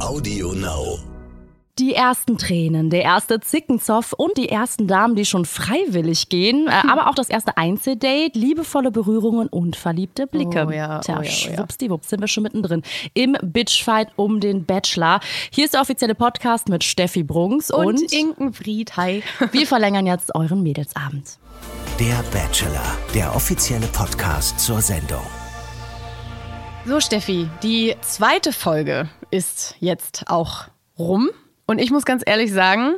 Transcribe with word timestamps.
Audio 0.00 0.52
Now. 0.52 1.00
Die 1.78 1.92
ersten 1.94 2.38
Tränen, 2.38 2.88
der 2.88 3.02
erste 3.02 3.40
Zickenzoff 3.40 4.12
und 4.12 4.36
die 4.36 4.48
ersten 4.48 4.86
Damen, 4.86 5.16
die 5.16 5.24
schon 5.24 5.44
freiwillig 5.44 6.28
gehen, 6.28 6.68
äh, 6.68 6.88
aber 6.88 7.08
auch 7.08 7.14
das 7.14 7.28
erste 7.28 7.56
Einzeldate, 7.56 8.38
liebevolle 8.38 8.92
Berührungen 8.92 9.48
und 9.48 9.74
verliebte 9.74 10.28
Blicke. 10.28 10.66
Oh 10.66 10.70
ja, 10.70 11.00
Tja, 11.00 11.18
oh 11.18 11.22
ja, 11.22 11.22
oh 11.22 11.22
ja. 11.22 11.30
schwuppsdiwupps 11.30 12.08
sind 12.08 12.20
wir 12.20 12.28
schon 12.28 12.44
mittendrin 12.44 12.82
im 13.14 13.36
Bitchfight 13.42 14.08
um 14.16 14.38
den 14.38 14.64
Bachelor. 14.64 15.20
Hier 15.50 15.64
ist 15.64 15.74
der 15.74 15.80
offizielle 15.80 16.14
Podcast 16.14 16.68
mit 16.68 16.84
Steffi 16.84 17.24
Brunks 17.24 17.70
und, 17.70 17.86
Und, 17.86 18.12
Inkenfried, 18.12 18.96
hi. 18.96 19.22
wir 19.52 19.66
verlängern 19.66 20.06
jetzt 20.06 20.34
euren 20.34 20.62
Mädelsabend. 20.62 21.38
Der 21.98 22.22
Bachelor, 22.32 22.96
der 23.14 23.34
offizielle 23.34 23.88
Podcast 23.88 24.60
zur 24.60 24.80
Sendung. 24.80 25.26
So, 26.86 27.00
Steffi, 27.00 27.48
die 27.62 27.94
zweite 28.00 28.52
Folge 28.52 29.08
ist 29.30 29.76
jetzt 29.78 30.24
auch 30.28 30.68
rum. 30.98 31.30
Und 31.66 31.78
ich 31.80 31.90
muss 31.90 32.04
ganz 32.04 32.22
ehrlich 32.24 32.52
sagen, 32.52 32.94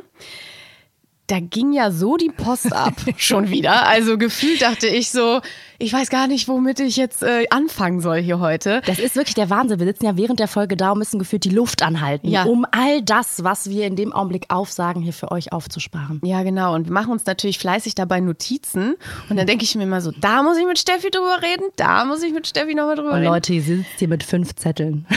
da 1.27 1.39
ging 1.39 1.73
ja 1.73 1.91
so 1.91 2.17
die 2.17 2.29
Post 2.29 2.73
ab 2.73 2.93
schon 3.17 3.49
wieder. 3.49 3.87
Also 3.87 4.17
gefühlt 4.17 4.61
dachte 4.61 4.87
ich 4.87 5.11
so, 5.11 5.41
ich 5.81 5.91
weiß 5.93 6.09
gar 6.09 6.27
nicht, 6.27 6.47
womit 6.47 6.79
ich 6.79 6.95
jetzt 6.95 7.23
äh, 7.23 7.45
anfangen 7.49 7.99
soll 8.01 8.21
hier 8.21 8.39
heute. 8.39 8.81
Das 8.85 8.99
ist 8.99 9.15
wirklich 9.15 9.35
der 9.35 9.49
Wahnsinn. 9.49 9.79
Wir 9.79 9.87
sitzen 9.87 10.05
ja 10.05 10.15
während 10.17 10.39
der 10.39 10.47
Folge 10.47 10.77
da 10.77 10.91
und 10.91 10.99
müssen 10.99 11.19
gefühlt 11.19 11.43
die 11.43 11.49
Luft 11.49 11.81
anhalten, 11.83 12.27
Ja. 12.29 12.43
um 12.43 12.65
all 12.71 13.01
das, 13.01 13.43
was 13.43 13.69
wir 13.69 13.87
in 13.87 13.95
dem 13.95 14.13
Augenblick 14.13 14.45
aufsagen, 14.49 15.01
hier 15.01 15.13
für 15.13 15.31
euch 15.31 15.51
aufzusparen. 15.51 16.21
Ja, 16.23 16.43
genau. 16.43 16.75
Und 16.75 16.85
wir 16.85 16.93
machen 16.93 17.11
uns 17.11 17.25
natürlich 17.25 17.57
fleißig 17.59 17.95
dabei 17.95 18.19
Notizen. 18.19 18.95
Und 19.29 19.37
dann 19.37 19.47
denke 19.47 19.63
ich 19.63 19.75
mir 19.75 19.83
immer 19.83 20.01
so, 20.01 20.11
da 20.11 20.43
muss 20.43 20.57
ich 20.57 20.65
mit 20.65 20.77
Steffi 20.79 21.09
drüber 21.09 21.41
reden, 21.41 21.65
da 21.75 22.05
muss 22.05 22.21
ich 22.23 22.31
mit 22.33 22.47
Steffi 22.47 22.75
nochmal 22.75 22.95
drüber 22.95 23.09
Und 23.11 23.15
reden. 23.19 23.25
Leute, 23.33 23.53
ihr 23.53 23.61
sitzt 23.63 23.89
hier 23.97 24.07
mit 24.07 24.23
fünf 24.23 24.55
Zetteln. 24.55 25.05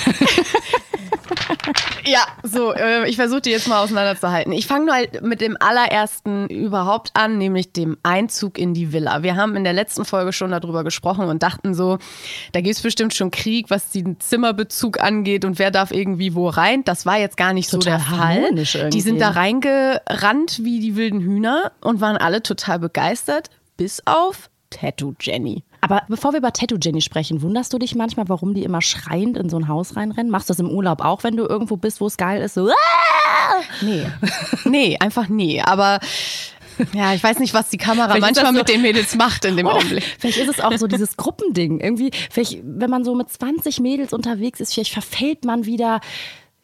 Ja, 2.07 2.21
so, 2.43 2.73
äh, 2.75 3.09
ich 3.09 3.17
versuche 3.17 3.41
die 3.41 3.51
jetzt 3.51 3.67
mal 3.67 3.83
auseinanderzuhalten. 3.83 4.53
Ich 4.53 4.67
fange 4.67 4.85
nur 4.87 4.95
halt 4.95 5.23
mit 5.23 5.41
dem 5.41 5.57
allerersten 5.59 6.49
überhaupt 6.49 7.11
an, 7.15 7.39
nämlich 7.39 7.73
dem 7.73 7.97
Einzug 8.03 8.59
in 8.59 8.75
die 8.75 8.93
Villa. 8.93 9.23
Wir 9.23 9.37
haben 9.37 9.57
in 9.57 9.65
der 9.65 9.73
letzten 9.73 10.05
Folge 10.05 10.35
schon 10.35 10.51
darüber 10.61 10.85
gesprochen 10.85 11.29
und 11.29 11.43
dachten 11.43 11.75
so, 11.75 11.99
da 12.53 12.61
gibt 12.61 12.77
es 12.77 12.83
bestimmt 12.83 13.15
schon 13.15 13.31
Krieg, 13.31 13.71
was 13.71 13.91
den 13.91 14.21
Zimmerbezug 14.21 15.01
angeht 15.01 15.45
und 15.45 15.59
wer 15.59 15.71
darf 15.71 15.91
irgendwie 15.91 16.35
wo 16.35 16.49
rein. 16.49 16.85
Das 16.85 17.07
war 17.07 17.19
jetzt 17.19 17.37
gar 17.37 17.53
nicht 17.53 17.69
so 17.69 17.79
Total 17.79 17.99
der 17.99 18.07
Fall. 18.07 18.39
irgendwie. 18.39 18.91
Die 18.91 19.01
sind 19.01 19.21
da 19.21 19.31
reingerannt 19.31 20.61
wie 20.63 20.81
die 20.81 20.97
wilden 20.97 21.21
Hühner 21.21 21.73
und 21.81 22.01
waren 22.01 22.17
alle 22.17 22.43
total 22.43 22.79
begeistert, 22.79 23.51
bis 23.77 24.03
auf 24.07 24.51
Tattoo 24.71 25.15
Jenny. 25.21 25.63
Aber 25.81 26.03
bevor 26.09 26.33
wir 26.33 26.39
über 26.39 26.53
Tattoo 26.53 26.79
Jenny 26.81 27.03
sprechen, 27.03 27.43
wunderst 27.43 27.73
du 27.73 27.79
dich 27.79 27.95
manchmal, 27.95 28.29
warum 28.29 28.55
die 28.55 28.65
immer 28.65 28.81
schreiend 28.81 29.37
in 29.37 29.51
so 29.51 29.59
ein 29.59 29.69
Haus 29.69 29.97
reinrennen? 29.97 30.31
Machst 30.31 30.49
du 30.49 30.53
das 30.53 30.59
im 30.59 30.71
Urlaub 30.71 31.05
auch, 31.05 31.25
wenn 31.25 31.37
du 31.37 31.45
irgendwo 31.45 31.77
bist, 31.77 32.01
wo 32.01 32.07
es 32.07 32.17
geil 32.17 32.41
ist? 32.43 32.55
So! 32.55 32.71
Nee. 33.83 34.07
nee, 34.65 34.97
einfach 34.99 35.29
nee. 35.29 35.61
Aber 35.61 36.01
ja, 36.93 37.15
ich 37.15 37.23
weiß 37.23 37.39
nicht, 37.39 37.55
was 37.55 37.69
die 37.69 37.79
Kamera 37.79 38.19
manchmal 38.19 38.47
so- 38.53 38.59
mit 38.59 38.69
den 38.69 38.83
Mädels 38.83 39.15
macht 39.17 39.45
in 39.45 39.57
dem 39.57 39.67
Augenblick. 39.67 40.05
vielleicht 40.19 40.39
ist 40.39 40.49
es 40.49 40.61
auch 40.61 40.73
so 40.77 40.87
dieses 40.87 41.17
Gruppending. 41.17 41.81
Irgendwie, 41.81 42.11
vielleicht, 42.31 42.59
wenn 42.65 42.91
man 42.91 43.05
so 43.05 43.15
mit 43.15 43.31
20 43.31 43.81
Mädels 43.81 44.13
unterwegs 44.13 44.61
ist, 44.61 44.75
vielleicht 44.75 44.93
verfällt 44.93 45.45
man 45.45 45.67
wieder, 45.67 46.01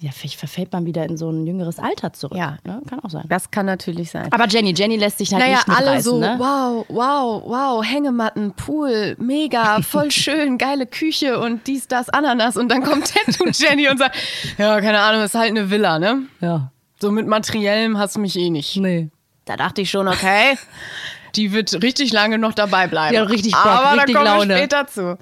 ja, 0.02 0.10
vielleicht 0.12 0.38
verfällt 0.38 0.72
man 0.72 0.86
wieder 0.86 1.04
in 1.04 1.18
so 1.18 1.28
ein 1.30 1.46
jüngeres 1.46 1.78
Alter 1.78 2.12
zurück. 2.14 2.38
Ja. 2.38 2.56
Ne? 2.64 2.80
Kann 2.88 3.00
auch 3.00 3.10
sein. 3.10 3.24
Das 3.28 3.50
kann 3.50 3.66
natürlich 3.66 4.10
sein. 4.10 4.32
Aber 4.32 4.48
Jenny, 4.48 4.72
Jenny 4.74 4.96
lässt 4.96 5.18
sich 5.18 5.30
halt 5.32 5.42
naja, 5.42 5.56
nicht 5.58 5.68
alle 5.68 5.78
mitreißen, 5.90 6.10
so, 6.12 6.18
ne? 6.20 6.36
wow, 6.38 6.86
wow, 6.88 7.42
wow, 7.46 7.84
Hängematten, 7.84 8.52
Pool, 8.54 9.14
mega, 9.18 9.82
voll 9.82 10.10
schön, 10.10 10.56
geile 10.56 10.86
Küche 10.86 11.38
und 11.38 11.66
dies, 11.66 11.86
das, 11.86 12.08
Ananas. 12.08 12.56
Und 12.56 12.70
dann 12.70 12.82
kommt 12.82 13.12
Tattoo 13.14 13.50
Jenny 13.52 13.88
und 13.90 13.98
sagt, 13.98 14.16
ja, 14.56 14.80
keine 14.80 15.00
Ahnung, 15.00 15.22
ist 15.22 15.34
halt 15.34 15.50
eine 15.50 15.70
Villa, 15.70 15.98
ne? 15.98 16.22
Ja. 16.40 16.72
So 16.98 17.10
mit 17.10 17.26
Materiellem 17.26 17.98
hast 17.98 18.16
du 18.16 18.20
mich 18.20 18.36
eh 18.36 18.48
nicht. 18.50 18.76
Nee. 18.76 19.10
Da 19.50 19.56
dachte 19.56 19.80
ich 19.80 19.90
schon, 19.90 20.06
okay, 20.06 20.56
die 21.34 21.52
wird 21.52 21.82
richtig 21.82 22.12
lange 22.12 22.38
noch 22.38 22.54
dabei 22.54 22.86
bleiben. 22.86 23.16
Hat 23.18 23.28
richtig 23.30 23.52
Bock, 23.52 23.66
Aber 23.66 23.96
richtig 23.96 24.14
da 24.14 24.20
kommen 24.20 24.24
Laune. 24.38 24.48
wir 24.50 24.56
später 24.58 24.86
zu. 24.86 25.18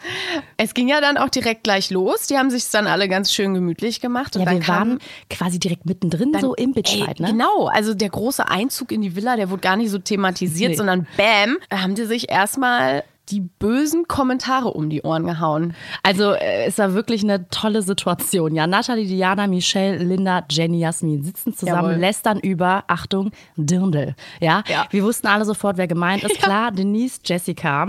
Es 0.59 0.75
ging 0.75 0.87
ja 0.89 1.01
dann 1.01 1.17
auch 1.17 1.31
direkt 1.31 1.65
gleich 1.65 1.89
los. 1.91 2.27
Die 2.27 2.37
haben 2.37 2.51
sich 2.51 2.71
dann 2.71 2.87
alle 2.87 3.09
ganz 3.09 3.33
schön 3.33 3.55
gemütlich 3.55 4.01
gemacht. 4.03 4.37
Und 4.37 4.41
Ja, 4.43 4.47
dann 4.47 4.57
wir 4.59 4.63
kam- 4.65 4.89
waren 4.91 4.99
quasi 5.31 5.59
direkt 5.59 5.87
mittendrin 5.87 6.35
so 6.41 6.55
im 6.55 6.73
Bitchfight, 6.73 7.21
ne? 7.21 7.29
Genau, 7.33 7.69
also 7.69 7.95
der 7.95 8.11
große 8.11 8.47
Einzug 8.49 8.93
in 8.93 9.01
die 9.03 9.17
Villa, 9.17 9.37
der 9.37 9.49
wurde 9.51 9.61
gar 9.63 9.77
nicht 9.77 9.91
so 9.91 9.99
thematisiert, 9.99 10.71
Nee. 10.73 10.77
sondern 10.77 11.07
bam, 11.17 11.57
haben 11.73 11.95
die 11.95 12.05
sich 12.05 12.31
erstmal 12.31 13.05
die 13.31 13.41
bösen 13.41 14.09
Kommentare 14.09 14.69
um 14.69 14.91
die 14.91 15.03
Ohren 15.03 15.25
gehauen. 15.25 15.75
Also 16.03 16.33
äh, 16.33 16.65
es 16.67 16.79
war 16.79 16.95
wirklich 16.95 17.23
eine 17.23 17.49
tolle 17.49 17.83
Situation. 17.83 18.55
Ja, 18.55 18.67
Nathalie, 18.67 19.07
Diana, 19.07 19.47
Michelle, 19.47 19.99
Linda, 19.99 20.45
Jenny, 20.51 20.81
Jasmin 20.81 21.23
sitzen 21.23 21.55
zusammen, 21.55 21.91
Jawohl. 21.91 22.01
lästern 22.01 22.41
über, 22.41 22.85
Achtung, 22.87 23.31
Dirndl. 23.57 24.15
Ja? 24.41 24.63
Ja. 24.69 24.87
wir 24.91 25.03
wussten 25.05 25.27
alle 25.27 25.45
sofort, 25.45 25.77
wer 25.77 25.87
gemeint 25.87 26.25
ist. 26.25 26.39
Klar, 26.43 26.73
Denise, 26.73 27.21
Jessica, 27.25 27.89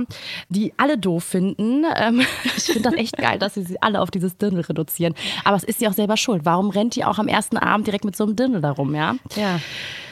die 0.50 0.74
alle 0.78 0.98
doof 0.98 1.24
finden. 1.24 1.86
Ähm, 1.96 2.22
ich 2.44 2.64
finde 2.64 2.90
das 2.90 2.94
echt 2.94 3.18
geil, 3.18 3.40
dass 3.40 3.54
sie 3.54 3.64
sie 3.64 3.82
alle 3.82 4.02
auf 4.02 4.12
dieses 4.12 4.38
Dirndl 4.38 4.62
reduzieren. 4.62 5.14
Aber 5.44 5.56
es 5.56 5.64
ist 5.64 5.80
sie 5.80 5.88
auch 5.88 5.94
selber 5.94 6.18
schuld. 6.18 6.42
Warum 6.46 6.70
rennt 6.70 6.96
die 6.96 7.06
auch 7.06 7.20
am 7.20 7.28
ersten 7.28 7.58
Abend 7.58 7.88
direkt 7.88 8.06
mit 8.06 8.16
so 8.16 8.26
einem 8.26 8.36
Dirndl 8.36 8.62
darum, 8.62 8.94
ja? 8.96 9.16
Ja. 9.36 9.60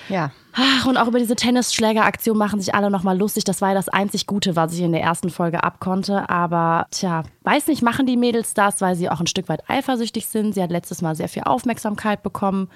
Ja. 0.10 0.32
Ach, 0.59 0.88
und 0.88 0.97
auch 0.97 1.07
über 1.07 1.19
diese 1.19 1.35
Tennisschlägeraktion 1.35 2.35
machen 2.35 2.59
sich 2.59 2.73
alle 2.73 2.90
nochmal 2.90 3.18
lustig. 3.18 3.44
Das 3.44 3.62
war 3.62 3.69
ja 3.69 3.75
das 3.75 3.90
einzig 3.90 4.25
Gute, 4.25 4.56
was 4.56 4.73
ich 4.73 4.81
in 4.81 4.91
der 4.91 5.03
ersten 5.03 5.29
Folge 5.29 5.63
abkonnte. 5.63 6.29
Aber 6.29 6.88
tja, 6.90 7.23
weiß 7.44 7.68
nicht, 7.68 7.84
machen 7.84 8.07
die 8.07 8.18
Mädels 8.18 8.56
das, 8.56 8.81
weil 8.81 8.95
sie 8.95 9.09
auch 9.09 9.19
ein 9.19 9.28
Stück 9.28 9.50
weit 9.50 9.69
eifersüchtig 9.69 10.25
sind. 10.25 10.53
Sie 10.53 10.63
hat 10.63 10.72
letztes 10.72 11.03
Mal 11.03 11.16
sehr 11.16 11.29
viel 11.29 11.44
Aufmerksamkeit 11.44 12.23
bekommen. 12.23 12.69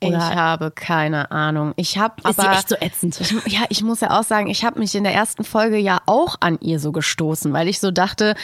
Ich 0.00 0.10
Oder 0.10 0.34
habe 0.36 0.70
keine 0.70 1.32
Ahnung. 1.32 1.72
Ich 1.74 1.98
habe 1.98 2.14
ist 2.18 2.38
aber 2.38 2.52
sie 2.52 2.56
echt 2.56 2.68
so 2.68 2.76
ätzend? 2.80 3.20
Ich, 3.20 3.52
ja, 3.52 3.62
ich 3.68 3.82
muss 3.82 4.00
ja 4.00 4.16
auch 4.16 4.22
sagen, 4.22 4.46
ich 4.46 4.64
habe 4.64 4.78
mich 4.78 4.94
in 4.94 5.02
der 5.02 5.12
ersten 5.12 5.42
Folge 5.42 5.76
ja 5.76 6.00
auch 6.06 6.36
an 6.38 6.58
ihr 6.60 6.78
so 6.78 6.92
gestoßen, 6.92 7.52
weil 7.52 7.66
ich 7.66 7.80
so 7.80 7.90
dachte, 7.90 8.36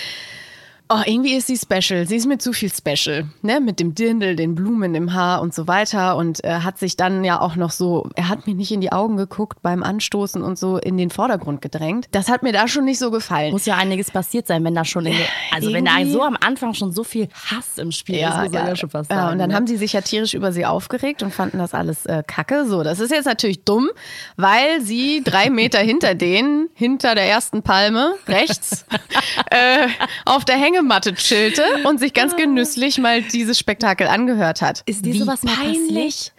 oh, 0.95 1.03
irgendwie 1.07 1.35
ist 1.35 1.47
sie 1.47 1.57
special. 1.57 2.07
Sie 2.07 2.17
ist 2.17 2.27
mir 2.27 2.39
zu 2.39 2.53
viel 2.53 2.71
special, 2.73 3.27
ne? 3.43 3.61
Mit 3.61 3.81
dem 3.81 3.95
Dirndl, 3.95 4.37
den 4.37 4.55
Blumen 4.55 4.95
im 4.95 5.13
Haar 5.13 5.41
und 5.41 5.55
so 5.55 5.67
weiter. 5.67 6.17
Und 6.17 6.45
äh, 6.45 6.61
hat 6.61 6.79
sich 6.79 6.97
dann 6.97 7.25
ja 7.25 7.41
auch 7.41 7.57
noch 7.57 7.71
so, 7.71 8.09
er 8.15 8.29
hat 8.29 8.47
mir 8.47 8.55
nicht 8.55 8.73
in 8.73 8.81
die 8.81 8.93
Augen 8.93 9.17
geguckt 9.17 9.59
beim 9.63 9.83
Anstoßen 9.83 10.43
und 10.43 10.59
so 10.59 10.79
in 10.79 10.97
den 10.97 11.11
Vordergrund 11.11 11.61
gedrängt. 11.63 12.07
Das 12.13 12.29
hat 12.29 12.43
mir 12.43 12.53
da 12.53 12.69
schon 12.69 12.85
nicht 12.85 12.99
so 12.99 13.11
gefallen. 13.11 13.53
Muss 13.53 13.67
ja 13.67 13.77
einiges 13.77 14.11
passiert 14.11 14.47
sein, 14.47 14.65
wenn 14.65 14.75
da 14.75 14.85
schon, 14.85 15.07
in 15.07 15.13
der, 15.17 15.27
also 15.53 15.73
wenn 15.73 15.85
da 15.85 15.99
Irgendwie- 15.99 16.13
so 16.13 16.23
am 16.23 16.37
Anfang 16.41 16.75
schon 16.75 16.93
so 16.93 17.05
viel 17.05 17.29
Hass 17.51 17.79
im 17.79 17.93
Spiel 17.93 18.17
ist, 18.17 18.37
muss 18.37 18.51
man 18.51 18.67
ja 18.67 18.77
schon 18.77 18.91
fast 18.91 19.11
sagen. 19.11 19.21
ja, 19.21 19.33
und 19.33 19.39
dann 19.39 19.51
ne? 19.51 19.57
haben 19.57 19.67
sie 19.67 19.77
sich 19.77 19.93
ja 19.93 20.01
tierisch 20.01 20.35
über 20.35 20.53
sie 20.53 20.67
aufgeregt 20.67 21.23
und 21.23 21.33
fanden 21.33 21.59
das 21.59 21.75
alles 21.75 22.07
äh, 22.07 22.23
kacke. 22.27 22.67
So, 22.67 22.83
das 22.83 23.01
ist 23.01 23.11
jetzt 23.11 23.27
natürlich 23.27 23.65
dumm, 23.65 23.89
weil 24.37 24.81
sie 24.81 25.23
drei 25.25 25.51
Meter 25.51 25.81
hinter 25.81 26.15
denen, 26.15 26.69
hinter 26.75 27.15
der 27.15 27.25
ersten 27.25 27.63
Palme, 27.63 28.15
rechts, 28.29 28.87
äh, 29.51 29.89
auf 30.25 30.45
der 30.45 30.57
Hängematte 30.85 31.15
chillte 31.15 31.63
und 31.85 31.99
sich 31.99 32.13
ganz 32.13 32.37
genüsslich 32.37 32.99
mal 32.99 33.23
dieses 33.23 33.59
Spektakel 33.59 34.07
angehört 34.07 34.61
hat. 34.61 34.83
Ist 34.85 35.07
dir 35.07 35.15
Wie 35.15 35.19
sowas 35.19 35.43
mal 35.43 35.55
peinlich. 35.55 35.87
passiert? 36.15 36.33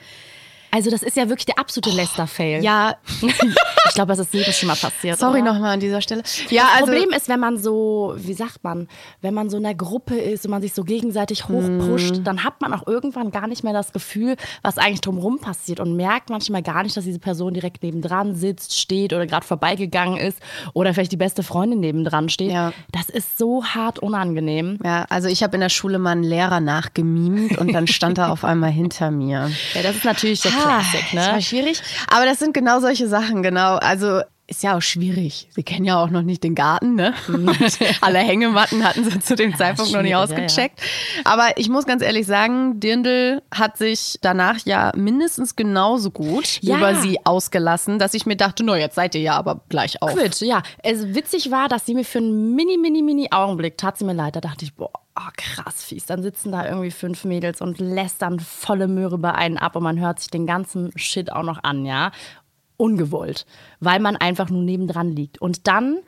Also 0.76 0.90
das 0.90 1.04
ist 1.04 1.16
ja 1.16 1.30
wirklich 1.30 1.46
der 1.46 1.58
absolute 1.58 1.96
Lester-Fail. 1.96 2.62
Ja, 2.62 2.98
Ich 3.88 3.94
glaube, 3.98 4.10
das 4.10 4.20
ist 4.20 4.34
jedem 4.34 4.52
schon 4.52 4.68
mal 4.68 4.76
passiert. 4.76 5.20
sorry 5.20 5.42
nochmal 5.42 5.76
an 5.76 5.80
dieser 5.80 6.02
Stelle. 6.02 6.22
Ja, 6.50 6.64
das 6.64 6.82
also, 6.82 6.86
Problem 6.92 7.14
ist, 7.16 7.30
wenn 7.30 7.40
man 7.40 7.58
so, 7.58 8.14
wie 8.18 8.34
sagt 8.34 8.64
man, 8.64 8.88
wenn 9.22 9.34
man 9.34 9.50
so 9.50 9.58
in 9.58 9.66
einer 9.66 9.76
Gruppe 9.76 10.16
ist 10.16 10.44
und 10.44 10.52
man 10.52 10.62
sich 10.62 10.74
so 10.74 10.84
gegenseitig 10.84 11.48
hochpusht, 11.48 12.22
dann 12.26 12.44
hat 12.44 12.60
man 12.62 12.74
auch 12.74 12.88
irgendwann 12.88 13.32
gar 13.32 13.48
nicht 13.48 13.64
mehr 13.64 13.72
das 13.72 13.94
Gefühl, 13.94 14.36
was 14.64 14.78
eigentlich 14.78 15.02
drumherum 15.02 15.40
passiert 15.40 15.80
und 15.80 15.96
merkt 15.96 16.30
manchmal 16.30 16.62
gar 16.62 16.84
nicht, 16.84 16.98
dass 16.98 17.06
diese 17.06 17.20
Person 17.20 17.54
direkt 17.54 17.84
nebendran 17.84 18.36
sitzt, 18.36 18.78
steht 18.78 19.14
oder 19.14 19.28
gerade 19.28 19.46
vorbeigegangen 19.46 20.18
ist 20.18 20.40
oder 20.74 20.94
vielleicht 20.94 21.12
die 21.12 21.18
beste 21.18 21.44
Freundin 21.44 21.80
nebendran 21.80 22.28
steht. 22.28 22.52
Ja. 22.52 22.74
Das 22.92 23.10
ist 23.10 23.38
so 23.38 23.64
hart 23.64 24.00
unangenehm. 24.00 24.80
ja, 24.84 25.06
also 25.10 25.30
ich 25.30 25.44
habe 25.44 25.56
in 25.56 25.62
der 25.62 25.70
Schule 25.70 26.00
mal 26.00 26.12
einen 26.12 26.24
Lehrer 26.24 26.60
nachgemimt 26.60 27.58
und 27.58 27.72
dann 27.72 27.88
stand 27.88 28.18
er 28.18 28.30
auf 28.34 28.44
einmal 28.44 28.72
hinter 28.72 29.12
mir. 29.12 29.52
Ja, 29.74 29.84
das 29.84 29.96
ist 29.96 30.06
natürlich 30.06 30.42
der 30.42 30.52
Classic, 30.68 31.06
Das 31.14 31.28
war 31.28 31.34
ne? 31.36 31.42
schwierig. 31.42 31.82
Aber 32.10 32.26
das 32.26 32.40
sind 32.40 32.54
genau 32.54 32.80
solche 32.80 33.08
Sachen, 33.08 33.44
genau. 33.44 33.76
Also 33.76 34.22
ist 34.48 34.62
ja 34.62 34.78
auch 34.78 34.82
schwierig. 34.82 35.48
Sie 35.52 35.64
kennen 35.64 35.86
ja 35.86 36.02
auch 36.02 36.10
noch 36.10 36.22
nicht 36.22 36.44
den 36.44 36.54
Garten, 36.54 36.96
ne? 36.96 37.16
Alle 38.02 38.20
Hängematten 38.20 38.84
hatten 38.84 39.04
sie 39.04 39.20
zu 39.20 39.36
dem 39.36 39.56
Zeitpunkt 39.56 39.92
noch 39.92 40.02
nicht 40.02 40.12
schwierig, 40.12 40.12
ja, 40.12 40.18
ja. 40.18 40.24
ausgecheckt. 40.24 40.82
Aber 41.24 41.58
ich 41.58 41.68
muss 41.70 41.86
ganz 41.86 42.04
ehrlich 42.04 42.28
sagen, 42.28 42.80
Dirndl 42.80 43.42
hat 43.52 43.78
sich 43.78 44.20
danach 44.22 44.60
ja 44.66 44.92
mindestens 44.96 45.56
genauso 45.56 46.12
gut 46.12 46.60
Ja. 46.62 46.78
über 46.78 46.96
sie 46.96 47.18
ausgelassen, 47.26 47.98
dass 47.98 48.14
ich 48.14 48.28
mir 48.28 48.36
dachte, 48.36 48.64
no, 48.64 48.76
jetzt 48.76 48.96
seid 48.96 49.16
ihr 49.16 49.22
ja 49.22 49.34
aber 49.36 49.62
gleich 49.70 50.02
auf. 50.04 50.14
Quit, 50.14 50.40
ja. 50.42 50.62
Es 50.84 51.16
witzig 51.16 51.50
war, 51.50 51.68
dass 51.68 51.86
sie 51.88 51.96
mir 51.96 52.06
für 52.06 52.20
einen 52.20 52.54
mini, 52.56 52.78
mini, 52.78 53.02
mini 53.02 53.28
Augenblick 53.32 53.80
tat 53.80 53.98
sie 53.98 54.06
mir 54.06 54.14
leid. 54.14 54.36
Da 54.36 54.42
dachte 54.42 54.64
ich, 54.64 54.76
boah, 54.76 54.92
oh, 54.94 55.30
krass 55.38 55.84
fies. 55.84 56.06
Dann 56.06 56.22
sitzen 56.22 56.52
da 56.52 56.68
irgendwie 56.68 56.92
fünf 56.92 57.24
Mädels 57.26 57.62
und 57.62 57.80
lästern 57.80 58.40
volle 58.40 58.88
Möhre 58.88 59.18
bei 59.18 59.34
einen 59.34 59.58
ab 59.58 59.76
und 59.76 59.84
man 59.84 60.00
hört 60.00 60.20
sich 60.20 60.30
den 60.30 60.46
ganzen 60.46 60.92
Shit 60.96 61.32
auch 61.32 61.44
noch 61.44 61.64
an, 61.64 61.86
ja. 61.86 62.12
Ungewollt, 62.78 63.46
weil 63.80 64.00
man 64.00 64.16
einfach 64.16 64.50
nur 64.50 64.62
nebendran 64.64 65.16
liegt. 65.16 65.42
Und 65.42 65.68
dann 65.68 66.00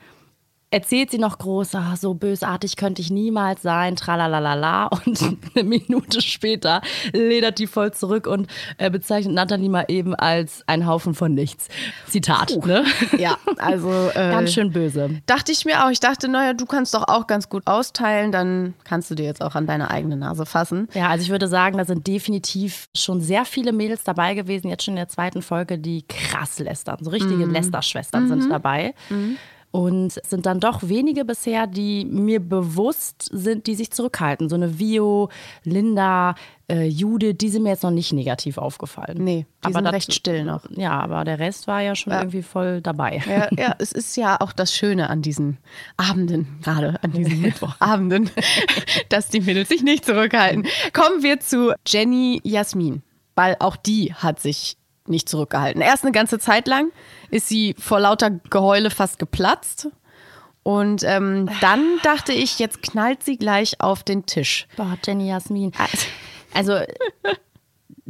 erzählt 0.70 1.10
sie 1.10 1.18
noch 1.18 1.38
groß, 1.38 1.74
ah, 1.74 1.96
so 1.96 2.14
bösartig 2.14 2.76
könnte 2.76 3.00
ich 3.02 3.10
niemals 3.10 3.62
sein, 3.62 3.96
tralalala. 3.96 4.86
Und 5.06 5.20
eine 5.54 5.64
Minute 5.64 6.20
später 6.20 6.80
ledert 7.12 7.58
die 7.58 7.66
voll 7.66 7.92
zurück 7.92 8.26
und 8.26 8.48
äh, 8.78 8.90
bezeichnet 8.90 9.34
Nathalie 9.34 9.68
mal 9.68 9.84
eben 9.88 10.14
als 10.14 10.62
ein 10.66 10.86
Haufen 10.86 11.14
von 11.14 11.34
nichts. 11.34 11.68
Zitat, 12.06 12.48
Puh. 12.60 12.66
ne? 12.66 12.84
Ja, 13.18 13.36
also 13.58 13.90
äh, 14.14 14.30
Ganz 14.30 14.52
schön 14.52 14.72
böse. 14.72 15.20
dachte 15.26 15.52
ich 15.52 15.64
mir 15.64 15.84
auch. 15.84 15.90
Ich 15.90 16.00
dachte, 16.00 16.28
naja, 16.28 16.52
du 16.52 16.66
kannst 16.66 16.94
doch 16.94 17.06
auch 17.08 17.26
ganz 17.26 17.48
gut 17.48 17.66
austeilen, 17.66 18.32
dann 18.32 18.74
kannst 18.84 19.10
du 19.10 19.14
dir 19.14 19.24
jetzt 19.24 19.42
auch 19.42 19.54
an 19.54 19.66
deine 19.66 19.90
eigene 19.90 20.16
Nase 20.16 20.46
fassen. 20.46 20.88
Ja, 20.94 21.08
also 21.08 21.22
ich 21.22 21.30
würde 21.30 21.48
sagen, 21.48 21.78
da 21.78 21.84
sind 21.84 22.06
definitiv 22.06 22.88
schon 22.96 23.20
sehr 23.20 23.44
viele 23.44 23.72
Mädels 23.72 24.04
dabei 24.04 24.34
gewesen, 24.34 24.68
jetzt 24.68 24.84
schon 24.84 24.92
in 24.92 24.96
der 24.96 25.08
zweiten 25.08 25.42
Folge, 25.42 25.78
die 25.78 26.04
krass 26.06 26.58
lästern. 26.58 26.98
So 27.00 27.10
richtige 27.10 27.44
Lästerschwestern 27.46 28.28
sind 28.28 28.50
dabei. 28.50 28.94
Und 29.70 30.16
es 30.16 30.30
sind 30.30 30.46
dann 30.46 30.60
doch 30.60 30.88
wenige 30.88 31.26
bisher, 31.26 31.66
die 31.66 32.06
mir 32.06 32.40
bewusst 32.40 33.28
sind, 33.30 33.66
die 33.66 33.74
sich 33.74 33.90
zurückhalten. 33.90 34.48
So 34.48 34.54
eine 34.56 34.78
Vio, 34.78 35.28
Linda, 35.62 36.36
äh, 36.70 36.84
Judith, 36.86 37.36
die 37.38 37.50
sind 37.50 37.64
mir 37.64 37.70
jetzt 37.70 37.82
noch 37.82 37.90
nicht 37.90 38.12
negativ 38.14 38.56
aufgefallen. 38.56 39.18
Nee, 39.22 39.44
die 39.62 39.66
aber 39.66 39.74
sind 39.74 39.84
das- 39.84 39.92
recht 39.92 40.14
still 40.14 40.44
noch. 40.44 40.64
Ja, 40.70 40.98
aber 40.98 41.22
der 41.24 41.38
Rest 41.38 41.66
war 41.66 41.82
ja 41.82 41.94
schon 41.94 42.12
Ja. 42.14 42.20
irgendwie 42.20 42.42
voll 42.42 42.80
dabei. 42.80 43.22
Ja, 43.28 43.48
ja, 43.56 43.74
es 43.78 43.92
ist 43.92 44.16
ja 44.16 44.40
auch 44.40 44.52
das 44.52 44.74
Schöne 44.74 45.10
an 45.10 45.20
diesen 45.20 45.58
Abenden, 45.98 46.58
gerade 46.62 46.98
an 47.02 47.12
diesen 47.12 47.40
Mittwochabenden, 47.42 48.30
dass 49.10 49.28
die 49.28 49.40
Mädels 49.40 49.68
sich 49.68 49.82
nicht 49.82 50.06
zurückhalten. 50.06 50.66
Kommen 50.94 51.22
wir 51.22 51.40
zu 51.40 51.74
Jenny 51.86 52.40
Jasmin, 52.42 53.02
weil 53.34 53.56
auch 53.60 53.76
die 53.76 54.14
hat 54.14 54.40
sich 54.40 54.76
nicht 55.08 55.28
zurückgehalten. 55.28 55.82
Erst 55.82 56.04
eine 56.04 56.12
ganze 56.12 56.38
Zeit 56.38 56.66
lang 56.66 56.90
ist 57.30 57.48
sie 57.48 57.74
vor 57.78 58.00
lauter 58.00 58.30
Geheule 58.50 58.90
fast 58.90 59.18
geplatzt. 59.18 59.88
Und 60.62 61.02
ähm, 61.04 61.48
dann 61.60 61.98
dachte 62.02 62.32
ich, 62.32 62.58
jetzt 62.58 62.82
knallt 62.82 63.22
sie 63.22 63.38
gleich 63.38 63.80
auf 63.80 64.02
den 64.02 64.26
Tisch. 64.26 64.66
Boah, 64.76 64.98
Jenny 65.04 65.28
Jasmin. 65.28 65.72
Also, 66.52 66.80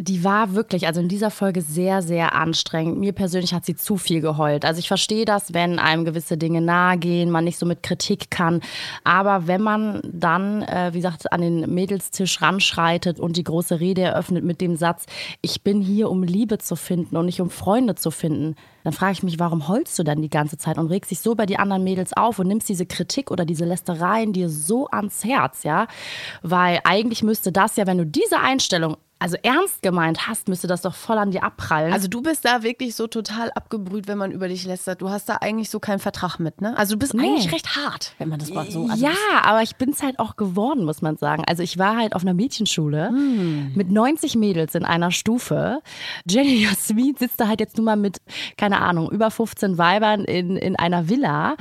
die 0.01 0.23
war 0.23 0.55
wirklich, 0.55 0.87
also 0.87 1.01
in 1.01 1.09
dieser 1.09 1.33
Folge 1.33 1.61
sehr, 1.61 2.03
sehr 2.03 2.37
anstrengend. 2.37 3.01
Mir 3.01 3.13
persönlich 3.13 3.53
hat 3.53 3.67
sie 3.67 3.75
zu 3.75 3.97
viel 3.97 4.21
geheult. 4.21 4.65
Also 4.65 4.79
ich 4.79 4.87
verstehe 4.87 5.25
das, 5.25 5.55
wenn 5.55 5.81
einem 5.81 6.05
gewisse 6.05 6.39
Dinge 6.39 6.61
nahe 6.61 6.97
gehen, 6.99 7.33
man 7.33 7.43
nicht 7.43 7.59
so 7.59 7.67
mit 7.67 7.83
Kritik 7.83 8.31
kann. 8.31 8.61
Aber 9.03 9.49
wenn 9.49 9.61
man 9.61 10.01
dann, 10.05 10.63
äh, 10.63 10.91
wie 10.93 10.99
gesagt, 10.99 11.33
an 11.33 11.41
den 11.41 11.75
Mädelstisch 11.75 12.41
ranschreitet 12.41 13.19
und 13.19 13.37
die 13.37 13.43
große 13.43 13.81
Rede 13.81 14.03
eröffnet 14.03 14.45
mit 14.45 14.61
dem 14.61 14.77
Satz, 14.77 15.07
ich 15.43 15.65
bin 15.65 15.81
hier, 15.81 16.11
um 16.11 16.23
Liebe 16.23 16.59
zu 16.59 16.77
finden 16.77 17.17
und 17.17 17.27
nicht 17.27 17.41
um 17.41 17.51
Freunde 17.51 17.97
zu 17.97 18.13
finden, 18.13 18.55
dann 18.85 18.93
frage 18.93 19.15
ich 19.15 19.25
mich, 19.25 19.41
warum 19.41 19.67
heulst 19.67 19.99
du 19.99 20.05
dann 20.05 20.23
die 20.23 20.31
ganze 20.31 20.59
Zeit 20.59 20.79
und 20.79 20.87
regst 20.87 21.11
dich 21.11 21.19
so 21.19 21.35
bei 21.35 21.45
die 21.45 21.59
anderen 21.59 21.83
Mädels 21.83 22.13
auf 22.13 22.39
und 22.39 22.47
nimmst 22.47 22.69
diese 22.69 22.87
Kritik 22.87 23.33
oder 23.33 23.45
diese 23.45 23.65
Lästereien 23.65 24.33
dir 24.33 24.49
so 24.49 24.87
ans 24.93 25.25
Herz, 25.25 25.65
ja? 25.65 25.89
Weil 26.43 26.79
eigentlich 26.85 27.25
müsste 27.25 27.51
das 27.51 27.75
ja, 27.75 27.89
wenn 27.89 27.99
du 27.99 28.07
diese 28.07 28.39
Einstellung 28.39 28.97
also 29.21 29.37
ernst 29.43 29.83
gemeint 29.83 30.29
hast, 30.29 30.49
müsste 30.49 30.67
das 30.67 30.83
doch 30.83 30.95
voll 30.95 31.19
an 31.19 31.31
dir 31.33 31.43
abprallen. 31.43 31.93
Also 31.93 32.07
du 32.09 32.23
bist 32.23 32.45
da 32.45 32.63
wirklich 32.63 32.95
so 32.95 33.07
total 33.09 33.51
abgebrüht, 33.51 34.07
wenn 34.07 34.19
man 34.19 34.31
über 34.31 34.49
dich 34.49 34.65
lästert. 34.65 35.03
Du 35.03 35.11
hast 35.11 35.29
da 35.29 35.37
eigentlich 35.41 35.71
so 35.71 35.81
keinen 35.81 35.99
Vertrag 35.99 36.39
mit, 36.39 36.61
ne? 36.61 36.77
Also 36.77 36.95
du 36.95 36.99
bist 37.01 37.15
Nee. 37.15 37.23
eigentlich 37.27 37.53
recht 37.53 37.77
hart, 37.77 38.13
wenn 38.19 38.29
man 38.29 38.39
das 38.39 38.51
mal 38.53 38.71
so... 38.71 38.87
Also 38.89 39.05
ja, 39.05 39.13
aber 39.43 39.63
ich 39.63 39.77
bin 39.77 39.91
es 39.91 40.03
halt 40.03 40.19
auch 40.21 40.37
geworden, 40.37 40.85
muss 40.85 41.03
man 41.03 41.17
sagen. 41.17 41.43
Also 41.49 41.63
ich 41.63 41.79
war 41.79 41.97
halt 41.97 42.15
auf 42.15 42.23
einer 42.23 42.35
Mädchenschule 42.35 43.11
mit 43.11 43.91
90 43.91 44.37
Mädels 44.37 44.75
in 44.75 44.85
einer 44.85 45.11
Stufe. 45.11 45.81
Jenny 46.29 46.63
Jasmin 46.63 47.17
sitzt 47.19 47.41
da 47.41 47.49
halt 47.49 47.61
jetzt 47.61 47.77
nur 47.77 47.85
mal 47.87 47.97
mit, 47.97 48.19
keine 48.57 48.81
Ahnung, 48.81 49.11
über 49.11 49.31
15 49.31 49.79
Weibern 49.79 50.25
in, 50.25 50.57
in 50.57 50.77
einer 50.77 51.09
Villa. 51.09 51.57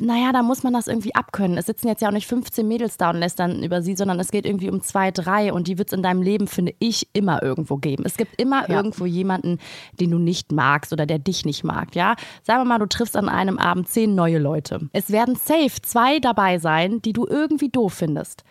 Naja, 0.00 0.32
da 0.32 0.42
muss 0.42 0.62
man 0.62 0.72
das 0.72 0.86
irgendwie 0.86 1.14
abkönnen. 1.14 1.58
Es 1.58 1.66
sitzen 1.66 1.88
jetzt 1.88 2.00
ja 2.00 2.08
auch 2.08 2.12
nicht 2.12 2.26
15 2.26 2.66
Mädels 2.66 2.96
da 2.96 3.10
und 3.10 3.16
lästern 3.16 3.62
über 3.62 3.82
sie, 3.82 3.94
sondern 3.96 4.18
es 4.20 4.30
geht 4.30 4.46
irgendwie 4.46 4.70
um 4.70 4.80
zwei, 4.80 5.10
drei 5.10 5.52
und 5.52 5.68
die 5.68 5.76
wird 5.78 5.88
es 5.88 5.92
in 5.92 6.02
deinem 6.02 6.22
Leben, 6.22 6.46
finde 6.46 6.72
ich, 6.78 6.93
immer 7.12 7.42
irgendwo 7.42 7.76
geben. 7.76 8.04
Es 8.06 8.16
gibt 8.16 8.40
immer 8.40 8.68
Ja. 8.68 8.76
irgendwo 8.76 9.06
jemanden, 9.06 9.58
den 10.00 10.10
du 10.10 10.18
nicht 10.18 10.52
magst 10.52 10.92
oder 10.92 11.06
der 11.06 11.18
dich 11.18 11.44
nicht 11.44 11.64
mag, 11.64 11.94
ja? 11.94 12.14
Sagen 12.42 12.60
wir 12.60 12.64
mal, 12.64 12.78
du 12.78 12.86
triffst 12.86 13.16
an 13.16 13.28
einem 13.28 13.58
Abend 13.58 13.88
zehn 13.88 14.14
neue 14.14 14.38
Leute. 14.38 14.88
Es 14.92 15.10
werden 15.10 15.36
safe 15.36 15.82
zwei 15.82 16.18
dabei 16.20 16.58
sein, 16.58 17.02
die 17.02 17.12
du 17.12 17.26
irgendwie 17.26 17.68
doof 17.68 17.94
findest. 17.94 18.44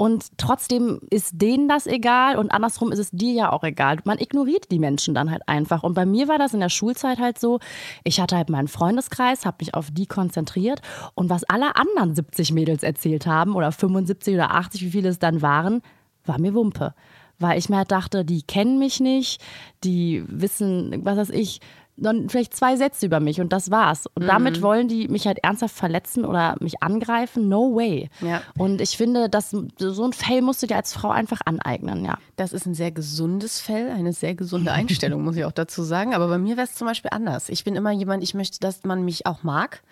Und 0.00 0.26
trotzdem 0.38 1.00
ist 1.10 1.42
denen 1.42 1.66
das 1.66 1.88
egal 1.88 2.36
und 2.36 2.52
andersrum 2.52 2.92
ist 2.92 3.00
es 3.00 3.10
dir 3.10 3.32
ja 3.32 3.52
auch 3.52 3.64
egal. 3.64 3.96
Man 4.04 4.18
ignoriert 4.20 4.70
die 4.70 4.78
Menschen 4.78 5.12
dann 5.12 5.28
halt 5.28 5.42
einfach. 5.48 5.82
Und 5.82 5.94
bei 5.94 6.06
mir 6.06 6.28
war 6.28 6.38
das 6.38 6.54
in 6.54 6.60
der 6.60 6.68
Schulzeit 6.68 7.18
halt 7.18 7.40
so, 7.40 7.58
ich 8.04 8.20
hatte 8.20 8.36
halt 8.36 8.48
meinen 8.48 8.68
Freundeskreis, 8.68 9.44
habe 9.44 9.56
mich 9.58 9.74
auf 9.74 9.88
die 9.90 10.06
konzentriert 10.06 10.82
und 11.16 11.30
was 11.30 11.42
alle 11.42 11.74
anderen 11.74 12.14
70 12.14 12.52
Mädels 12.52 12.84
erzählt 12.84 13.26
haben 13.26 13.56
oder 13.56 13.72
75 13.72 14.34
oder 14.34 14.52
80, 14.54 14.82
wie 14.82 14.90
viele 14.90 15.08
es 15.08 15.18
dann 15.18 15.42
waren, 15.42 15.82
war 16.24 16.38
mir 16.40 16.54
Wumpe. 16.54 16.94
Weil 17.38 17.58
ich 17.58 17.68
mir 17.68 17.78
halt 17.78 17.92
dachte, 17.92 18.24
die 18.24 18.42
kennen 18.42 18.78
mich 18.78 19.00
nicht, 19.00 19.40
die 19.84 20.24
wissen, 20.26 21.04
was 21.04 21.16
weiß 21.16 21.30
ich, 21.30 21.60
dann 22.00 22.28
vielleicht 22.28 22.54
zwei 22.54 22.76
Sätze 22.76 23.06
über 23.06 23.20
mich 23.20 23.40
und 23.40 23.52
das 23.52 23.70
war's. 23.70 24.06
Und 24.14 24.26
damit 24.26 24.62
wollen 24.62 24.88
die 24.88 25.08
mich 25.08 25.26
halt 25.26 25.38
ernsthaft 25.42 25.74
verletzen 25.74 26.24
oder 26.24 26.56
mich 26.60 26.82
angreifen? 26.82 27.48
No 27.48 27.74
way. 27.74 28.08
Ja. 28.20 28.42
Und 28.56 28.80
ich 28.80 28.96
finde, 28.96 29.28
dass 29.28 29.50
so 29.50 30.04
ein 30.04 30.12
Fell 30.12 30.42
musst 30.42 30.62
du 30.62 30.66
dir 30.66 30.76
als 30.76 30.92
Frau 30.92 31.10
einfach 31.10 31.40
aneignen, 31.44 32.04
ja. 32.04 32.18
Das 32.36 32.52
ist 32.52 32.66
ein 32.66 32.74
sehr 32.74 32.92
gesundes 32.92 33.60
Fell, 33.60 33.90
eine 33.90 34.12
sehr 34.12 34.34
gesunde 34.34 34.72
Einstellung, 34.78 35.24
muss 35.24 35.36
ich 35.36 35.44
auch 35.44 35.52
dazu 35.52 35.82
sagen. 35.82 36.14
Aber 36.14 36.28
bei 36.28 36.38
mir 36.38 36.56
wäre 36.56 36.66
es 36.66 36.74
zum 36.74 36.86
Beispiel 36.86 37.10
anders. 37.12 37.48
Ich 37.48 37.64
bin 37.64 37.74
immer 37.74 37.90
jemand, 37.90 38.22
ich 38.22 38.34
möchte, 38.34 38.60
dass 38.60 38.84
man 38.84 39.04
mich 39.04 39.26
auch 39.26 39.42
mag. 39.42 39.82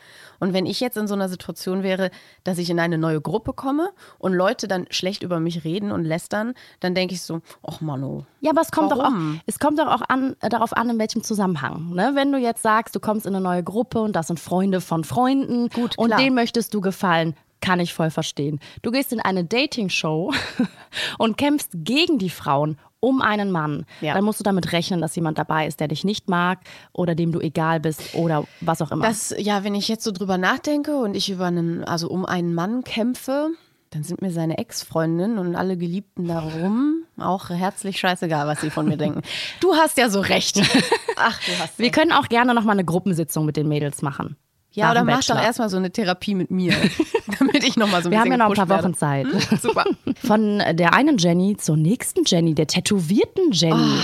Und 0.41 0.53
wenn 0.53 0.67
ich 0.67 0.81
jetzt 0.81 0.97
in 0.97 1.07
so 1.07 1.15
einer 1.15 1.29
Situation 1.29 1.83
wäre, 1.83 2.11
dass 2.45 2.59
ich 2.59 2.71
in 2.71 2.79
eine 2.79 2.99
neue 2.99 3.21
Gruppe 3.21 3.53
komme 3.53 3.91
und 4.19 4.33
Leute 4.33 4.69
dann 4.69 4.87
schlecht 4.91 5.23
über 5.23 5.41
mich 5.41 5.65
reden 5.65 5.93
und 5.93 6.05
lästern, 6.05 6.55
dann 6.81 6.95
denke 6.95 7.15
ich 7.15 7.23
so, 7.23 7.41
ach 7.67 7.81
Manu. 7.81 8.25
Ja, 8.41 8.51
aber 8.51 8.61
es 8.61 8.71
kommt 8.71 8.93
doch 8.93 8.99
auch, 8.99 9.05
Warum? 9.05 9.41
es 9.47 9.59
kommt 9.59 9.79
doch 9.79 9.89
auch 9.89 10.03
an, 10.09 10.37
äh, 10.41 10.49
darauf 10.49 10.77
an, 10.77 10.91
in 10.91 10.99
welchem 10.99 11.23
Zusammenhang. 11.23 11.95
Ne? 11.95 12.13
Wenn 12.15 12.33
du 12.33 12.39
jetzt 12.39 12.63
sagst, 12.63 12.95
du 12.95 13.01
kommst 13.01 13.27
in 13.27 13.35
eine 13.35 13.43
neue 13.43 13.63
Gruppe 13.63 14.01
und 14.01 14.15
das 14.15 14.29
sind 14.29 14.41
Freunde 14.41 14.81
von 14.81 15.05
Freunden 15.05 15.69
Gut, 15.71 15.99
und 15.99 16.17
denen 16.19 16.35
möchtest 16.35 16.75
du 16.75 16.81
gefallen, 16.81 17.35
kann 17.61 17.81
ich 17.81 17.95
voll 17.95 18.11
verstehen. 18.11 18.61
Du 18.83 18.91
gehst 18.91 19.13
in 19.13 19.21
eine 19.21 19.45
Dating-Show 19.45 20.33
und 21.19 21.37
kämpfst 21.37 21.71
gegen 21.73 22.19
die 22.19 22.31
Frauen 22.31 22.79
um 23.01 23.21
einen 23.23 23.51
Mann. 23.51 23.85
Ja. 24.01 24.15
Dann 24.15 24.25
musst 24.25 24.41
du 24.41 24.45
damit 24.45 24.73
rechnen, 24.73 25.01
dass 25.01 25.15
jemand 25.17 25.39
dabei 25.39 25.67
ist, 25.67 25.81
der 25.81 25.89
dich 25.89 26.05
nicht 26.05 26.29
mag 26.29 26.61
oder 26.93 27.15
dem 27.15 27.33
du 27.33 27.41
egal 27.41 27.81
bist 27.81 28.15
oder 28.15 28.45
was 28.61 28.83
auch 28.83 28.91
immer. 28.91 29.07
Das, 29.07 29.35
ja, 29.39 29.65
wenn 29.65 29.75
ich 29.75 29.89
jetzt 29.89 30.05
so 30.05 30.13
drüber 30.13 30.39
nachdenke 30.39 30.97
und 30.97 31.17
ich 31.17 31.31
über 31.31 31.47
einen, 31.47 31.85
also 31.85 32.09
um 32.09 32.25
einen 32.25 32.55
Mann 32.55 32.85
kämpfe, 32.85 33.51
dann 33.91 34.03
sind 34.03 34.21
mir 34.21 34.31
seine 34.31 34.59
Ex-Freundinnen 34.59 35.39
und 35.39 35.55
alle 35.55 35.77
Geliebten 35.77 36.27
darum 36.27 37.05
auch 37.19 37.51
herzlich 37.51 37.99
scheißegal, 37.99 38.47
was 38.47 38.61
sie 38.61 38.71
von 38.71 38.87
mir 38.87 38.97
denken. 38.97 39.23
Du 39.61 39.75
hast 39.75 39.97
ja 39.97 40.11
so 40.11 40.21
recht. 40.21 40.59
Ach, 41.17 41.41
du 41.41 41.53
hast 41.59 41.79
Wir 41.79 41.91
können 41.91 42.13
auch 42.13 42.29
gerne 42.29 42.55
noch 42.55 42.65
mal 42.65 42.73
eine 42.73 42.85
Gruppensitzung 42.85 43.47
mit 43.47 43.57
den 43.57 43.69
Mädels 43.69 44.03
machen. 44.03 44.37
Ja, 44.77 44.91
oder 44.91 45.05
mach 45.05 45.25
doch 45.25 45.41
erstmal 45.43 45.71
so 45.71 45.79
eine 45.79 45.91
Therapie 45.91 46.35
mit 46.35 46.51
mir, 46.51 46.75
damit 47.39 47.65
ich 47.65 47.77
nochmal 47.77 48.03
so 48.03 48.09
ein 48.09 48.13
Wir 48.13 48.21
haben 48.21 48.29
bisschen 48.29 48.41
ja 48.41 48.49
noch 48.49 48.57
ein 48.59 48.67
paar 48.69 48.79
gepusht 48.79 49.01
Wochen 49.03 49.25
werde. 49.25 49.39
Zeit. 49.39 49.61
Super. 49.61 49.85
Von 50.23 50.59
der 50.73 50.93
einen 50.93 51.17
Jenny 51.19 51.57
zur 51.57 51.77
nächsten 51.77 52.25
Jenny, 52.27 52.55
der 52.55 52.67
tätowierten 52.67 53.53
Jenny. 53.53 53.99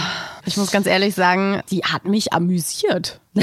Ich 0.47 0.57
muss 0.57 0.71
ganz 0.71 0.87
ehrlich 0.87 1.15
sagen, 1.15 1.61
die 1.71 1.83
hat 1.85 2.05
mich 2.07 2.33
amüsiert. 2.33 3.21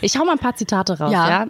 Ich 0.00 0.16
hau 0.16 0.24
mal 0.24 0.32
ein 0.32 0.38
paar 0.38 0.54
Zitate 0.54 0.98
raus, 0.98 1.12
ja. 1.12 1.28
Ja. 1.28 1.46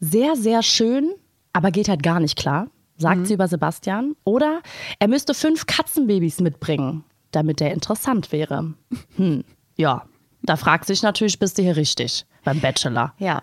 Sehr, 0.00 0.36
sehr 0.36 0.62
schön, 0.62 1.12
aber 1.52 1.70
geht 1.70 1.88
halt 1.88 2.02
gar 2.02 2.18
nicht 2.20 2.36
klar, 2.36 2.68
sagt 2.96 3.26
sie 3.26 3.34
über 3.34 3.48
Sebastian. 3.48 4.14
Oder 4.24 4.60
er 4.98 5.08
müsste 5.08 5.34
fünf 5.34 5.66
Katzenbabys 5.66 6.40
mitbringen, 6.40 7.04
damit 7.30 7.60
er 7.60 7.72
interessant 7.72 8.32
wäre. 8.32 8.74
Hm, 9.16 9.44
ja. 9.76 10.04
Da 10.42 10.56
fragt 10.56 10.86
sich 10.86 11.02
natürlich, 11.02 11.38
bist 11.38 11.58
du 11.58 11.62
hier 11.62 11.76
richtig 11.76 12.24
beim 12.44 12.60
Bachelor? 12.60 13.12
Ja. 13.18 13.42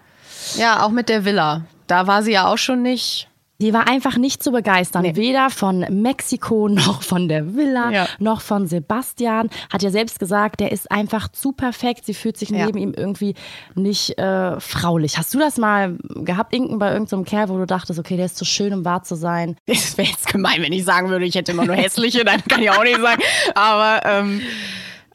Ja, 0.57 0.83
auch 0.83 0.89
mit 0.91 1.09
der 1.09 1.25
Villa. 1.25 1.65
Da 1.87 2.07
war 2.07 2.23
sie 2.23 2.31
ja 2.33 2.47
auch 2.47 2.57
schon 2.57 2.81
nicht. 2.81 3.29
Die 3.61 3.71
war 3.73 3.87
einfach 3.87 4.17
nicht 4.17 4.43
zu 4.43 4.51
begeistern. 4.51 5.15
Weder 5.15 5.49
von 5.49 5.79
Mexiko 5.89 6.67
noch 6.69 7.01
von 7.03 7.29
der 7.29 7.55
Villa 7.55 7.89
Ja. 7.89 8.07
noch 8.19 8.41
von 8.41 8.67
Sebastian. 8.67 9.49
Hat 9.71 9.81
ja 9.81 9.91
selbst 9.91 10.19
gesagt, 10.19 10.59
der 10.59 10.73
ist 10.73 10.91
einfach 10.91 11.29
zu 11.29 11.53
perfekt. 11.53 12.05
Sie 12.05 12.13
fühlt 12.13 12.35
sich 12.35 12.49
Ja. 12.49 12.65
neben 12.65 12.77
ihm 12.77 12.93
irgendwie 12.93 13.33
nicht 13.73 14.17
äh, 14.17 14.59
fraulich. 14.59 15.17
Hast 15.17 15.33
du 15.33 15.39
das 15.39 15.57
mal 15.57 15.97
gehabt, 16.15 16.53
Inken, 16.53 16.79
bei 16.79 16.91
irgendeinem 16.91 17.23
Kerl, 17.23 17.47
wo 17.47 17.57
du 17.57 17.65
dachtest, 17.65 17.97
okay, 17.97 18.17
der 18.17 18.25
ist 18.25 18.35
zu 18.35 18.43
schön, 18.43 18.73
um 18.73 18.83
wahr 18.83 19.03
zu 19.03 19.15
sein? 19.15 19.55
Es 19.67 19.97
wäre 19.97 20.09
jetzt 20.09 20.27
gemein, 20.27 20.61
wenn 20.61 20.73
ich 20.73 20.83
sagen 20.83 21.09
würde, 21.09 21.23
ich 21.23 21.35
hätte 21.35 21.53
immer 21.53 21.65
nur 21.65 21.75
hässliche, 21.75 22.25
dann 22.25 22.43
kann 22.43 22.61
ich 22.61 22.69
auch 22.71 22.83
nicht 22.83 22.99
sagen. 22.99 23.21
Aber 23.55 24.01
ähm, 24.05 24.41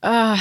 äh, 0.00 0.37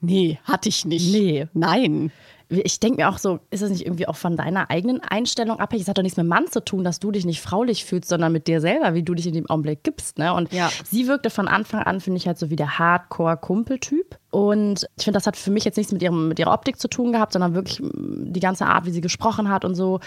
nee, 0.00 0.38
hatte 0.44 0.68
ich 0.68 0.84
nicht. 0.84 1.10
Nee. 1.12 1.48
Nein. 1.54 2.12
Ich 2.48 2.78
denke 2.78 2.98
mir 3.02 3.08
auch 3.08 3.18
so, 3.18 3.40
ist 3.50 3.62
das 3.62 3.70
nicht 3.70 3.84
irgendwie 3.84 4.06
auch 4.06 4.16
von 4.16 4.36
deiner 4.36 4.70
eigenen 4.70 5.00
Einstellung 5.02 5.58
abhängig? 5.58 5.82
Es 5.82 5.88
hat 5.88 5.98
doch 5.98 6.02
nichts 6.02 6.16
mit 6.16 6.26
Mann 6.26 6.46
zu 6.46 6.64
tun, 6.64 6.84
dass 6.84 7.00
du 7.00 7.10
dich 7.10 7.24
nicht 7.24 7.40
fraulich 7.40 7.84
fühlst, 7.84 8.08
sondern 8.08 8.30
mit 8.32 8.46
dir 8.46 8.60
selber, 8.60 8.94
wie 8.94 9.02
du 9.02 9.14
dich 9.14 9.26
in 9.26 9.34
dem 9.34 9.50
Augenblick 9.50 9.82
gibst. 9.82 10.18
Ne? 10.18 10.32
Und 10.32 10.52
Ja. 10.52 10.70
sie 10.84 11.08
wirkte 11.08 11.30
von 11.30 11.48
Anfang 11.48 11.82
an, 11.82 12.00
finde 12.00 12.18
ich, 12.18 12.26
halt 12.28 12.38
so 12.38 12.48
wie 12.48 12.56
der 12.56 12.78
Hardcore-Kumpeltyp. 12.78 14.16
Und 14.30 14.86
ich 14.96 15.04
finde, 15.04 15.16
das 15.16 15.26
hat 15.26 15.36
für 15.36 15.50
mich 15.50 15.64
jetzt 15.64 15.76
nichts 15.76 15.92
mit, 15.92 16.02
ihrem, 16.02 16.28
mit 16.28 16.38
ihrer 16.38 16.52
Optik 16.52 16.78
zu 16.78 16.88
tun 16.88 17.12
gehabt, 17.12 17.32
sondern 17.32 17.54
wirklich 17.54 17.80
mm, 17.80 18.32
die 18.32 18.40
ganze 18.40 18.66
Art, 18.66 18.86
wie 18.86 18.90
sie 18.90 19.00
gesprochen 19.00 19.48
hat 19.48 19.64
und 19.64 19.74
so. 19.74 20.00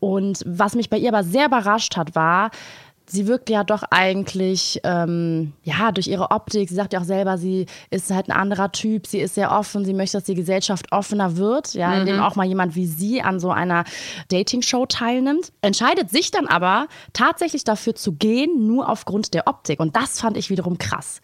Und 0.00 0.42
was 0.46 0.74
mich 0.74 0.90
bei 0.90 0.98
ihr 0.98 1.10
aber 1.12 1.22
sehr 1.24 1.46
überrascht 1.46 1.96
hat, 1.96 2.14
war, 2.14 2.50
sie 3.06 3.26
wirkt 3.26 3.50
ja 3.50 3.64
doch 3.64 3.82
eigentlich, 3.90 4.80
ähm, 4.84 5.52
ja, 5.64 5.92
durch 5.92 6.06
ihre 6.06 6.30
Optik, 6.30 6.68
sie 6.68 6.74
sagt 6.74 6.92
ja 6.92 7.00
auch 7.00 7.04
selber, 7.04 7.38
sie 7.38 7.66
ist 7.90 8.10
halt 8.10 8.28
ein 8.28 8.32
anderer 8.32 8.72
Typ, 8.72 9.06
sie 9.06 9.20
ist 9.20 9.34
sehr 9.34 9.52
offen, 9.52 9.84
sie 9.84 9.94
möchte, 9.94 10.16
dass 10.16 10.24
die 10.24 10.34
Gesellschaft 10.34 10.92
offener 10.92 11.36
wird, 11.36 11.74
ja, 11.74 11.94
indem 11.94 12.20
auch 12.20 12.36
mal 12.36 12.46
jemand 12.46 12.74
wie 12.74 12.86
sie 12.86 13.22
an 13.22 13.40
so 13.40 13.50
einer 13.50 13.84
Dating-Show 14.28 14.86
teilnimmt, 14.86 15.52
entscheidet 15.60 16.10
sich 16.10 16.30
dann 16.30 16.46
aber 16.46 16.86
tatsächlich 17.12 17.64
dafür 17.64 17.94
zu 17.94 18.12
gehen, 18.12 18.66
nur 18.66 18.88
aufgrund 18.88 19.34
der 19.34 19.46
Optik. 19.46 19.80
Und 19.80 19.94
das 19.96 20.20
fand 20.20 20.36
ich 20.36 20.48
wiederum 20.50 20.78
krass, 20.78 21.20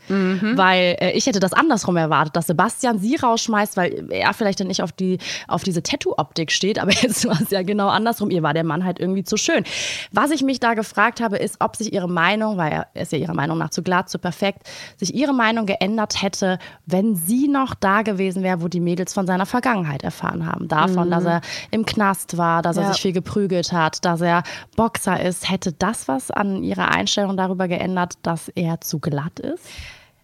weil 0.57 0.97
äh, 1.01 1.13
ich 1.13 1.27
hätte 1.27 1.41
das 1.41 1.53
andersrum 1.53 1.97
erwartet, 1.97 2.37
dass 2.37 2.47
Sebastian 2.47 2.99
sie 2.99 3.17
rausschmeißt, 3.17 3.77
weil 3.77 4.11
er 4.11 4.35
vielleicht 4.35 4.61
dann 4.61 4.67
nicht 4.67 4.83
auf, 4.83 4.93
die, 4.93 5.19
auf 5.47 5.63
diese 5.63 5.83
Tattoo-Optik 5.83 6.53
steht, 6.53 6.79
aber 6.79 6.93
jetzt 7.03 7.27
war 7.27 7.41
es 7.41 7.51
ja 7.51 7.63
genau 7.63 7.89
andersrum. 7.89 8.31
Ihr 8.31 8.43
war 8.43 8.55
der 8.55 8.65
Mann 8.65 8.85
halt 8.85 8.99
irgendwie 8.99 9.25
zu 9.25 9.37
schön. 9.37 9.65
Was 10.13 10.31
ich 10.31 10.43
mich 10.43 10.61
da 10.61 10.75
gefragt 10.75 11.21
habe, 11.21 11.39
ist, 11.39 11.57
ob 11.61 11.78
sich 11.79 11.93
ihre 11.93 12.09
Meinung, 12.09 12.57
weil 12.57 12.73
er 12.73 12.87
ist 13.03 13.13
ja 13.13 13.19
ihrer 13.19 13.35
Meinung 13.35 13.59
nach 13.59 13.71
zu 13.71 13.83
glatt, 13.83 14.09
zu 14.11 14.19
perfekt, 14.19 14.69
sich 14.97 15.15
ihre 15.15 15.33
Meinung 15.33 15.67
geändert 15.67 16.23
hätte, 16.23 16.59
wenn 16.87 17.15
sie 17.17 17.49
noch 17.49 17.75
da 17.75 18.03
gewesen 18.03 18.43
wäre, 18.43 18.61
wo 18.63 18.69
die 18.69 18.81
Mädels 18.81 19.15
von 19.15 19.27
seiner 19.27 19.47
Vergangenheit 19.47 20.03
erfahren 20.03 20.47
haben. 20.47 20.69
Davon, 20.69 21.11
dass 21.11 21.25
er 21.25 21.41
im 21.71 21.87
Knast 21.87 22.37
war, 22.37 22.63
dass 22.63 22.77
er 22.77 22.83
Ja. 22.85 22.93
sich 22.93 23.03
viel 23.03 23.13
geprügelt 23.13 23.73
hat, 23.73 24.05
dass 24.05 24.21
er 24.21 24.43
Boxer 24.77 25.21
ist. 25.23 25.51
Hätte 25.51 25.73
das 25.73 26.09
was 26.09 26.31
an 26.31 26.63
ihrer 26.63 26.89
Einstellung 26.91 27.37
darüber 27.37 27.69
geändert, 27.69 28.15
dass 28.23 28.49
er 28.51 28.81
zu 28.81 28.99
glatt 28.99 29.39
ist? 29.41 29.65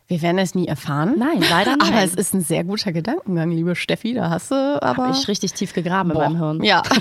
Wir 0.07 0.21
werden 0.21 0.39
es 0.39 0.55
nie 0.55 0.69
erfahren. 0.69 1.15
Nein, 1.19 1.43
leider 1.49 1.73
Aber 1.81 1.91
nein. 1.91 2.05
es 2.05 2.15
ist 2.15 2.35
ein 2.35 2.43
sehr 2.43 2.65
guter 2.65 2.93
Gedankengang, 2.93 3.51
liebe 3.51 3.75
Steffi. 3.75 4.15
Da 4.15 4.31
hast 4.31 4.51
du 4.51 4.83
aber. 4.83 5.09
Hab 5.09 5.15
ich 5.15 5.29
richtig 5.29 5.55
tief 5.55 5.73
gegraben 5.73 6.11
in 6.11 6.17
meinem 6.17 6.37
Hirn. 6.37 6.63
Ja. 6.63 6.83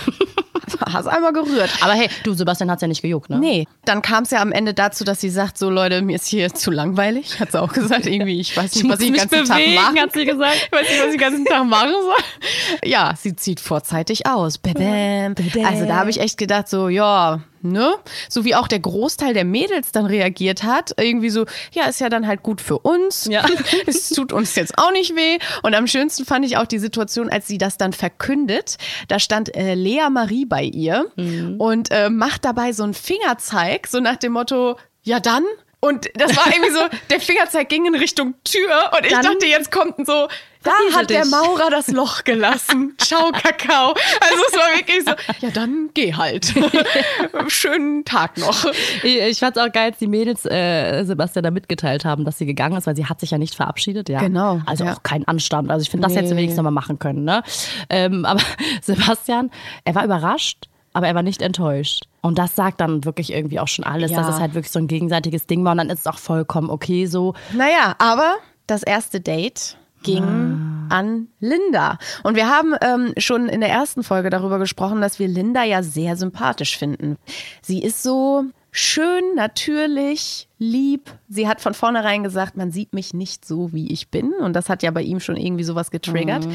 hast 0.94 1.08
einmal 1.08 1.34
gerührt. 1.34 1.70
Aber 1.82 1.94
hey, 1.94 2.10
du, 2.24 2.34
Sebastian 2.34 2.70
hat 2.70 2.78
es 2.78 2.82
ja 2.82 2.88
nicht 2.88 3.02
gejuckt, 3.02 3.30
ne? 3.30 3.40
Nee, 3.40 3.68
dann 3.86 4.02
kam 4.02 4.24
es 4.24 4.32
ja 4.32 4.42
am 4.42 4.52
Ende 4.52 4.74
dazu, 4.74 5.04
dass 5.04 5.20
sie 5.20 5.30
sagt, 5.30 5.58
so 5.58 5.70
Leute, 5.70 6.02
mir 6.02 6.16
ist 6.16 6.28
hier 6.28 6.54
zu 6.54 6.72
langweilig. 6.72 7.40
Hat 7.40 7.52
sie 7.52 7.62
auch 7.62 7.74
gesagt, 7.74 8.06
irgendwie, 8.06 8.40
ich 8.40 8.56
weiß 8.56 8.76
nicht, 8.76 8.90
was 8.90 9.00
ich 9.00 9.08
den 9.12 9.16
ganzen 9.16 9.46
Tag 9.46 9.60
mache. 9.76 10.02
hat 10.02 10.14
sie 10.14 10.26
gesagt. 10.26 10.54
Ich 10.74 10.80
weiß 10.80 10.90
nicht, 10.90 11.00
was 11.00 11.06
ich 11.06 11.12
den 11.12 11.20
ganzen 11.20 11.46
Tag 11.46 11.66
machen 11.66 11.92
soll. 11.92 12.90
Ja, 12.90 13.14
sie 13.18 13.36
zieht 13.36 13.60
vorzeitig 13.60 14.28
aus. 14.28 14.58
Bäm. 14.58 15.36
Also 15.64 15.86
da 15.86 15.96
habe 15.96 16.10
ich 16.10 16.20
echt 16.20 16.38
gedacht, 16.38 16.68
so, 16.68 16.90
ja, 16.90 17.42
ne? 17.64 17.96
So 18.30 18.46
wie 18.46 18.56
auch 18.56 18.68
der 18.68 18.80
Großteil 18.80 19.34
der 19.34 19.46
Mädels 19.46 19.92
dann 19.92 20.06
reagiert 20.06 20.64
hat. 20.64 20.94
Irgendwie 20.98 21.30
so, 21.30 21.46
ja, 21.72 21.86
ist 21.86 22.00
ja 22.00 22.10
dann 22.10 22.28
halt 22.28 22.44
gut 22.44 22.62
für 22.62 22.80
uns. 22.80 23.26
Ja. 23.26 23.46
es 23.88 24.10
tut 24.10 24.34
uns 24.34 24.56
jetzt 24.56 24.78
auch 24.78 24.92
nicht 24.92 25.16
weh. 25.16 25.40
Und 25.64 25.76
am 25.76 25.88
schönsten 25.88 26.26
fand 26.26 26.46
ich 26.46 26.58
auch 26.58 26.66
die 26.66 26.80
Situation, 26.80 27.30
als 27.30 27.48
sie 27.48 27.58
das 27.58 27.78
dann 27.78 27.94
verkündet. 27.94 28.78
Da 29.08 29.20
stand 29.20 29.56
äh, 29.56 29.76
Lea 29.76 30.10
Marie 30.12 30.46
bei 30.46 30.64
ihr 30.64 31.12
und 31.58 31.92
äh, 31.92 32.10
macht 32.10 32.46
dabei 32.46 32.74
so 32.74 32.84
einen 32.84 32.94
Fingerzeig, 32.94 33.88
so 33.88 34.00
nach 34.00 34.18
dem 34.18 34.34
Motto, 34.34 34.78
ja 35.04 35.20
dann. 35.20 35.44
Und 35.84 36.10
das 36.16 36.36
war 36.38 36.48
irgendwie 36.48 36.72
so, 36.72 36.80
der 37.10 37.20
Fingerzeig 37.20 37.68
ging 37.68 37.86
in 37.86 37.96
Richtung 37.96 38.36
Tür 38.46 38.92
und 38.98 39.06
ich 39.06 39.12
Dann- 39.12 39.24
dachte, 39.24 39.46
jetzt 39.48 39.70
kommt 39.70 40.00
ein 40.00 40.06
so, 40.06 40.30
da 40.64 40.72
hat 40.96 41.10
der. 41.10 41.26
Maurer 41.26 41.70
das 41.70 41.90
Loch 41.90 42.24
gelassen. 42.24 42.96
Ciao, 42.98 43.32
Kakao. 43.34 43.90
Also 44.22 44.44
es 44.50 44.58
war 44.58 44.78
wirklich 44.78 45.04
so, 45.04 45.12
ja 45.46 45.52
dann 45.52 45.90
geh 45.94 46.14
halt. 46.14 46.54
Schönen 47.48 48.06
Tag 48.06 48.38
noch. 48.38 48.66
Ich, 49.04 49.18
ich 49.20 49.40
fand's 49.40 49.58
auch 49.58 49.70
geil, 49.74 49.90
als 49.92 49.98
die 49.98 50.08
Mädels 50.08 50.46
äh, 50.46 51.04
Sebastian 51.04 51.44
da 51.44 51.52
mitgeteilt 51.52 52.06
haben, 52.06 52.24
dass 52.24 52.38
sie 52.38 52.46
gegangen 52.46 52.78
ist, 52.78 52.88
weil 52.88 52.96
sie 52.96 53.06
hat 53.08 53.20
sich 53.20 53.32
ja 53.32 53.38
nicht 53.38 53.56
verabschiedet, 53.56 54.08
ja. 54.08 54.20
Genau, 54.20 54.62
Also 54.66 54.86
ja. 54.86 54.94
auch 54.94 55.04
kein 55.04 55.28
Anstand. 55.28 55.70
Also 55.70 55.84
ich 55.84 55.90
finde, 55.90 56.06
das 56.06 56.14
Nee. 56.14 56.20
hätte 56.20 56.30
sie 56.30 56.36
wenigstens 56.38 56.58
noch 56.58 56.64
mal 56.64 56.72
machen 56.72 56.98
können, 56.98 57.26
ne? 57.26 57.44
Ähm, 57.90 58.24
aber 58.24 58.42
Sebastian, 58.82 59.52
er 59.84 59.96
war 59.96 60.06
überrascht, 60.06 60.70
aber 60.94 61.08
er 61.08 61.16
war 61.16 61.24
nicht 61.24 61.42
enttäuscht. 61.42 62.06
Und 62.22 62.38
das 62.38 62.56
sagt 62.56 62.80
dann 62.82 63.04
wirklich 63.04 63.34
irgendwie 63.34 63.60
auch 63.60 63.68
schon 63.68 63.84
alles, 63.86 64.12
Ja. 64.12 64.18
dass 64.18 64.36
es 64.36 64.40
halt 64.40 64.54
wirklich 64.54 64.72
so 64.72 64.80
ein 64.80 64.88
gegenseitiges 64.88 65.48
Ding 65.48 65.64
war 65.66 65.72
und 65.74 65.80
dann 65.80 65.90
ist 65.90 66.00
es 66.02 66.08
auch 66.08 66.18
vollkommen 66.20 66.70
okay 66.70 67.06
so. 67.08 67.34
Naja, 67.54 67.96
aber 68.00 68.36
das 68.68 68.84
erste 68.84 69.20
Date 69.20 69.78
ging 70.04 70.24
an 70.90 71.28
Linda. 71.40 71.98
Und 72.24 72.36
wir 72.36 72.48
haben 72.50 72.76
ähm, 72.82 73.14
schon 73.18 73.48
in 73.48 73.62
der 73.62 73.70
ersten 73.70 74.04
Folge 74.04 74.30
darüber 74.30 74.60
gesprochen, 74.60 75.02
dass 75.02 75.18
wir 75.18 75.28
Linda 75.28 75.64
ja 75.64 75.82
sehr 75.82 76.16
sympathisch 76.18 76.78
finden. 76.78 77.18
Sie 77.62 77.82
ist 77.82 78.04
so 78.04 78.44
schön, 78.70 79.24
natürlich, 79.36 80.50
lieb. 80.58 81.10
Sie 81.30 81.48
hat 81.48 81.62
von 81.62 81.74
vornherein 81.74 82.24
gesagt, 82.24 82.58
man 82.58 82.72
sieht 82.72 82.94
mich 82.94 83.14
nicht 83.14 83.46
so, 83.46 83.72
wie 83.72 83.92
ich 83.94 84.10
bin. 84.10 84.34
Und 84.34 84.54
das 84.54 84.68
hat 84.68 84.84
ja 84.84 84.92
bei 84.92 85.02
ihm 85.04 85.20
schon 85.22 85.38
irgendwie 85.38 85.64
sowas 85.64 85.90
getriggert, 85.90 86.48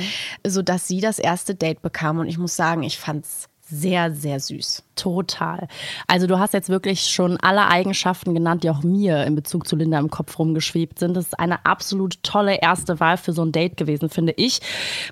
sodass 0.47 0.87
sie 0.87 1.00
das 1.00 1.18
erste 1.18 1.54
Date 1.54 1.80
bekam. 1.80 2.18
Und 2.18 2.28
ich 2.28 2.37
muss 2.38 2.54
sagen, 2.54 2.83
ich 2.83 2.99
fand's 2.99 3.49
sehr, 3.70 4.12
sehr 4.12 4.40
süß. 4.40 4.82
Total. 4.96 5.68
Also 6.08 6.26
du 6.26 6.38
hast 6.38 6.54
jetzt 6.54 6.70
wirklich 6.70 7.02
schon 7.02 7.37
alle 7.37 7.68
Eigenschaften 7.68 8.34
genannt, 8.34 8.64
die 8.64 8.70
auch 8.70 8.82
mir 8.82 9.25
in 9.25 9.37
Bezug 9.37 9.68
zu 9.68 9.76
Linda 9.76 9.98
im 9.98 10.10
Kopf 10.10 10.38
rumgeschwebt 10.38 10.98
sind. 10.98 11.16
Das 11.16 11.26
ist 11.26 11.38
eine 11.38 11.64
absolut 11.66 12.22
tolle 12.22 12.60
erste 12.60 12.98
Wahl 12.98 13.16
für 13.16 13.32
so 13.32 13.42
ein 13.42 13.52
Date 13.52 13.76
gewesen, 13.76 14.08
finde 14.08 14.32
ich. 14.37 14.60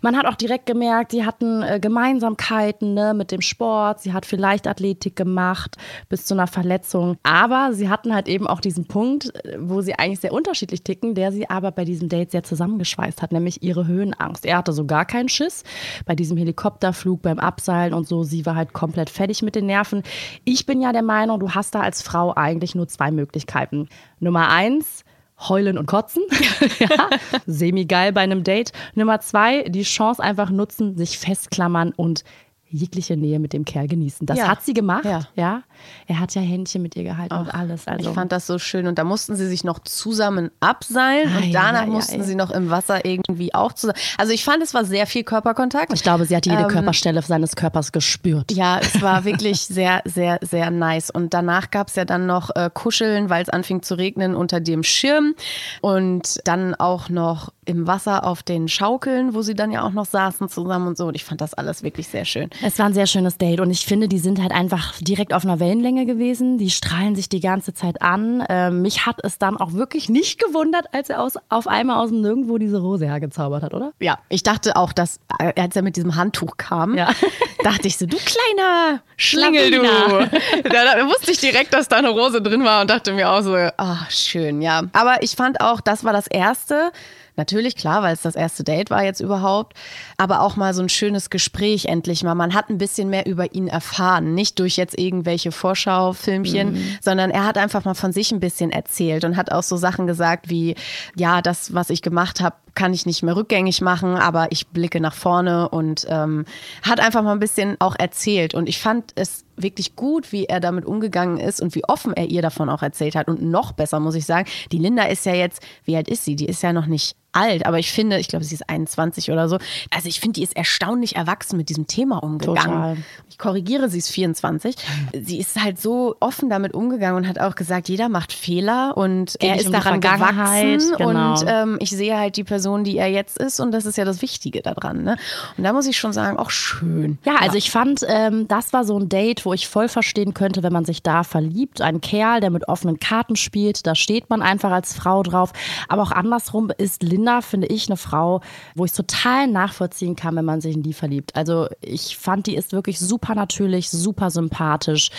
Man 0.02 0.16
hat 0.16 0.26
auch 0.26 0.34
direkt 0.34 0.66
gemerkt, 0.66 1.12
sie 1.12 1.25
hatten 1.25 1.62
äh, 1.62 1.78
Gemeinsamkeiten 1.80 2.94
ne, 2.94 3.14
mit 3.14 3.30
dem 3.30 3.42
Sport. 3.42 4.00
Sie 4.00 4.12
hat 4.12 4.26
viel 4.26 4.40
Leichtathletik 4.40 5.14
gemacht 5.14 5.76
bis 6.08 6.25
zu 6.25 6.34
einer 6.34 6.48
Verletzung. 6.48 7.16
Aber 7.22 7.72
sie 7.72 7.88
hatten 7.88 8.14
halt 8.14 8.26
eben 8.26 8.46
auch 8.46 8.60
diesen 8.60 8.86
Punkt, 8.86 9.34
äh, 9.44 9.58
wo 9.60 9.82
sie 9.82 9.94
eigentlich 9.94 10.20
sehr 10.20 10.32
unterschiedlich 10.32 10.82
ticken, 10.82 11.14
der 11.14 11.30
sie 11.30 11.48
aber 11.48 11.70
bei 11.72 11.84
diesem 11.84 12.08
Date 12.08 12.32
sehr 12.32 12.42
zusammengeschweißt 12.42 13.22
hat, 13.22 13.32
nämlich 13.32 13.62
ihre 13.62 13.86
Höhenangst. 13.86 14.46
Er 14.46 14.56
hatte 14.56 14.72
so 14.72 14.86
gar 14.86 15.04
keinen 15.04 15.28
Schiss 15.28 15.62
bei 16.06 16.16
diesem 16.16 16.38
Helikopterflug, 16.38 17.22
beim 17.22 17.38
Abseilen 17.38 17.94
und 17.94 18.08
so. 18.08 18.25
Sie 18.25 18.45
war 18.46 18.56
halt 18.56 18.72
komplett 18.72 19.10
fertig 19.10 19.42
mit 19.42 19.54
den 19.54 19.66
Nerven. 19.66 20.02
Ich 20.44 20.66
bin 20.66 20.80
ja 20.80 20.92
der 20.92 21.02
Meinung, 21.02 21.40
du 21.40 21.50
hast 21.50 21.74
da 21.74 21.80
als 21.80 22.02
Frau 22.02 22.34
eigentlich 22.34 22.74
nur 22.74 22.88
zwei 22.88 23.10
Möglichkeiten. 23.10 23.88
Nummer 24.20 24.50
eins, 24.50 25.04
heulen 25.38 25.78
und 25.78 25.86
kotzen. 25.86 26.22
ja, 26.78 27.10
semi-geil 27.46 28.12
bei 28.12 28.22
einem 28.22 28.44
Date. 28.44 28.72
Nummer 28.94 29.20
zwei, 29.20 29.62
die 29.64 29.82
Chance 29.82 30.22
einfach 30.22 30.50
nutzen, 30.50 30.96
sich 30.96 31.18
festklammern 31.18 31.92
und 31.94 32.24
jegliche 32.68 33.16
Nähe 33.16 33.38
mit 33.38 33.52
dem 33.52 33.64
Kerl 33.64 33.87
genießen. 33.87 34.26
Das 34.26 34.38
Ja. 34.38 34.49
hat 34.49 34.62
sie 34.62 34.75
gemacht. 34.75 35.04
Ja. 35.04 35.20
Ja. 35.35 35.62
Er 36.06 36.18
hat 36.20 36.35
ja 36.35 36.42
Händchen 36.42 36.82
mit 36.82 36.96
ihr 36.96 37.04
gehalten 37.04 37.35
und 37.35 37.49
alles. 37.54 37.87
Also 37.87 38.08
Ich 38.11 38.14
fand 38.14 38.32
das 38.32 38.46
so 38.46 38.58
schön 38.58 38.87
und 38.87 38.99
da 38.99 39.04
mussten 39.04 39.37
sie 39.37 39.46
sich 39.46 39.62
noch 39.62 39.78
zusammen 39.80 40.50
abseilen 40.61 41.28
Ei, 41.32 41.46
und 41.46 41.52
danach 41.52 41.82
ei, 41.82 41.87
mussten 41.87 42.23
sie 42.25 42.35
noch 42.35 42.50
im 42.50 42.70
Wasser 42.70 43.04
irgendwie 43.04 43.54
auch 43.54 43.73
zusammen. 43.73 43.99
Also 44.18 44.32
ich 44.32 44.44
fand, 44.44 44.62
es 44.62 44.75
war 44.75 44.85
sehr 44.85 45.06
viel 45.06 45.23
Körperkontakt. 45.23 45.92
ich 45.92 46.02
glaube, 46.02 46.25
sie 46.25 46.35
hat 46.37 46.46
jede 46.46 46.62
Ähm, 46.62 46.68
Körperstelle 46.68 47.23
seines 47.23 47.54
Körpers 47.56 47.92
gespürt. 47.92 48.50
Ja, 48.52 48.78
es 48.80 49.00
war 49.02 49.25
wirklich 49.25 49.61
sehr, 49.61 50.02
sehr, 50.04 50.38
sehr 50.42 50.70
nice. 50.70 51.11
Und 51.11 51.35
danach 51.35 51.70
gab 51.70 51.88
es 51.88 51.94
ja 51.96 52.04
dann 52.04 52.26
noch 52.26 52.50
äh, 52.56 52.70
Kuscheln, 52.73 53.30
weil 53.30 53.42
es 53.42 53.49
anfing 53.49 53.82
zu 53.82 53.94
regnen 53.96 54.35
unter 54.35 54.61
dem 54.61 54.82
Schirm. 54.82 55.35
Und 55.82 56.40
dann 56.44 56.75
auch 56.75 57.08
noch 57.08 57.52
im 57.66 57.87
Wasser 57.87 58.25
auf 58.25 58.42
den 58.42 58.68
Schaukeln, 58.68 59.35
wo 59.35 59.42
sie 59.42 59.54
dann 59.54 59.70
ja 59.70 59.82
auch 59.82 59.90
noch 59.90 60.06
saßen 60.06 60.49
zusammen 60.49 60.87
und 60.88 60.96
so. 60.96 61.06
Und 61.06 61.14
ich 61.16 61.25
fand 61.25 61.40
das 61.40 61.54
alles 61.54 61.82
wirklich 61.82 62.08
sehr 62.08 62.25
schön. 62.25 62.49
Es 62.64 62.78
war 62.78 62.87
ein 62.87 62.94
sehr 62.94 63.06
schönes 63.06 63.38
Date 63.38 63.61
und 63.61 63.70
ich 63.70 63.85
finde, 63.85 64.08
die 64.08 64.18
sind 64.18 64.40
halt 64.40 64.52
einfach 64.52 64.94
direkt 65.00 65.35
auf 65.35 65.44
einer 65.44 65.61
Wellenlänge 65.61 66.06
gewesen. 66.06 66.58
Die 66.58 66.70
strahlen 66.70 67.14
sich 67.16 67.28
die 67.28 67.40
ganze 67.40 67.75
Zeit 67.75 68.00
an. 68.02 68.44
Ähm, 68.49 68.82
mich 68.82 69.04
hat 69.06 69.16
es 69.23 69.38
dann 69.38 69.56
auch 69.56 69.73
wirklich 69.73 70.08
nicht 70.08 70.42
gewundert, 70.42 70.87
als 70.92 71.11
er 71.11 71.20
aus, 71.23 71.35
auf 71.49 71.66
einmal 71.66 72.02
aus 72.02 72.11
dem 72.11 72.20
Nirgendwo 72.23 72.58
diese 72.58 72.78
Rose 72.80 73.06
hergezaubert 73.06 73.62
hat, 73.62 73.75
oder? 73.75 73.92
Ja, 74.00 74.18
ich 74.28 74.42
dachte 74.42 74.76
auch, 74.76 74.92
dass, 74.92 75.18
äh, 75.38 75.52
als 75.61 75.76
er 75.76 75.82
mit 75.82 75.96
diesem 75.96 76.16
Handtuch 76.16 76.56
kam, 76.56 76.96
Ja. 76.96 77.11
dachte 77.64 77.88
ich 77.88 77.96
so, 77.99 78.06
du 78.06 78.16
kleiner 78.16 79.00
Schlingel, 79.16 79.70
du. 79.73 79.82
Da, 79.82 80.96
da 80.96 81.06
wusste 81.06 81.32
ich 81.32 81.38
direkt, 81.38 81.75
dass 81.75 81.88
da 81.88 81.96
eine 81.96 82.11
Rose 82.11 82.40
drin 82.40 82.64
war 82.64 82.82
und 82.82 82.90
dachte 82.90 83.12
mir 83.12 83.30
auch 83.30 83.40
so, 83.42 83.56
ach, 83.76 84.11
schön, 84.11 84.62
ja. 84.62 84.82
Aber 84.92 85.23
ich 85.23 85.32
fand 85.32 85.61
auch, 85.61 85.80
das 85.80 86.04
war 86.04 86.12
das 86.12 86.26
Erste. 86.28 86.92
Natürlich, 87.37 87.76
klar, 87.76 88.02
weil 88.02 88.14
es 88.14 88.23
das 88.23 88.35
erste 88.35 88.64
Date 88.64 88.90
war 88.90 89.05
jetzt 89.05 89.21
überhaupt. 89.21 89.76
Aber 90.16 90.40
auch 90.40 90.57
mal 90.57 90.73
so 90.75 90.83
ein 90.83 90.88
schönes 90.88 91.31
Gespräch 91.31 91.85
endlich 91.87 92.23
mal. 92.23 92.35
Man 92.35 92.55
hat 92.55 92.71
ein 92.71 92.78
bisschen 92.78 93.11
mehr 93.11 93.26
über 93.26 93.55
ihn 93.55 93.69
erfahren. 93.69 94.35
Nicht 94.35 94.59
durch 94.59 94.76
jetzt 94.76 94.99
irgendwelche 94.99 95.52
Vorschaufilmchen, 95.52 96.99
sondern 97.00 97.31
er 97.31 97.45
hat 97.45 97.59
einfach 97.59 97.85
mal 97.85 97.95
von 97.95 98.12
sich 98.12 98.33
ein 98.33 98.40
bisschen 98.40 98.71
erzählt 98.71 99.25
und 99.25 99.37
hat 99.37 99.52
auch 99.52 99.62
so 99.62 99.76
Sachen 99.76 100.07
gesagt 100.07 100.49
wie, 100.49 100.75
ja, 101.14 101.43
das, 101.43 101.75
was 101.75 101.90
ich 101.90 102.02
gemacht 102.02 102.40
habe, 102.40 102.57
kann 102.76 102.95
ich 102.95 103.06
nicht 103.06 103.25
mehr 103.25 103.35
rückgängig 103.35 103.80
machen, 103.80 104.14
aber 104.14 104.52
ich 104.52 104.68
blicke 104.68 105.00
nach 105.00 105.14
vorne 105.14 105.68
und 105.68 106.06
ähm, 106.09 106.45
hat 106.83 107.00
einfach 107.00 107.23
mal 107.23 107.33
ein 107.33 107.40
bisschen 107.40 107.76
auch 107.80 107.97
erzählt. 107.99 108.54
Und 108.54 108.68
ich 108.68 108.78
fand 108.78 109.12
es 109.16 109.45
wirklich 109.56 109.97
gut, 109.97 110.33
wie 110.33 110.45
er 110.45 110.61
damit 110.61 110.85
umgegangen 110.85 111.38
ist 111.38 111.61
und 111.61 111.75
wie 111.75 111.85
offen 111.85 112.12
er 112.12 112.26
ihr 112.26 112.42
davon 112.42 112.68
auch 112.68 112.83
erzählt 112.83 113.16
hat. 113.16 113.28
Und 113.28 113.42
noch 113.42 113.73
besser, 113.73 113.99
muss 113.99 114.14
ich 114.14 114.26
sagen, 114.26 114.49
die 114.71 114.78
Linda 114.78 115.04
ist 115.04 115.26
ja 115.26 115.35
jetzt, 115.35 115.61
wie 115.85 115.97
alt 115.97 116.09
ist 116.09 116.25
sie? 116.25 116.37
Die 116.37 116.47
ist 116.47 116.62
ja 116.62 116.73
noch 116.73 116.87
nicht 116.87 117.16
alt, 117.37 117.66
aber 117.66 117.78
ich 117.78 117.92
finde, 117.92 118.18
ich 118.18 118.28
glaube, 118.28 118.45
sie 118.45 118.54
ist 118.54 118.68
21 118.68 119.30
oder 119.30 119.49
so. 119.49 119.59
Also 119.90 120.09
ich 120.09 120.21
finde, 120.21 120.40
die 120.40 120.42
ist 120.42 120.56
erstaunlich 120.56 121.16
erwachsen 121.16 121.56
mit 121.56 121.68
diesem 121.68 121.87
Thema 121.87 122.23
umgegangen. 122.23 122.56
Total. 122.56 122.97
Ich 123.28 123.38
korrigiere, 123.38 123.90
sie 123.90 123.99
ist 123.99 124.11
24. 124.11 124.75
Sie 125.23 125.38
ist 125.38 125.62
halt 125.62 125.78
so 125.78 126.16
offen 126.21 126.49
damit 126.49 126.73
umgegangen 126.73 127.16
und 127.16 127.28
hat 127.28 127.38
auch 127.38 127.54
gesagt, 127.54 127.88
jeder 127.88 128.09
macht 128.09 128.33
Fehler 128.33 128.97
und 128.97 129.37
Geht 129.38 129.50
er 129.50 129.56
ist 129.56 129.66
um 129.66 129.73
daran 129.73 130.00
gewachsen 130.00 130.95
genau. 130.97 131.33
und 131.33 131.45
ähm, 131.47 131.76
ich 131.80 131.90
sehe 131.90 132.16
halt 132.16 132.37
die 132.37 132.45
Person, 132.45 132.65
die 132.85 132.99
er 132.99 133.08
jetzt 133.08 133.38
ist 133.38 133.61
und 133.61 133.73
das 133.73 133.87
ist 133.87 133.96
ja 133.96 134.04
das 134.04 134.23
Wichtige 134.23 134.62
daran. 134.62 135.02
Ne? 135.02 135.16
Und 135.56 135.64
da 135.64 135.73
muss 135.73 135.87
ich 135.87 135.96
schon 135.96 136.12
sagen, 136.12 136.38
auch 136.38 136.50
schön. 136.50 137.18
Ja, 137.25 137.37
also 137.37 137.56
ich 137.56 137.70
fand, 137.70 138.00
ähm, 138.08 138.49
das 138.49 138.73
war 138.73 138.85
so 138.85 138.99
ein 138.99 139.08
Date, 139.08 139.44
wo 139.44 139.52
ich 139.52 139.68
voll 139.68 139.88
verstehen 139.88 140.35
könnte, 140.35 140.62
wenn 140.62 140.73
man 140.73 140.85
sich 140.85 141.02
da 141.02 141.23
verliebt. 141.23 141.80
Ein 141.80 142.00
Kerl, 142.00 142.40
der 142.40 142.50
mit 142.50 142.68
offenen 142.68 142.99
Karten 142.99 143.37
spielt, 143.37 143.87
da 143.87 143.94
steht 143.94 144.30
man 144.30 144.42
einfach 144.42 144.70
als 144.70 144.94
Frau 144.94 145.23
drauf. 145.23 145.52
Aber 145.88 146.02
auch 146.02 146.12
andersrum 146.12 146.70
ist 146.76 147.02
Linda, 147.02 147.40
finde 147.40 147.66
ich, 147.68 147.88
eine 147.88 147.96
Frau, 147.96 148.40
wo 148.75 148.85
ich 148.85 148.92
total 148.92 149.46
nachvollziehen 149.46 150.16
kann, 150.16 150.37
wenn 150.37 150.44
man 150.44 150.61
sich 150.61 150.75
in 150.75 150.82
die 150.82 150.92
verliebt. 150.92 151.35
Also 151.37 151.68
ich 151.80 152.16
fand, 152.16 152.46
die 152.46 152.56
ist 152.56 152.73
wirklich 152.73 152.99
super 152.99 153.35
natürlich, 153.35 153.90
super 153.90 154.30
sympathisch 154.30 155.11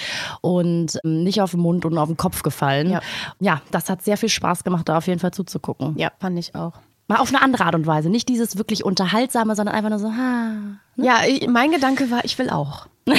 und 0.42 1.00
ähm, 1.04 1.24
nicht 1.24 1.42
auf 1.42 1.52
den 1.52 1.62
Mund 1.62 1.86
und 1.86 1.98
auf 1.98 2.08
den 2.08 2.18
Kopf 2.18 2.44
gefallen. 2.44 2.90
Ja. 2.90 3.02
ja, 3.40 3.62
das 3.72 3.90
hat 3.90 4.02
sehr 4.02 4.18
viel 4.18 4.30
Spaß 4.30 4.64
gemacht, 4.64 4.88
da 4.90 4.98
auf 4.98 5.08
jeden 5.08 5.20
Fall 5.20 5.32
zuzugucken. 5.32 5.98
Ja, 5.98 6.12
fand 6.20 6.38
ich 6.40 6.56
auch. 6.56 6.74
Mal 7.08 7.18
auf 7.20 7.30
eine 7.30 7.42
andere 7.42 7.66
Art 7.66 7.76
und 7.76 7.88
Weise. 7.88 8.10
Nicht 8.10 8.28
dieses 8.28 8.58
wirklich 8.58 8.84
Unterhaltsame, 8.84 9.56
sondern 9.56 9.76
einfach 9.76 9.90
nur 9.90 10.00
so, 10.00 10.12
ha. 10.12 10.52
Ja, 10.98 11.20
ich, 11.26 11.48
mein 11.48 11.72
Gedanke 11.72 12.12
war, 12.12 12.26
ich 12.26 12.38
will 12.38 12.50
auch. 12.50 12.88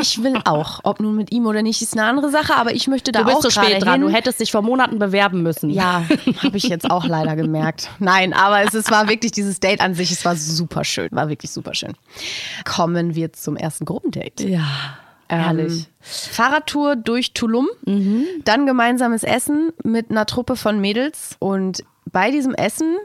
Ich 0.00 0.22
will 0.22 0.40
auch. 0.44 0.80
Ob 0.84 1.00
nun 1.00 1.16
mit 1.16 1.32
ihm 1.32 1.46
oder 1.46 1.62
nicht, 1.62 1.82
ist 1.82 1.96
eine 1.96 2.06
andere 2.06 2.30
Sache, 2.30 2.54
aber 2.56 2.72
ich 2.72 2.86
möchte 2.86 3.10
da 3.10 3.20
Du 3.20 3.24
bist 3.26 3.38
auch 3.38 3.40
zu 3.42 3.50
spät 3.50 3.82
dran. 3.82 3.94
hin. 3.94 4.02
Du 4.02 4.08
hättest 4.10 4.38
dich 4.40 4.52
vor 4.52 4.62
Monaten 4.62 4.98
bewerben 5.00 5.42
müssen. 5.42 5.70
Ja, 5.70 6.04
habe 6.42 6.56
ich 6.56 6.64
jetzt 6.64 6.88
auch 6.88 7.04
leider 7.04 7.34
gemerkt. 7.34 7.90
Nein, 7.98 8.32
aber 8.32 8.62
es, 8.62 8.74
es 8.74 8.90
war 8.92 9.08
wirklich 9.08 9.32
dieses 9.32 9.58
Date 9.58 9.80
an 9.80 9.94
sich, 9.94 10.12
es 10.12 10.24
war 10.24 10.36
super 10.36 10.84
schön, 10.84 11.08
war 11.10 11.28
wirklich 11.28 11.50
super 11.50 11.74
schön. 11.74 11.94
Kommen 12.64 13.16
wir 13.16 13.32
zum 13.32 13.56
ersten 13.56 13.84
Gruppendate. 13.86 14.48
Ja. 14.48 14.66
Herrlich. 15.28 15.72
Ähm, 15.82 15.86
Fahrradtour 16.00 16.96
durch 16.96 17.34
Tulum, 17.34 17.68
dann 18.44 18.66
gemeinsames 18.66 19.24
Essen 19.24 19.72
mit 19.82 20.10
einer 20.10 20.26
Truppe 20.26 20.56
von 20.56 20.80
Mädels 20.80 21.36
und 21.38 21.84
bei 22.10 22.30
diesem 22.30 22.54
Essen 22.54 22.96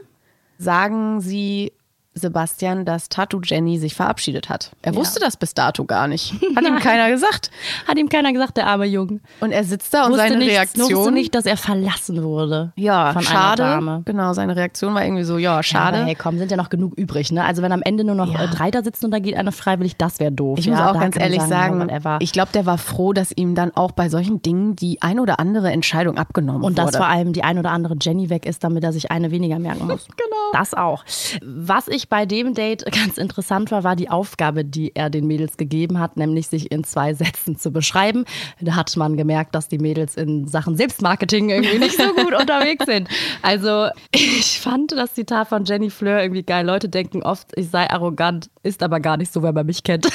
sagen 0.64 1.20
sie 1.20 1.72
Sebastian, 2.14 2.84
dass 2.84 3.08
Tattoo 3.08 3.40
Jenny 3.42 3.78
sich 3.78 3.94
verabschiedet 3.94 4.48
hat. 4.48 4.70
Er 4.82 4.94
wusste 4.94 5.20
das 5.20 5.36
bis 5.36 5.52
dato 5.54 5.84
gar 5.84 6.06
nicht. 6.08 6.32
Hat 6.56 6.64
ihm 6.64 6.78
keiner 6.78 7.10
gesagt. 7.10 7.50
Hat 7.88 7.98
ihm 7.98 8.08
keiner 8.08 8.32
gesagt, 8.32 8.56
der 8.56 8.66
arme 8.68 8.86
Junge. 8.86 9.20
Und 9.40 9.50
er 9.52 9.64
sitzt 9.64 9.92
da 9.92 10.04
und 10.04 10.12
Wusste 10.12 10.28
seine 10.28 10.38
nicht, 10.38 10.50
Reaktion. 10.50 10.92
wusste 10.94 11.12
nicht, 11.12 11.34
dass 11.34 11.44
er 11.46 11.56
verlassen 11.56 12.22
wurde. 12.22 12.72
ja, 12.76 13.12
von 13.12 13.22
schade. 13.22 13.64
einer 13.64 13.74
Dame. 13.74 14.02
Genau, 14.04 14.32
seine 14.32 14.54
Reaktion 14.56 14.94
war 14.94 15.04
irgendwie 15.04 15.24
so, 15.24 15.38
ja, 15.38 15.62
schade. 15.62 15.98
Aber 15.98 16.06
hey, 16.06 16.14
komm, 16.14 16.38
sind 16.38 16.50
ja 16.50 16.56
noch 16.56 16.70
genug 16.70 16.94
übrig, 16.96 17.32
ne? 17.32 17.44
Also 17.44 17.62
wenn 17.62 17.72
am 17.72 17.82
Ende 17.82 18.04
nur 18.04 18.14
noch 18.14 18.32
Ja. 18.32 18.44
äh, 18.44 18.48
drei 18.48 18.70
da 18.70 18.82
sitzen 18.82 19.06
und 19.06 19.10
da 19.10 19.18
geht 19.18 19.36
einer 19.36 19.52
freiwillig, 19.52 19.96
das 19.96 20.20
wäre 20.20 20.32
doof. 20.32 20.58
Ich 20.58 20.68
muss 20.68 20.78
ja, 20.78 20.90
auch 20.90 20.98
ganz 21.00 21.18
ehrlich 21.18 21.42
sagen, 21.42 21.80
ja, 21.80 21.86
whatever. 21.86 22.18
ich 22.20 22.32
glaube, 22.32 22.52
der 22.54 22.64
war 22.66 22.78
froh, 22.78 23.12
dass 23.12 23.32
ihm 23.32 23.54
dann 23.54 23.72
auch 23.76 23.92
bei 23.92 24.08
solchen 24.08 24.40
Dingen 24.42 24.76
die 24.76 25.02
ein 25.02 25.18
oder 25.20 25.40
andere 25.40 25.70
Entscheidung 25.72 26.16
abgenommen 26.16 26.62
und 26.62 26.78
wurde. 26.78 26.86
dass 26.86 26.96
vor 26.96 27.06
allem 27.06 27.32
die 27.32 27.42
ein 27.44 27.58
oder 27.58 27.70
andere 27.72 27.96
Jenny 28.00 28.30
weg 28.30 28.46
ist, 28.46 28.62
damit 28.64 28.84
er 28.84 28.92
sich 28.92 29.10
eine 29.10 29.30
weniger 29.30 29.58
merken 29.58 29.86
muss. 29.88 30.06
genau. 30.16 30.36
Das 30.52 30.74
auch. 30.74 31.04
Was 31.44 31.88
ich 31.88 32.03
bei 32.08 32.26
dem 32.26 32.54
Date 32.54 32.84
ganz 32.92 33.18
interessant 33.18 33.70
war, 33.70 33.84
war 33.84 33.96
die 33.96 34.10
Aufgabe, 34.10 34.64
die 34.64 34.94
er 34.94 35.10
den 35.10 35.26
Mädels 35.26 35.56
gegeben 35.56 35.98
hat, 35.98 36.16
nämlich 36.16 36.48
sich 36.48 36.70
in 36.70 36.84
zwei 36.84 37.14
Sätzen 37.14 37.56
zu 37.56 37.70
beschreiben. 37.70 38.24
Da 38.60 38.76
hat 38.76 38.96
man 38.96 39.16
gemerkt, 39.16 39.54
dass 39.54 39.68
die 39.68 39.78
Mädels 39.78 40.16
in 40.16 40.46
Sachen 40.46 40.76
Selbstmarketing 40.76 41.50
irgendwie 41.50 41.78
nicht 41.78 41.96
so 41.96 42.12
gut 42.14 42.34
unterwegs 42.40 42.86
sind. 42.86 43.08
Also 43.42 43.88
ich 44.12 44.60
fand 44.60 44.92
das 44.92 45.14
Zitat 45.14 45.48
von 45.48 45.64
Jenny 45.64 45.90
Fleur 45.90 46.22
irgendwie 46.22 46.42
geil. 46.42 46.66
Leute 46.66 46.88
denken 46.88 47.22
oft, 47.22 47.48
ich 47.56 47.70
sei 47.70 47.88
arrogant, 47.90 48.50
ist 48.62 48.82
aber 48.82 49.00
gar 49.00 49.16
nicht 49.16 49.32
so, 49.32 49.42
wenn 49.42 49.54
man 49.54 49.66
mich 49.66 49.82
kennt. 49.82 50.08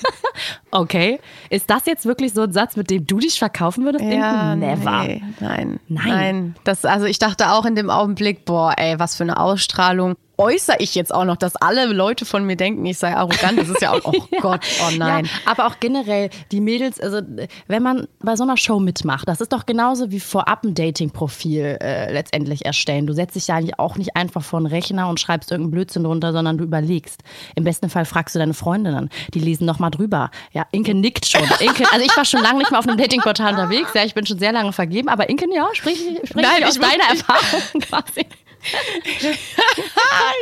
okay. 0.70 1.20
Ist 1.50 1.70
das 1.70 1.86
jetzt 1.86 2.06
wirklich 2.06 2.32
so 2.32 2.42
ein 2.42 2.52
Satz, 2.52 2.76
mit 2.76 2.90
dem 2.90 3.06
du 3.06 3.18
dich 3.18 3.38
verkaufen 3.38 3.84
würdest? 3.84 4.04
ja? 4.04 4.54
Never. 4.56 5.04
Nee, 5.04 5.22
nein, 5.40 5.80
Nein. 5.88 6.54
Das, 6.64 6.84
also 6.84 7.06
ich 7.06 7.18
dachte 7.18 7.50
auch 7.52 7.64
in 7.64 7.74
dem 7.74 7.90
Augenblick, 7.90 8.44
boah, 8.44 8.74
ey, 8.76 8.98
was 8.98 9.16
für 9.16 9.24
eine 9.24 9.38
Ausstrahlung. 9.38 10.14
Äußere 10.38 10.76
ich 10.80 10.94
jetzt 10.94 11.14
auch 11.14 11.24
noch, 11.24 11.36
dass 11.36 11.56
alle 11.56 11.86
Leute 11.86 12.26
von 12.26 12.44
mir 12.44 12.56
denken, 12.56 12.84
ich 12.84 12.98
sei 12.98 13.14
arrogant? 13.16 13.58
Das 13.58 13.68
ist 13.70 13.80
ja 13.80 13.92
auch, 13.92 14.00
oh 14.04 14.12
Gott, 14.42 14.60
oh 14.86 14.90
nein. 14.96 15.24
Ja, 15.24 15.30
aber 15.50 15.66
auch 15.66 15.80
generell 15.80 16.28
die 16.52 16.60
Mädels, 16.60 17.00
also 17.00 17.20
wenn 17.68 17.82
man 17.82 18.06
bei 18.20 18.36
so 18.36 18.42
einer 18.44 18.56
Show 18.58 18.78
mitmacht, 18.78 19.26
das 19.28 19.40
ist 19.40 19.52
doch 19.52 19.64
genauso 19.64 20.10
wie 20.10 20.20
vorab 20.20 20.62
ein 20.64 20.74
Dating-Profil 20.74 21.78
äh, 21.80 22.12
letztendlich 22.12 22.66
erstellen. 22.66 23.06
Du 23.06 23.14
setzt 23.14 23.34
dich 23.36 23.46
ja 23.46 23.56
eigentlich 23.56 23.78
auch 23.78 23.96
nicht 23.96 24.14
einfach 24.14 24.42
vor 24.42 24.58
einen 24.58 24.66
Rechner 24.66 25.08
und 25.08 25.20
schreibst 25.20 25.50
irgendeinen 25.50 25.70
Blödsinn 25.70 26.04
drunter, 26.04 26.32
sondern 26.32 26.58
du 26.58 26.64
überlegst. 26.64 27.22
Im 27.54 27.64
besten 27.64 27.88
Fall 27.88 28.04
fragst 28.04 28.34
du 28.34 28.38
deine 28.38 28.52
Freundinnen, 28.54 29.08
die 29.32 29.40
lesen 29.40 29.64
noch 29.66 29.78
mal 29.78 29.90
drüber. 29.90 30.30
Ja, 30.52 30.66
Inke 30.70 30.94
nickt 30.94 31.24
schon. 31.26 31.42
Inke, 31.60 31.84
also 31.92 32.04
ich 32.04 32.14
war 32.16 32.26
schon 32.26 32.42
lange 32.42 32.58
nicht 32.58 32.70
mehr 32.70 32.80
auf 32.80 32.86
einem 32.86 32.98
Datingportal 32.98 33.52
unterwegs. 33.54 33.90
Ja, 33.94 34.04
ich 34.04 34.12
bin 34.14 34.26
schon 34.26 34.38
sehr 34.38 34.52
lange 34.52 34.72
vergeben, 34.72 35.08
aber 35.08 35.30
Inke, 35.30 35.46
ja, 35.54 35.66
sprich, 35.72 35.98
sprich 36.24 36.44
Nein, 36.46 36.62
aus 36.64 36.76
ich 36.76 36.80
muss- 36.82 36.90
deiner 36.90 37.04
Erfahrung 37.08 37.62
quasi. 37.80 38.26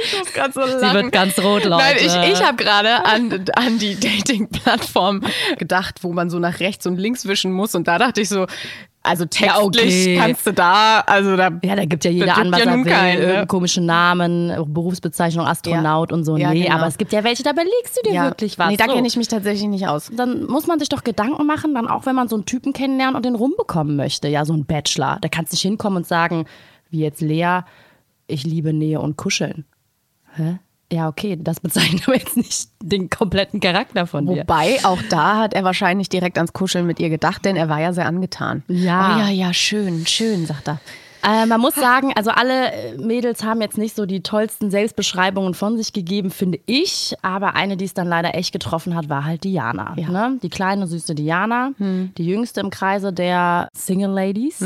Ich 0.04 0.18
muss 0.18 0.32
gerade 0.32 0.52
so 0.52 0.60
lachen. 0.60 0.80
Sie 0.80 0.94
wird 0.94 1.12
ganz 1.12 1.38
rot, 1.38 1.64
Leute. 1.64 1.76
Nein, 1.76 1.96
ich, 1.98 2.32
ich 2.32 2.42
habe 2.42 2.56
gerade 2.56 3.04
an, 3.04 3.44
an 3.54 3.78
die 3.78 3.98
Dating-Plattform 3.98 5.22
gedacht, 5.58 6.02
wo 6.02 6.12
man 6.12 6.30
so 6.30 6.38
nach 6.38 6.60
rechts 6.60 6.86
und 6.86 6.96
links 6.96 7.26
wischen 7.26 7.52
muss. 7.52 7.74
Und 7.74 7.88
da 7.88 7.98
dachte 7.98 8.20
ich 8.20 8.28
so, 8.28 8.46
also 9.06 9.26
textlich 9.26 9.60
okay. 9.60 10.16
kannst 10.18 10.46
du 10.46 10.52
da, 10.54 11.00
also 11.00 11.36
da. 11.36 11.50
Ja, 11.62 11.76
da 11.76 11.84
gibt 11.84 12.06
ja 12.06 12.10
jeder 12.10 12.38
an, 12.38 12.50
was 12.50 12.64
ja 12.64 12.72
er 12.72 13.18
will. 13.18 13.36
ne? 13.40 13.46
Komischen 13.46 13.84
Namen, 13.84 14.50
Berufsbezeichnung, 14.66 15.46
Astronaut 15.46 16.10
und 16.10 16.24
so. 16.24 16.38
Ja, 16.38 16.52
nee, 16.52 16.62
genau. 16.62 16.76
aber 16.76 16.86
es 16.86 16.96
gibt 16.96 17.12
ja 17.12 17.22
welche, 17.22 17.42
da 17.42 17.50
überlegst 17.50 17.98
du 18.02 18.10
dir 18.10 18.22
wirklich 18.22 18.58
was. 18.58 18.70
Nee, 18.70 18.78
da 18.78 18.86
So. 18.86 18.94
kenne 18.94 19.06
ich 19.06 19.16
mich 19.16 19.28
tatsächlich 19.28 19.68
nicht 19.68 19.86
aus. 19.86 20.10
Dann 20.16 20.46
muss 20.46 20.66
man 20.66 20.78
sich 20.78 20.88
doch 20.88 21.04
Gedanken 21.04 21.44
machen, 21.46 21.74
dann 21.74 21.86
auch 21.86 22.06
wenn 22.06 22.14
man 22.14 22.28
so 22.28 22.36
einen 22.36 22.46
Typen 22.46 22.72
kennenlernen 22.72 23.14
und 23.14 23.26
den 23.26 23.34
rumbekommen 23.34 23.94
möchte. 23.94 24.28
Ja, 24.28 24.46
so 24.46 24.54
ein 24.54 24.64
Bachelor. 24.64 25.18
Da 25.20 25.28
kannst 25.28 25.52
du 25.52 25.56
nicht 25.56 25.62
hinkommen 25.62 25.98
und 25.98 26.06
sagen, 26.06 26.46
wie 26.88 27.00
jetzt 27.00 27.20
Lea, 27.20 27.58
ich 28.26 28.44
liebe 28.44 28.72
Nähe 28.72 29.00
und 29.00 29.16
Kuscheln. 29.16 29.64
Hä? 30.34 30.58
Ja, 30.92 31.08
okay, 31.08 31.36
das 31.40 31.60
bezeichnet 31.60 32.04
aber 32.06 32.16
jetzt 32.16 32.36
nicht 32.36 32.68
den 32.82 33.10
kompletten 33.10 33.60
Charakter 33.60 34.06
von 34.06 34.26
dir. 34.26 34.42
Wobei, 34.42 34.78
auch 34.84 35.00
da 35.08 35.38
hat 35.38 35.54
er 35.54 35.64
wahrscheinlich 35.64 36.08
direkt 36.08 36.36
ans 36.38 36.52
Kuscheln 36.52 36.86
mit 36.86 37.00
ihr 37.00 37.10
gedacht, 37.10 37.44
denn 37.44 37.56
er 37.56 37.68
war 37.68 37.80
ja 37.80 37.92
sehr 37.92 38.06
angetan. 38.06 38.62
Ja. 38.68 39.16
Oh, 39.16 39.20
ja, 39.20 39.28
ja, 39.28 39.52
schön, 39.52 40.06
schön, 40.06 40.46
sagt 40.46 40.68
er. 40.68 40.80
Äh, 41.24 41.46
man 41.46 41.58
muss 41.60 41.74
sagen, 41.74 42.12
also 42.14 42.30
alle 42.30 42.70
äh, 42.70 42.98
Mädels 42.98 43.42
haben 43.44 43.62
jetzt 43.62 43.78
nicht 43.78 43.96
so 43.96 44.04
die 44.04 44.22
tollsten 44.22 44.70
Selbstbeschreibungen 44.70 45.54
von 45.54 45.78
sich 45.78 45.94
gegeben, 45.94 46.30
finde 46.30 46.60
ich. 46.66 47.14
Aber 47.22 47.56
eine, 47.56 47.78
die 47.78 47.86
es 47.86 47.94
dann 47.94 48.06
leider 48.06 48.34
echt 48.34 48.52
getroffen 48.52 48.94
hat, 48.94 49.08
war 49.08 49.24
halt 49.24 49.42
Diana. 49.44 49.94
Ja. 49.96 50.10
Ne? 50.10 50.38
Die 50.42 50.50
kleine, 50.50 50.86
süße 50.86 51.14
Diana, 51.14 51.72
die 51.78 52.26
jüngste 52.26 52.60
im 52.60 52.68
Kreise 52.68 53.12
der 53.12 53.68
Single 53.74 54.10
Ladies. 54.10 54.62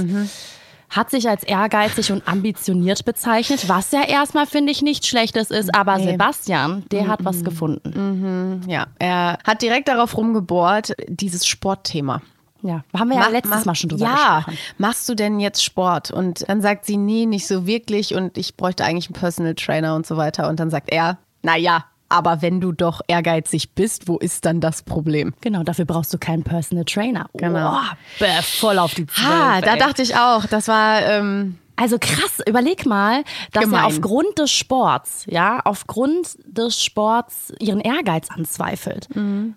Hat 0.91 1.11
sich 1.11 1.29
als 1.29 1.43
ehrgeizig 1.45 2.11
und 2.13 2.27
ambitioniert 2.27 3.05
bezeichnet, 3.05 3.69
was 3.69 3.93
ja 3.93 4.03
erstmal, 4.05 4.47
finde 4.47 4.73
ich, 4.73 4.81
nichts 4.83 5.07
Schlechtes 5.07 5.51
ist. 5.51 5.75
Aber 5.75 5.99
Nee. 5.99 6.13
Sebastian, 6.13 6.85
der 6.91 7.09
hat 7.09 7.25
was 7.25 7.45
gefunden. 7.45 8.63
Ja, 8.67 8.87
er 8.99 9.39
hat 9.47 9.61
direkt 9.63 9.89
darauf 9.89 10.17
rumgebohrt, 10.17 10.95
dieses 11.09 11.47
Sportthema. 11.47 12.23
Ja, 12.63 12.83
haben 12.99 13.09
wir 13.11 13.17
ja 13.17 13.23
Mach- 13.23 13.31
letztes 13.31 13.55
mach- 13.59 13.65
Mal 13.67 13.75
schon 13.77 13.91
drüber 13.91 14.05
ja, 14.07 14.37
gesprochen. 14.39 14.59
machst 14.79 15.09
du 15.09 15.15
denn 15.15 15.39
jetzt 15.39 15.63
Sport? 15.63 16.11
Und 16.11 16.49
dann 16.49 16.61
sagt 16.61 16.87
sie, 16.87 16.97
nee, 16.97 17.25
nicht 17.27 17.47
so 17.47 17.67
wirklich 17.67 18.15
und 18.15 18.37
ich 18.37 18.57
bräuchte 18.57 18.85
eigentlich 18.85 19.07
einen 19.09 19.15
Personal 19.15 19.55
Trainer 19.55 19.95
und 19.95 20.07
so 20.07 20.17
weiter. 20.17 20.49
Und 20.49 20.59
dann 20.59 20.69
sagt 20.71 20.91
er, 20.91 21.19
naja, 21.43 21.85
aber 22.09 22.43
wenn 22.43 22.61
du 22.61 22.73
doch 22.73 23.01
ehrgeizig 23.09 23.73
bist, 23.75 24.09
wo 24.09 24.17
ist 24.19 24.45
dann 24.45 24.61
das 24.61 24.83
Problem? 24.83 25.35
Genau, 25.41 25.63
dafür 25.63 25.85
brauchst 25.85 26.13
du 26.15 26.19
keinen 26.19 26.43
Personal 26.43 26.85
Trainer. 26.85 27.29
Genau. 27.35 27.75
Oh, 27.75 27.95
bäh, 28.19 28.43
voll 28.43 28.79
auf 28.79 28.95
die 28.95 29.07
Zwölf, 29.07 29.29
Ha, 29.29 29.61
da 29.61 29.73
ey. 29.75 29.79
dachte 29.79 30.03
ich 30.03 30.17
auch, 30.17 30.47
das 30.47 30.69
war, 30.69 31.03
ähm, 31.03 31.59
Also 31.81 31.97
krass, 32.01 32.41
überleg 32.45 32.87
mal, 32.87 33.23
dass 33.53 33.65
Gemein. 33.65 33.81
er 33.83 33.87
aufgrund 33.87 34.37
des 34.39 34.51
Sports, 34.51 35.25
ja, 35.29 35.61
aufgrund 35.65 36.37
des 36.45 36.83
Sports 36.83 37.53
ihren 37.61 37.79
Ehrgeiz 37.81 38.31
anzweifelt. 38.31 39.07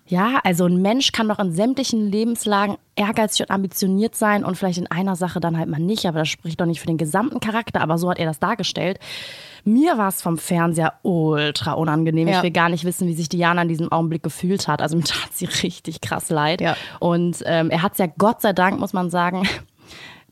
Ja, 0.05 0.39
also 0.43 0.65
ein 0.67 0.81
Mensch 0.83 1.13
kann 1.13 1.29
doch 1.29 1.39
in 1.39 1.51
sämtlichen 1.51 2.11
Lebenslagen 2.11 2.77
ehrgeizig 2.95 3.41
und 3.47 3.51
ambitioniert 3.51 4.15
sein 4.15 4.43
und 4.45 4.55
vielleicht 4.55 4.77
in 4.77 4.85
einer 4.91 5.15
Sache 5.15 5.39
dann 5.39 5.57
halt 5.57 5.67
mal 5.67 5.79
nicht, 5.79 6.05
aber 6.05 6.19
das 6.19 6.27
spricht 6.29 6.61
doch 6.61 6.67
nicht 6.67 6.79
für 6.79 6.85
den 6.87 6.97
gesamten 6.99 7.39
Charakter, 7.39 7.81
aber 7.81 7.97
so 7.97 8.09
hat 8.11 8.19
er 8.19 8.25
das 8.27 8.37
dargestellt. 8.39 8.99
Mir 9.63 9.97
war 9.97 10.07
es 10.07 10.21
vom 10.21 10.37
Fernseher 10.37 10.93
ultra 11.03 11.73
unangenehm. 11.73 12.27
Ja. 12.27 12.37
Ich 12.37 12.43
will 12.43 12.51
gar 12.51 12.69
nicht 12.69 12.83
wissen, 12.83 13.07
wie 13.07 13.13
sich 13.13 13.29
Diana 13.29 13.61
in 13.61 13.67
diesem 13.67 13.91
Augenblick 13.91 14.23
gefühlt 14.23 14.67
hat. 14.67 14.81
Also 14.81 14.97
mir 14.97 15.03
tat 15.03 15.33
sie 15.33 15.45
richtig 15.63 16.01
krass 16.01 16.29
leid. 16.29 16.61
Ja. 16.61 16.75
Und 16.99 17.43
ähm, 17.45 17.69
er 17.69 17.81
hat 17.81 17.93
es 17.93 17.97
ja 17.99 18.07
Gott 18.07 18.41
sei 18.41 18.53
Dank, 18.53 18.79
muss 18.79 18.93
man 18.93 19.09
sagen, 19.09 19.47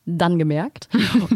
dann 0.06 0.38
gemerkt, 0.38 0.88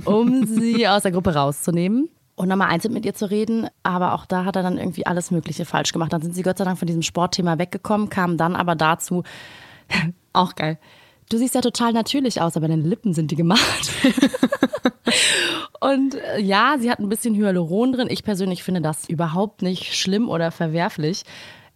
um 0.04 0.46
sie 0.46 0.88
aus 0.88 1.02
der 1.02 1.12
Gruppe 1.12 1.34
rauszunehmen. 1.34 2.08
und 2.34 2.48
nochmal 2.48 2.68
einzeln 2.70 2.94
mit 2.94 3.04
ihr 3.06 3.14
zu 3.14 3.30
reden. 3.30 3.68
Aber 3.82 4.14
auch 4.14 4.26
da 4.26 4.44
hat 4.44 4.56
er 4.56 4.62
dann 4.62 4.78
irgendwie 4.78 5.06
alles 5.06 5.30
Mögliche 5.30 5.64
falsch 5.64 5.92
gemacht. 5.92 6.12
Dann 6.12 6.22
sind 6.22 6.34
sie 6.34 6.42
Gott 6.42 6.58
sei 6.58 6.64
Dank 6.64 6.78
von 6.78 6.86
diesem 6.86 7.02
Sportthema 7.02 7.58
weggekommen, 7.58 8.08
kamen 8.08 8.36
dann 8.36 8.56
aber 8.56 8.74
dazu, 8.74 9.22
auch 10.32 10.54
geil. 10.56 10.78
Du 11.30 11.38
siehst 11.38 11.54
ja 11.54 11.60
total 11.60 11.92
natürlich 11.92 12.40
aus, 12.42 12.56
aber 12.56 12.68
deine 12.68 12.82
Lippen 12.82 13.14
sind 13.14 13.30
die 13.30 13.36
gemacht. 13.36 13.90
Und 15.84 16.14
äh, 16.14 16.40
ja, 16.40 16.76
sie 16.80 16.90
hat 16.90 16.98
ein 16.98 17.10
bisschen 17.10 17.34
Hyaluron 17.34 17.92
drin. 17.92 18.08
Ich 18.10 18.24
persönlich 18.24 18.62
finde 18.62 18.80
das 18.80 19.06
überhaupt 19.06 19.60
nicht 19.60 19.94
schlimm 19.94 20.30
oder 20.30 20.50
verwerflich. 20.50 21.24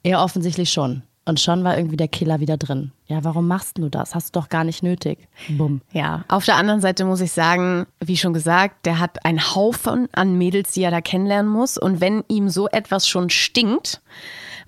Er 0.02 0.22
offensichtlich 0.22 0.70
schon. 0.70 1.02
Und 1.26 1.40
schon 1.40 1.62
war 1.62 1.76
irgendwie 1.76 1.98
der 1.98 2.08
Killer 2.08 2.40
wieder 2.40 2.56
drin. 2.56 2.92
Ja, 3.06 3.22
warum 3.22 3.46
machst 3.46 3.76
du 3.76 3.90
das? 3.90 4.14
Hast 4.14 4.34
du 4.34 4.40
doch 4.40 4.48
gar 4.48 4.64
nicht 4.64 4.82
nötig. 4.82 5.28
Bumm. 5.50 5.82
Ja, 5.92 6.24
auf 6.28 6.46
der 6.46 6.56
anderen 6.56 6.80
Seite 6.80 7.04
muss 7.04 7.20
ich 7.20 7.32
sagen, 7.32 7.86
wie 8.00 8.16
schon 8.16 8.32
gesagt, 8.32 8.86
der 8.86 8.98
hat 8.98 9.26
einen 9.26 9.54
Haufen 9.54 10.08
an 10.12 10.38
Mädels, 10.38 10.72
die 10.72 10.84
er 10.84 10.90
da 10.90 11.02
kennenlernen 11.02 11.52
muss. 11.52 11.76
Und 11.76 12.00
wenn 12.00 12.24
ihm 12.28 12.48
so 12.48 12.66
etwas 12.66 13.06
schon 13.06 13.28
stinkt, 13.28 14.00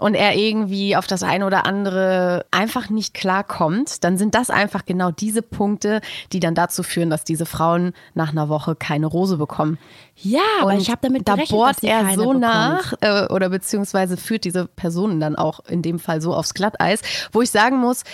und 0.00 0.14
er 0.14 0.34
irgendwie 0.34 0.96
auf 0.96 1.06
das 1.06 1.22
eine 1.22 1.46
oder 1.46 1.66
andere 1.66 2.46
einfach 2.50 2.90
nicht 2.90 3.14
klarkommt, 3.14 4.02
dann 4.02 4.16
sind 4.16 4.34
das 4.34 4.50
einfach 4.50 4.84
genau 4.84 5.10
diese 5.10 5.42
Punkte, 5.42 6.00
die 6.32 6.40
dann 6.40 6.54
dazu 6.54 6.82
führen, 6.82 7.10
dass 7.10 7.24
diese 7.24 7.46
Frauen 7.46 7.92
nach 8.14 8.30
einer 8.30 8.48
Woche 8.48 8.74
keine 8.74 9.06
Rose 9.06 9.36
bekommen. 9.36 9.78
Ja, 10.16 10.40
aber 10.60 10.74
ich 10.74 10.90
habe 10.90 11.00
damit 11.02 11.28
da 11.28 11.34
gerechnet, 11.34 11.58
bohrt 11.58 11.70
dass 11.70 11.80
sie 11.80 11.88
er 11.88 12.10
so 12.14 12.32
bekommt. 12.32 12.40
nach 12.40 12.94
äh, 13.00 13.26
oder 13.26 13.50
beziehungsweise 13.50 14.16
führt 14.16 14.44
diese 14.44 14.66
Personen 14.66 15.20
dann 15.20 15.36
auch 15.36 15.60
in 15.66 15.82
dem 15.82 15.98
Fall 15.98 16.20
so 16.20 16.34
aufs 16.34 16.54
Glatteis, 16.54 17.02
wo 17.32 17.42
ich 17.42 17.50
sagen 17.50 17.78
muss, 17.78 18.04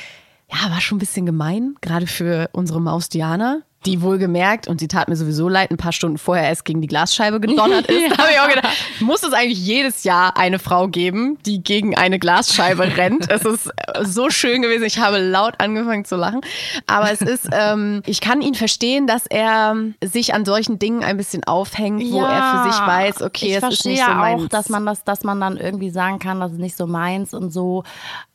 ja, 0.51 0.71
war 0.71 0.81
schon 0.81 0.97
ein 0.97 1.01
bisschen 1.01 1.27
gemein, 1.27 1.75
gerade 1.81 2.07
für 2.07 2.51
unsere 2.53 2.81
Maus 2.81 3.09
Diana. 3.09 3.63
Die 3.85 4.03
wohlgemerkt, 4.03 4.67
und 4.67 4.81
sie 4.81 4.89
tat 4.89 5.09
mir 5.09 5.15
sowieso 5.15 5.49
leid, 5.49 5.71
ein 5.71 5.77
paar 5.77 5.93
Stunden 5.93 6.19
vorher 6.19 6.49
erst 6.49 6.65
gegen 6.65 6.81
die 6.81 6.89
Glasscheibe 6.89 7.39
gedonnert 7.41 7.87
ist. 7.87 8.11
Da 8.17 8.19
habe 8.19 8.33
ich 8.33 8.41
auch 8.41 8.49
gedacht, 8.49 8.77
muss 9.01 9.23
es 9.23 9.33
eigentlich 9.33 9.65
jedes 9.65 10.03
Jahr 10.05 10.37
eine 10.37 10.59
Frau 10.59 10.89
geben, 10.89 11.39
die 11.47 11.63
gegen 11.63 11.97
eine 11.97 12.19
Glasscheibe 12.19 12.83
rennt? 12.97 13.31
Es 13.31 13.45
ist 13.45 13.71
so 14.03 14.31
schön 14.31 14.63
gewesen. 14.63 14.85
Ich 14.85 14.99
habe 14.99 15.19
laut 15.19 15.55
angefangen 15.59 16.05
zu 16.05 16.17
lachen. 16.17 16.41
Aber 16.87 17.13
es 17.13 17.21
ist, 17.21 17.49
ähm, 17.53 18.03
ich 18.07 18.21
kann 18.21 18.41
ihn 18.43 18.55
verstehen, 18.55 19.07
dass 19.07 19.27
er 19.27 19.77
sich 20.03 20.35
an 20.35 20.45
solchen 20.45 20.79
Dingen 20.79 21.05
ein 21.05 21.17
bisschen 21.17 21.45
aufhängt, 21.45 22.03
wo 22.11 22.23
er 22.23 22.65
für 22.65 22.73
sich 22.73 22.81
weiß, 22.81 23.23
okay, 23.23 23.57
ich 23.57 23.63
es 23.63 23.63
ist 23.63 23.85
nicht 23.87 24.03
so 24.03 24.09
ja 24.11 24.15
meins. 24.15 24.43
auch, 24.45 24.49
dass 24.49 24.69
man 24.69 24.85
das, 24.87 25.05
dass 25.05 25.23
man 25.23 25.41
dann 25.41 25.57
irgendwie 25.59 25.91
sagen 25.91 26.19
kann, 26.19 26.41
das 26.41 26.53
ist 26.53 26.59
nicht 26.61 26.77
so 26.77 26.87
meins 26.87 27.35
und 27.35 27.51
so. 27.53 27.85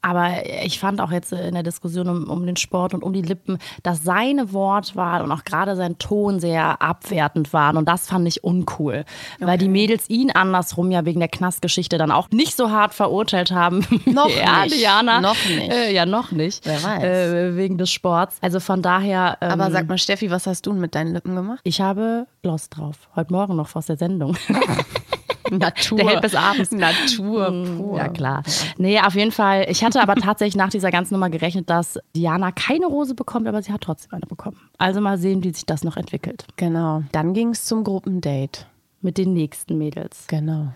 Aber 0.01 0.45
ich 0.63 0.79
fand 0.79 0.99
auch 0.99 1.11
jetzt 1.11 1.31
in 1.31 1.53
der 1.53 1.63
Diskussion 1.63 2.09
um, 2.09 2.29
um 2.29 2.45
den 2.45 2.57
Sport 2.57 2.93
und 2.93 3.03
um 3.03 3.13
die 3.13 3.21
Lippen, 3.21 3.59
dass 3.83 4.03
seine 4.03 4.51
Wortwahl 4.51 5.21
und 5.21 5.31
auch 5.31 5.43
gerade 5.43 5.75
sein 5.75 5.97
Ton 5.99 6.39
sehr 6.39 6.81
abwertend 6.81 7.53
waren. 7.53 7.77
Und 7.77 7.87
das 7.87 8.07
fand 8.07 8.27
ich 8.27 8.43
uncool. 8.43 9.05
Weil 9.39 9.57
die 9.57 9.69
Mädels 9.69 10.09
ihn 10.09 10.31
andersrum 10.31 10.91
ja 10.91 11.05
wegen 11.05 11.19
der 11.19 11.29
Knastgeschichte 11.29 11.97
dann 11.97 12.11
auch 12.11 12.29
nicht 12.31 12.57
so 12.57 12.71
hart 12.71 12.93
verurteilt 12.93 13.51
haben. 13.51 13.85
Noch 14.05 14.29
er, 14.29 14.63
nicht. 14.63 14.75
Diana. 14.75 15.21
Noch 15.21 15.45
nicht. 15.47 15.71
Äh, 15.71 15.93
ja, 15.93 16.05
noch 16.05 16.31
nicht. 16.31 16.65
Wer 16.65 16.83
weiß. 16.83 17.03
Äh, 17.03 17.55
wegen 17.55 17.77
des 17.77 17.91
Sports. 17.91 18.37
Also 18.41 18.59
von 18.59 18.81
daher. 18.81 19.37
Ähm, 19.41 19.51
Aber 19.51 19.71
sag 19.71 19.87
mal, 19.87 19.97
Steffi, 19.97 20.31
was 20.31 20.47
hast 20.47 20.65
du 20.65 20.71
denn 20.71 20.81
mit 20.81 20.95
deinen 20.95 21.13
Lippen 21.13 21.35
gemacht? 21.35 21.59
ich 21.63 21.81
habe 21.81 22.27
Gloss 22.41 22.69
drauf. 22.69 23.09
Heute 23.15 23.31
Morgen 23.31 23.55
noch 23.55 23.67
vor 23.67 23.81
der 23.81 23.97
Sendung. 23.97 24.35
Natur. 25.51 25.97
Der 25.97 26.07
hält 26.07 26.21
bis 26.21 26.35
abends. 26.35 26.71
Natur 26.71 27.51
pur. 27.77 27.97
Ja, 27.97 28.07
klar. 28.09 28.43
Nee, 28.77 28.99
auf 28.99 29.15
jeden 29.15 29.31
Fall. 29.31 29.65
Ich 29.69 29.83
hatte 29.83 30.01
aber 30.01 30.15
tatsächlich 30.21 30.55
nach 30.55 30.69
dieser 30.69 30.91
ganzen 30.91 31.13
Nummer 31.13 31.29
gerechnet, 31.29 31.69
dass 31.69 31.99
Diana 32.15 32.51
keine 32.51 32.85
Rose 32.85 33.15
bekommt, 33.15 33.47
aber 33.47 33.61
sie 33.61 33.71
hat 33.71 33.81
trotzdem 33.81 34.13
eine 34.13 34.25
bekommen. 34.25 34.59
Also 34.77 35.01
mal 35.01 35.17
sehen, 35.17 35.43
wie 35.43 35.53
sich 35.53 35.65
das 35.65 35.83
noch 35.83 35.97
entwickelt. 35.97 36.45
Genau. 36.55 37.03
Dann 37.11 37.33
ging 37.33 37.49
es 37.49 37.65
zum 37.65 37.83
Gruppendate. 37.83 38.65
Mit 39.03 39.17
den 39.17 39.33
nächsten 39.33 39.79
Mädels. 39.79 40.27
Genau. 40.27 40.67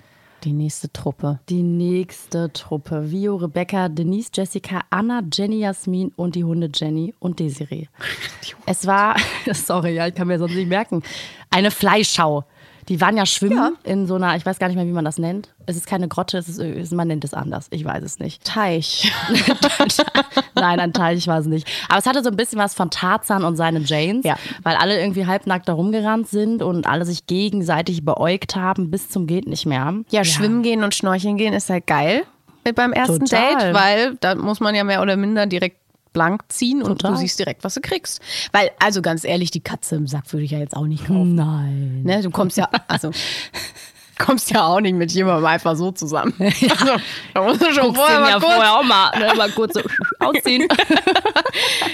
Die 0.43 0.53
nächste 0.53 0.91
Truppe. 0.91 1.39
Die 1.49 1.63
nächste 1.63 2.53
Truppe. 2.53 3.11
Vio, 3.11 3.35
Rebecca, 3.35 3.89
Denise, 3.89 4.29
Jessica, 4.33 4.81
Anna, 4.91 5.23
Jenny, 5.33 5.59
Jasmin 5.59 6.11
und 6.15 6.35
die 6.35 6.43
Hunde 6.43 6.69
Jenny 6.73 7.15
und 7.19 7.39
Desiree. 7.39 7.87
Es 8.67 8.87
war, 8.87 9.15
sorry, 9.53 9.93
ja, 9.93 10.07
ich 10.07 10.15
kann 10.15 10.27
mir 10.27 10.39
sonst 10.39 10.55
nicht 10.55 10.69
merken, 10.69 11.03
eine 11.51 11.69
Fleischschau. 11.69 12.45
Die 12.87 13.01
waren 13.01 13.17
ja 13.17 13.25
schwimmen 13.25 13.75
in 13.83 14.05
so 14.05 14.15
einer, 14.15 14.35
ich 14.35 14.45
weiß 14.45 14.59
gar 14.59 14.67
nicht 14.67 14.75
mehr, 14.75 14.85
wie 14.85 14.91
man 14.91 15.05
das 15.05 15.17
nennt. 15.17 15.49
Es 15.65 15.75
ist 15.75 15.87
keine 15.87 16.07
Grotte, 16.07 16.37
es 16.37 16.47
ist, 16.47 16.91
man 16.93 17.07
nennt 17.07 17.23
es 17.23 17.33
anders. 17.33 17.67
Ich 17.71 17.83
weiß 17.83 18.03
es 18.03 18.19
nicht. 18.19 18.43
Teich. 18.43 19.11
Nein, 20.55 20.79
ein 20.79 20.93
Teich 20.93 21.27
war 21.27 21.39
es 21.39 21.45
nicht. 21.47 21.67
Aber 21.89 21.99
es 21.99 22.05
hatte 22.05 22.23
so 22.23 22.29
ein 22.29 22.35
bisschen 22.35 22.59
was 22.59 22.73
von 22.73 22.89
Tarzan 22.91 23.43
und 23.43 23.55
seine 23.55 23.79
Janes, 23.79 24.23
Ja. 24.25 24.35
weil 24.63 24.75
alle 24.75 24.99
irgendwie 24.99 25.25
halbnackt 25.25 25.67
da 25.67 25.73
rumgerannt 25.73 26.27
sind 26.27 26.61
und 26.61 26.85
alle 26.87 27.05
sich 27.05 27.25
gegenseitig 27.27 28.05
beäugt 28.05 28.55
haben 28.55 28.91
bis 28.91 29.09
zum 29.09 29.27
geht 29.27 29.47
nicht 29.47 29.65
mehr. 29.65 29.93
Ja, 30.09 30.23
schwimmen 30.23 30.61
gehen 30.63 30.83
und 30.83 30.93
schnorcheln 30.93 31.37
gehen 31.37 31.53
ist 31.53 31.69
halt 31.69 31.87
geil 31.87 32.23
mit 32.63 32.75
beim 32.75 32.93
ersten 32.93 33.25
Total. 33.25 33.55
Date, 33.57 33.73
weil 33.73 34.15
da 34.21 34.35
muss 34.35 34.59
man 34.59 34.75
ja 34.75 34.83
mehr 34.83 35.01
oder 35.01 35.17
minder 35.17 35.45
direkt 35.45 35.77
blank 36.15 36.43
ziehen 36.47 36.81
und 36.81 36.99
Total. 36.99 37.11
du 37.11 37.17
siehst 37.17 37.37
direkt, 37.37 37.63
was 37.65 37.73
du 37.75 37.81
kriegst. 37.81 38.21
Weil, 38.53 38.71
also 38.79 39.01
ganz 39.01 39.25
ehrlich, 39.25 39.51
die 39.51 39.59
Katze 39.59 39.97
im 39.97 40.07
Sack 40.07 40.31
würde 40.31 40.45
ich 40.45 40.51
ja 40.51 40.59
jetzt 40.59 40.75
auch 40.75 40.87
nicht 40.87 41.05
kaufen. 41.05 41.35
Nein. 41.35 42.03
Ne, 42.03 42.21
du 42.21 42.31
kommst 42.31 42.55
ja, 42.57 42.69
also 42.87 43.11
kommst 44.17 44.49
ja 44.49 44.65
auch 44.65 44.79
nicht 44.79 44.95
mit 44.95 45.11
jemandem 45.11 45.45
einfach 45.45 45.75
so 45.75 45.91
zusammen. 45.91 46.33
Also, 46.39 46.95
da 47.33 47.43
musst 47.43 47.61
du 47.61 47.71
schon 47.73 47.93
vorher 47.93 48.21
mal 48.21 48.29
ja 48.29 48.39
kurz 48.39 48.53
vorher 48.53 48.73
auch 48.75 48.83
mal, 48.83 49.19
ne, 49.19 49.33
mal 49.35 49.51
kurz 49.51 49.73
so 49.73 49.81
ausziehen. 50.19 50.67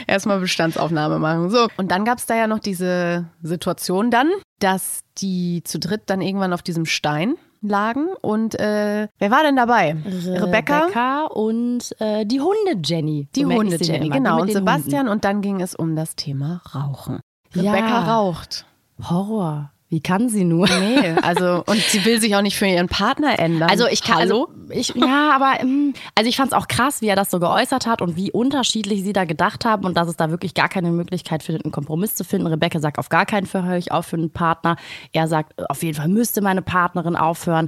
erstmal 0.06 0.40
Bestandsaufnahme 0.40 1.18
machen. 1.18 1.50
So. 1.50 1.68
Und 1.78 1.90
dann 1.90 2.06
gab 2.06 2.20
es 2.20 2.28
da 2.28 2.36
ja 2.36 2.46
noch 2.46 2.60
diese 2.60 3.26
Situation 3.42 4.12
dann, 4.12 4.30
dass 4.60 5.02
die 5.18 5.64
zu 5.64 5.80
dritt 5.80 6.04
dann 6.06 6.22
irgendwann 6.22 6.54
auf 6.54 6.62
diesem 6.62 6.86
Stein 6.86 7.36
lagen. 7.62 8.08
Und 8.21 8.60
äh, 8.60 9.08
wer 9.17 9.32
war 9.32 9.43
denn 9.43 9.56
dabei? 9.56 9.95
Rebecca. 10.06 10.86
Rebecca 10.86 11.26
und 11.26 11.95
äh, 12.00 12.26
die 12.26 12.41
Hunde 12.41 12.82
Jenny. 12.84 13.28
Die 13.36 13.41
So 13.41 13.47
nenn 13.47 13.58
Hunde 13.58 13.76
ich 13.76 13.86
sie 13.86 13.91
Jenny, 13.91 14.08
immer, 14.08 14.15
genau. 14.15 14.41
Und 14.41 14.52
Sebastian. 14.52 15.08
Und 15.08 15.26
dann 15.26 15.41
ging 15.41 15.62
es 15.62 15.76
um 15.76 15.95
das 15.95 16.15
Thema 16.15 16.62
Rauchen. 16.74 17.19
Ja. 17.54 17.71
Rebecca 17.71 18.15
raucht. 18.15 18.65
Hunden. 18.97 19.10
Horror. 19.10 19.71
Wie 19.92 20.00
kann 20.00 20.30
sie 20.30 20.46
nur? 20.46 20.70
Nee, 20.70 21.16
also, 21.22 21.64
und 21.66 21.78
sie 21.78 22.06
will 22.06 22.22
sich 22.22 22.34
auch 22.38 22.42
nicht 22.42 22.58
für 22.58 22.66
ihren 22.66 22.88
Partner 22.88 23.38
ändern. 23.38 23.70
Also 23.70 23.88
ich 23.88 24.02
kann, 24.02 24.20
Hallo? 24.20 24.48
also 24.50 24.72
ich, 24.72 24.96
ja, 24.96 25.36
aber 25.36 25.60
ähm, 25.60 25.94
also 26.16 26.30
ich 26.30 26.38
fand 26.38 26.54
es 26.54 26.58
auch 26.58 26.70
krass, 26.70 27.02
wie 27.02 27.08
er 27.08 27.18
das 27.18 27.30
so 27.30 27.42
geäußert 27.42 27.88
hat 27.88 28.02
und 28.02 28.16
wie 28.16 28.32
unterschiedlich 28.32 29.04
sie 29.04 29.12
da 29.12 29.26
gedacht 29.26 29.66
haben 29.66 29.84
und 29.84 29.98
dass 29.98 30.08
es 30.08 30.16
da 30.16 30.30
wirklich 30.30 30.54
gar 30.54 30.70
keine 30.70 30.92
Möglichkeit 30.92 31.44
findet, 31.44 31.66
einen 31.66 31.74
Kompromiss 31.74 32.16
zu 32.16 32.24
finden. 32.24 32.48
Rebecca 32.48 32.80
sagt, 32.80 33.00
auf 33.00 33.10
gar 33.10 33.26
keinen 33.26 33.48
Fall 33.48 33.66
höre 33.66 33.76
ich 33.76 33.92
auf 33.92 34.06
für 34.06 34.16
einen 34.16 34.32
Partner. 34.32 34.78
Er 35.12 35.28
sagt, 35.28 35.70
auf 35.70 35.84
jeden 35.84 35.98
Fall 35.98 36.08
müsste 36.08 36.40
meine 36.40 36.62
Partnerin 36.62 37.18
aufhören. 37.18 37.68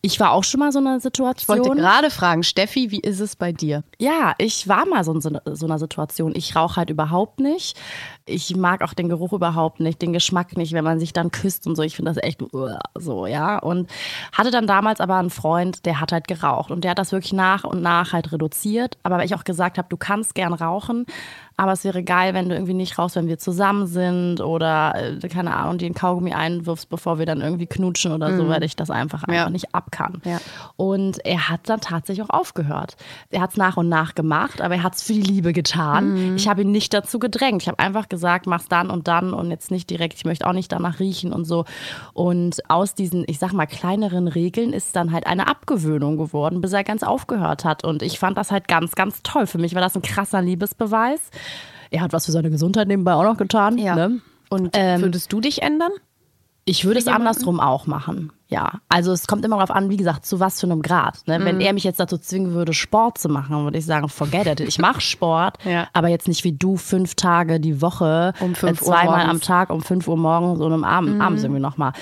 Ich 0.00 0.20
war 0.20 0.30
auch 0.30 0.44
schon 0.44 0.60
mal 0.60 0.70
so 0.70 0.78
in 0.78 0.86
einer 0.86 0.98
ich 0.98 1.02
Situation. 1.02 1.58
wollte 1.58 1.74
gerade 1.74 2.10
fragen, 2.10 2.44
Steffi, 2.44 2.92
wie 2.92 3.00
ist 3.00 3.18
es 3.18 3.34
bei 3.34 3.50
dir? 3.50 3.82
Ja, 3.98 4.34
ich 4.38 4.68
war 4.68 4.86
mal 4.86 5.02
so 5.02 5.12
in 5.12 5.20
so 5.20 5.66
einer 5.66 5.78
Situation. 5.80 6.34
Ich 6.36 6.54
rauche 6.54 6.76
halt 6.76 6.90
überhaupt 6.90 7.40
nicht. 7.40 7.76
Ich 8.26 8.56
mag 8.56 8.80
auch 8.80 8.94
den 8.94 9.10
Geruch 9.10 9.34
überhaupt 9.34 9.80
nicht, 9.80 10.00
den 10.00 10.14
Geschmack 10.14 10.56
nicht, 10.56 10.72
wenn 10.72 10.84
man 10.84 10.98
sich 10.98 11.12
dann 11.12 11.30
küsst 11.30 11.66
und 11.66 11.76
so. 11.76 11.82
Ich 11.82 11.94
finde 11.94 12.10
das 12.12 12.22
echt 12.22 12.42
so, 12.94 13.26
ja. 13.26 13.58
Und 13.58 13.90
hatte 14.32 14.50
dann 14.50 14.66
damals 14.66 15.00
aber 15.00 15.16
einen 15.16 15.28
Freund, 15.28 15.84
der 15.84 16.00
hat 16.00 16.10
halt 16.10 16.26
geraucht 16.26 16.70
und 16.70 16.84
der 16.84 16.92
hat 16.92 16.98
das 16.98 17.12
wirklich 17.12 17.34
nach 17.34 17.64
und 17.64 17.82
nach 17.82 18.14
halt 18.14 18.32
reduziert. 18.32 18.96
Aber 19.02 19.18
weil 19.18 19.26
ich 19.26 19.34
auch 19.34 19.44
gesagt 19.44 19.76
habe, 19.76 19.88
du 19.90 19.98
kannst 19.98 20.34
gern 20.34 20.54
rauchen, 20.54 21.04
aber 21.56 21.72
es 21.72 21.84
wäre 21.84 22.02
geil, 22.02 22.34
wenn 22.34 22.48
du 22.48 22.54
irgendwie 22.54 22.74
nicht 22.74 22.98
rauchst, 22.98 23.16
wenn 23.16 23.28
wir 23.28 23.38
zusammen 23.38 23.86
sind 23.86 24.40
oder 24.40 24.94
äh, 25.22 25.28
keine 25.28 25.54
Ahnung, 25.54 25.78
dir 25.78 25.86
einen 25.86 25.94
Kaugummi 25.94 26.32
einwirfst, 26.32 26.88
bevor 26.88 27.18
wir 27.18 27.26
dann 27.26 27.40
irgendwie 27.40 27.66
knutschen 27.66 28.12
oder 28.12 28.36
so, 28.36 28.48
weil 28.48 28.62
ich 28.64 28.76
das 28.76 28.90
einfach 28.90 29.22
einfach 29.24 29.34
Ja. 29.44 29.50
nicht 29.50 29.74
ab 29.74 29.90
kann. 29.92 30.20
Ja. 30.24 30.38
Und 30.76 31.24
er 31.24 31.48
hat 31.48 31.68
dann 31.68 31.80
tatsächlich 31.80 32.24
auch 32.28 32.30
aufgehört. 32.34 32.96
Er 33.30 33.40
hat 33.40 33.50
es 33.50 33.56
nach 33.56 33.76
und 33.76 33.88
nach 33.88 34.14
gemacht, 34.14 34.60
aber 34.60 34.74
er 34.74 34.82
hat 34.82 34.94
es 34.96 35.02
für 35.02 35.12
die 35.12 35.22
Liebe 35.22 35.52
getan. 35.52 36.34
Ich 36.36 36.48
habe 36.48 36.62
ihn 36.62 36.72
nicht 36.72 36.92
dazu 36.92 37.18
gedrängt. 37.18 37.62
Ich 37.62 37.68
habe 37.68 37.78
einfach 37.78 38.08
gesagt, 38.08 38.46
mach's 38.46 38.66
dann 38.68 38.90
und 38.90 39.06
dann 39.08 39.32
und 39.32 39.50
jetzt 39.50 39.70
nicht 39.70 39.88
direkt. 39.90 40.14
Ich 40.14 40.24
möchte 40.24 40.46
auch 40.46 40.52
nicht 40.52 40.72
danach 40.72 40.98
riechen 41.00 41.32
und 41.32 41.44
so. 41.44 41.64
Und 42.12 42.68
aus 42.68 42.94
diesen, 42.94 43.24
ich 43.26 43.38
sag 43.38 43.52
mal, 43.52 43.66
kleineren 43.66 44.28
Regeln 44.28 44.72
ist 44.72 44.96
dann 44.96 45.12
halt 45.12 45.26
eine 45.26 45.46
Abgewöhnung 45.48 46.16
geworden, 46.16 46.60
bis 46.60 46.72
er 46.72 46.84
ganz 46.84 47.02
aufgehört 47.02 47.64
hat. 47.64 47.84
Und 47.84 48.02
ich 48.02 48.18
fand 48.18 48.36
das 48.38 48.50
halt 48.50 48.68
ganz, 48.68 48.92
ganz 48.94 49.22
toll. 49.22 49.46
Für 49.46 49.58
mich 49.58 49.74
war 49.74 49.82
das 49.82 49.94
ein 49.94 50.02
krasser 50.02 50.42
Liebesbeweis. 50.42 51.20
Er 51.94 52.00
hat 52.02 52.12
was 52.12 52.26
für 52.26 52.32
seine 52.32 52.50
Gesundheit 52.50 52.88
nebenbei 52.88 53.14
auch 53.14 53.22
noch 53.24 53.36
getan. 53.36 53.76
Ne? 53.76 54.20
Und 54.50 54.70
Ähm, 54.74 55.00
würdest 55.02 55.32
du 55.32 55.40
dich 55.40 55.62
ändern? 55.62 55.92
Ich 56.66 56.84
würde 56.86 56.98
es 56.98 57.04
jemanden? 57.04 57.26
andersrum 57.28 57.60
auch 57.60 57.86
machen. 57.86 58.32
Ja, 58.48 58.80
also 58.88 59.12
es 59.12 59.26
kommt 59.26 59.44
immer 59.44 59.56
darauf 59.56 59.70
an, 59.70 59.90
wie 59.90 59.96
gesagt, 59.98 60.24
zu 60.24 60.40
was 60.40 60.60
für 60.60 60.66
einem 60.66 60.80
Grad. 60.80 61.18
Ne? 61.26 61.38
Mhm. 61.38 61.44
Wenn 61.44 61.60
er 61.60 61.72
mich 61.74 61.84
jetzt 61.84 62.00
dazu 62.00 62.16
zwingen 62.18 62.52
würde, 62.54 62.72
Sport 62.72 63.18
zu 63.18 63.28
machen, 63.28 63.64
würde 63.64 63.76
ich 63.78 63.84
sagen, 63.84 64.08
forget 64.08 64.46
it. 64.46 64.60
Ich 64.60 64.78
mache 64.78 65.00
Sport, 65.00 65.58
Ja. 65.64 65.88
aber 65.92 66.08
jetzt 66.08 66.26
nicht 66.26 66.42
wie 66.44 66.52
du 66.52 66.76
fünf 66.76 67.14
Tage 67.16 67.60
die 67.60 67.82
Woche, 67.82 68.32
Um 68.40 68.54
fünf 68.54 68.80
äh, 68.80 68.84
Uhr 68.84 68.88
zweimal 68.92 69.06
morgens. 69.06 69.24
Mhm. 69.24 69.30
am 69.30 69.40
Tag 69.40 69.70
um 69.70 69.82
fünf 69.82 70.08
Uhr 70.08 70.16
morgens 70.16 70.60
und 70.60 70.72
am 70.72 70.84
Abend, 70.84 71.20
abends 71.20 71.42
irgendwie 71.42 71.60
nochmal. 71.60 71.92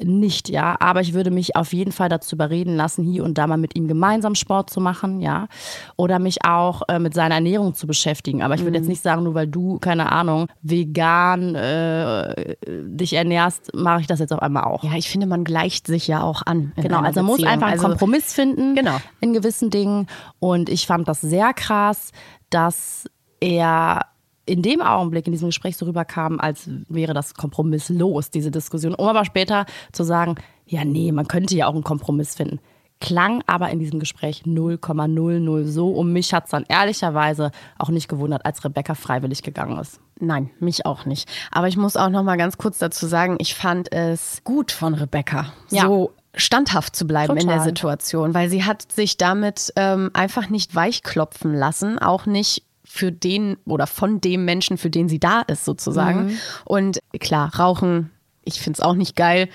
Nicht, 0.00 0.48
ja. 0.48 0.76
Aber 0.78 1.00
ich 1.00 1.12
würde 1.12 1.30
mich 1.32 1.56
auf 1.56 1.72
jeden 1.72 1.90
Fall 1.92 2.08
dazu 2.08 2.36
überreden 2.36 2.76
lassen, 2.76 3.02
hier 3.04 3.24
und 3.24 3.36
da 3.36 3.46
mal 3.48 3.56
mit 3.56 3.76
ihm 3.76 3.88
gemeinsam 3.88 4.34
Sport 4.36 4.70
zu 4.70 4.80
machen, 4.80 5.20
ja. 5.20 5.48
Oder 5.96 6.18
mich 6.20 6.44
auch 6.44 6.82
äh, 6.88 6.98
mit 7.00 7.14
seiner 7.14 7.34
Ernährung 7.36 7.74
zu 7.74 7.86
beschäftigen. 7.88 8.42
Aber 8.42 8.54
ich 8.54 8.60
würde 8.60 8.78
Mhm. 8.78 8.84
jetzt 8.84 8.88
nicht 8.88 9.02
sagen, 9.02 9.24
nur 9.24 9.34
weil 9.34 9.48
du, 9.48 9.78
keine 9.80 10.12
Ahnung, 10.12 10.46
vegan 10.62 11.54
äh, 11.56 12.56
dich 12.66 13.14
ernährst, 13.14 13.74
mache 13.74 14.02
ich 14.02 14.06
das 14.06 14.20
jetzt 14.20 14.32
auf 14.32 14.40
einmal 14.40 14.64
auch. 14.64 14.84
Ja, 14.84 14.92
ich 14.94 15.08
finde, 15.10 15.26
man 15.26 15.42
gleicht 15.44 15.86
sich 15.88 16.06
ja 16.06 16.22
auch 16.22 16.42
an. 16.46 16.72
Genau, 16.76 17.00
also 17.00 17.20
man 17.20 17.26
muss 17.26 17.42
einfach 17.42 17.66
einen 17.66 17.72
Also, 17.78 17.88
Kompromiss 17.88 18.32
finden 18.32 18.74
Genau. 18.76 18.96
in 19.20 19.32
gewissen 19.32 19.70
Dingen. 19.70 20.06
Und 20.38 20.68
ich 20.68 20.86
fand 20.86 21.08
das 21.08 21.20
sehr 21.20 21.52
krass, 21.54 22.12
dass 22.50 23.06
er 23.40 24.02
in 24.48 24.62
dem 24.62 24.80
Augenblick 24.80 25.26
in 25.26 25.32
diesem 25.32 25.48
Gespräch 25.48 25.76
so 25.76 25.86
rüberkam, 25.86 26.40
als 26.40 26.68
wäre 26.88 27.14
das 27.14 27.34
kompromisslos, 27.34 28.30
diese 28.30 28.50
Diskussion. 28.50 28.94
Um 28.94 29.06
aber 29.08 29.24
später 29.24 29.66
zu 29.92 30.02
sagen, 30.04 30.36
ja, 30.66 30.84
nee, 30.84 31.12
man 31.12 31.28
könnte 31.28 31.56
ja 31.56 31.66
auch 31.66 31.74
einen 31.74 31.84
Kompromiss 31.84 32.34
finden. 32.34 32.60
Klang 33.00 33.42
aber 33.46 33.70
in 33.70 33.78
diesem 33.78 34.00
Gespräch 34.00 34.42
0,00 34.44 35.64
so. 35.66 35.90
Und 35.90 36.12
mich 36.12 36.34
hat 36.34 36.46
es 36.46 36.50
dann 36.50 36.64
ehrlicherweise 36.68 37.52
auch 37.78 37.90
nicht 37.90 38.08
gewundert, 38.08 38.44
als 38.44 38.64
Rebecca 38.64 38.94
freiwillig 38.94 39.42
gegangen 39.42 39.78
ist. 39.78 40.00
Nein, 40.18 40.50
mich 40.58 40.84
auch 40.84 41.04
nicht. 41.06 41.28
Aber 41.52 41.68
ich 41.68 41.76
muss 41.76 41.96
auch 41.96 42.08
noch 42.08 42.24
mal 42.24 42.36
ganz 42.36 42.58
kurz 42.58 42.78
dazu 42.78 43.06
sagen, 43.06 43.36
ich 43.38 43.54
fand 43.54 43.92
es 43.92 44.42
gut 44.42 44.72
von 44.72 44.94
Rebecca, 44.94 45.52
Ja. 45.70 45.82
so 45.82 46.12
standhaft 46.34 46.94
zu 46.96 47.06
bleiben 47.06 47.36
in 47.36 47.46
der 47.46 47.56
Total. 47.58 47.64
Situation, 47.68 48.34
weil 48.34 48.48
sie 48.48 48.64
hat 48.64 48.90
sich 48.90 49.16
damit 49.16 49.72
ähm, 49.76 50.10
einfach 50.12 50.48
nicht 50.50 50.74
weichklopfen 50.74 51.54
lassen, 51.54 51.98
auch 51.98 52.26
nicht 52.26 52.64
für 52.88 53.12
den 53.12 53.58
oder 53.66 53.86
von 53.86 54.20
dem 54.20 54.44
Menschen, 54.44 54.78
für 54.78 54.90
den 54.90 55.08
sie 55.08 55.20
da 55.20 55.42
ist 55.42 55.64
sozusagen. 55.64 56.26
Mhm. 56.26 56.38
Und 56.64 56.98
klar, 57.20 57.54
Rauchen, 57.56 58.10
ich 58.44 58.60
finde 58.60 58.78
es 58.78 58.80
auch 58.80 58.94
nicht 58.94 59.14
geil. 59.14 59.48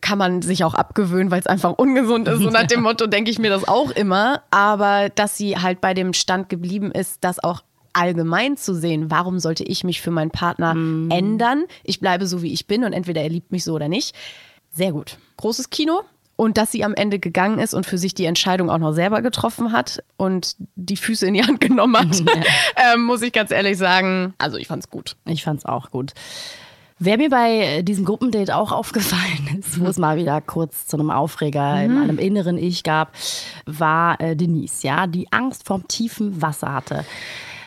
Kann 0.00 0.18
man 0.18 0.40
sich 0.40 0.62
auch 0.62 0.74
abgewöhnen, 0.74 1.32
weil 1.32 1.40
es 1.40 1.48
einfach 1.48 1.72
ungesund 1.72 2.28
ist. 2.28 2.40
Und 2.40 2.52
nach 2.52 2.66
dem 2.66 2.82
Motto 2.82 3.08
denke 3.08 3.30
ich 3.30 3.40
mir 3.40 3.50
das 3.50 3.66
auch 3.66 3.90
immer. 3.90 4.42
Aber 4.52 5.08
dass 5.08 5.36
sie 5.36 5.56
halt 5.56 5.80
bei 5.80 5.92
dem 5.92 6.12
Stand 6.12 6.48
geblieben 6.48 6.92
ist, 6.92 7.18
das 7.22 7.42
auch 7.42 7.62
allgemein 7.92 8.56
zu 8.56 8.74
sehen, 8.74 9.10
warum 9.10 9.40
sollte 9.40 9.64
ich 9.64 9.82
mich 9.82 10.00
für 10.00 10.12
meinen 10.12 10.30
Partner 10.30 10.70
ändern? 11.10 11.64
Ich 11.82 11.98
bleibe 11.98 12.26
so, 12.26 12.42
wie 12.42 12.52
ich 12.52 12.68
bin 12.68 12.84
und 12.84 12.92
entweder 12.92 13.20
er 13.22 13.28
liebt 13.28 13.50
mich 13.50 13.64
so 13.64 13.74
oder 13.74 13.88
nicht. 13.88 14.14
Sehr 14.70 14.92
gut. 14.92 15.18
Großes 15.38 15.70
Kino. 15.70 16.02
Und 16.40 16.56
dass 16.56 16.72
sie 16.72 16.84
am 16.84 16.94
Ende 16.94 17.18
gegangen 17.18 17.58
ist 17.58 17.74
und 17.74 17.84
für 17.84 17.98
sich 17.98 18.14
die 18.14 18.24
Entscheidung 18.24 18.70
auch 18.70 18.78
noch 18.78 18.92
selber 18.92 19.20
getroffen 19.20 19.72
hat 19.72 20.02
und 20.16 20.56
die 20.74 20.96
Füße 20.96 21.26
in 21.26 21.34
die 21.34 21.42
Hand 21.42 21.60
genommen 21.60 21.98
hat, 21.98 22.22
ähm, 22.94 23.02
muss 23.02 23.20
ich 23.20 23.34
ganz 23.34 23.50
ehrlich 23.50 23.76
sagen, 23.76 24.32
also 24.38 24.56
ich 24.56 24.66
fand's 24.66 24.88
gut. 24.88 25.16
Ich 25.26 25.44
fand's 25.44 25.66
auch 25.66 25.90
gut. 25.90 26.14
Wer 26.98 27.18
mir 27.18 27.28
bei 27.28 27.82
diesem 27.82 28.06
Gruppendate 28.06 28.56
auch 28.56 28.72
aufgefallen 28.72 29.58
ist, 29.60 29.78
wo 29.80 29.84
es 29.84 29.98
mal 29.98 30.16
wieder 30.16 30.40
kurz 30.40 30.86
zu 30.86 30.96
einem 30.96 31.10
Aufreger 31.10 31.82
in 31.82 31.92
meinem 31.92 32.18
inneren 32.18 32.56
Ich 32.56 32.84
gab, 32.84 33.12
war 33.66 34.18
äh, 34.18 34.34
Denise, 34.34 34.86
ja, 34.86 35.06
die 35.06 35.30
Angst 35.30 35.66
vorm 35.66 35.88
tiefen 35.88 36.40
Wasser 36.40 36.72
hatte. 36.72 37.04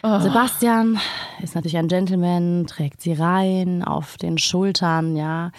Sebastian 0.02 1.00
ist 1.44 1.54
natürlich 1.54 1.78
ein 1.78 1.90
Gentleman, 1.90 2.66
trägt 2.66 3.02
sie 3.02 3.14
rein 3.14 3.84
auf 3.84 4.18
den 4.18 4.40
Schultern, 4.40 5.16
ja, 5.16 5.52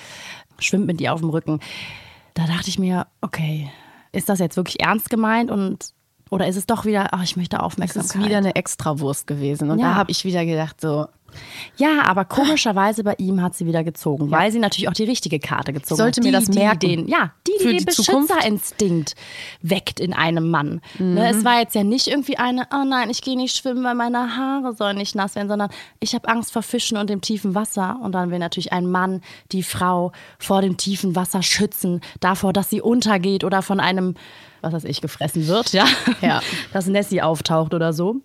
schwimmt 0.59 0.87
mit 0.87 1.01
ihr 1.01 1.15
auf 1.15 1.21
dem 1.21 1.31
Rücken. 1.31 1.61
Da 2.35 2.47
dachte 2.47 2.69
ich 2.69 2.79
mir, 2.79 3.07
okay, 3.21 3.71
ist 4.13 4.29
das 4.29 4.41
jetzt 4.41 4.57
wirklich 4.57 4.81
ernst 4.81 5.11
gemeint? 5.11 5.51
Und 5.51 5.95
oder 6.35 6.47
ist 6.49 6.57
es 6.57 6.67
doch 6.67 6.85
wieder, 6.85 7.09
ach, 7.13 7.23
ich 7.23 7.37
möchte 7.37 7.57
Es 7.57 7.63
Aufmerksamkeit? 7.63 8.17
ist 8.21 8.25
wieder 8.27 8.39
eine 8.39 8.55
Extrawurst 8.57 9.27
gewesen. 9.27 9.71
Und 9.71 9.79
Ja. 9.79 9.91
da 9.91 9.95
habe 9.95 10.11
ich 10.11 10.25
wieder 10.25 10.45
gedacht, 10.45 10.81
so, 10.81 11.07
Ja, 11.77 12.03
aber 12.07 12.25
komischerweise 12.25 13.03
bei 13.03 13.15
ihm 13.19 13.43
hat 13.43 13.57
sie 13.57 13.67
wieder 13.67 13.83
gezogen, 13.83 14.31
weil 14.31 14.53
sie 14.53 14.61
natürlich 14.61 14.89
auch 14.89 14.93
die 14.93 15.03
richtige 15.03 15.41
Karte 15.41 15.73
gezogen 15.73 15.97
Sollte 15.99 16.21
hat. 16.21 16.25
mir 16.25 16.31
das 16.33 16.45
die 16.45 16.59
merken. 16.61 16.79
Den, 16.79 17.09
ja, 17.09 17.33
die, 17.45 17.53
die 17.59 17.63
Für 17.65 17.69
den 17.73 17.79
die. 17.79 17.85
Beschützerinstinkt 17.87 19.15
weckt 19.63 19.99
in 20.01 20.13
einem 20.13 20.49
Mann. 20.51 20.81
Mhm. 20.99 21.15
Ne, 21.15 21.31
es 21.31 21.45
war 21.45 21.59
jetzt 21.59 21.75
ja 21.75 21.83
nicht 21.85 22.07
irgendwie 22.07 22.37
eine, 22.39 22.69
oh 22.73 22.85
nein, 22.87 23.11
ich 23.11 23.21
gehe 23.23 23.37
nicht 23.37 23.57
schwimmen, 23.57 23.83
weil 23.83 23.95
meine 23.97 24.37
Haare 24.37 24.75
sollen 24.75 24.97
nicht 24.97 25.15
nass 25.17 25.35
werden, 25.35 25.49
sondern 25.49 25.71
ich 26.01 26.15
habe 26.15 26.29
Angst 26.29 26.53
vor 26.53 26.63
Fischen 26.63 26.97
und 26.97 27.11
dem 27.11 27.21
tiefen 27.21 27.55
Wasser. 27.57 27.99
Und 28.03 28.13
dann 28.13 28.31
will 28.31 28.39
natürlich 28.39 28.73
ein 28.73 28.87
Mann 28.89 29.21
die 29.53 29.63
Frau 29.65 30.13
vor 30.39 30.63
dem 30.63 30.77
tiefen 30.77 31.17
Wasser 31.17 31.43
schützen, 31.43 32.01
davor, 32.21 32.53
dass 32.53 32.71
sie 32.71 32.81
untergeht 32.81 33.43
oder 33.45 33.63
von 33.63 33.81
einem, 33.81 34.15
was 34.65 34.73
weiß 34.73 34.85
ich, 34.85 35.01
gefressen 35.01 35.47
wird, 35.47 35.73
ja. 35.73 35.85
Ja. 36.21 36.41
Dass 36.73 36.87
Nessie 36.87 37.23
auftaucht 37.23 37.75
oder 37.75 37.93
so. 37.93 38.17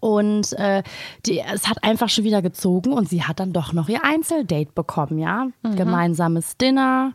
Und 0.00 0.54
äh, 0.54 0.82
die, 1.26 1.40
es 1.40 1.68
hat 1.68 1.84
einfach 1.84 2.08
schon 2.08 2.24
wieder 2.24 2.40
gezogen 2.40 2.92
und 2.94 3.08
sie 3.08 3.22
hat 3.24 3.38
dann 3.38 3.52
doch 3.52 3.74
noch 3.74 3.88
ihr 3.90 4.02
Einzeldate 4.02 4.70
bekommen, 4.74 5.18
ja. 5.18 5.48
Gemeinsames 5.62 6.56
Dinner. 6.56 7.12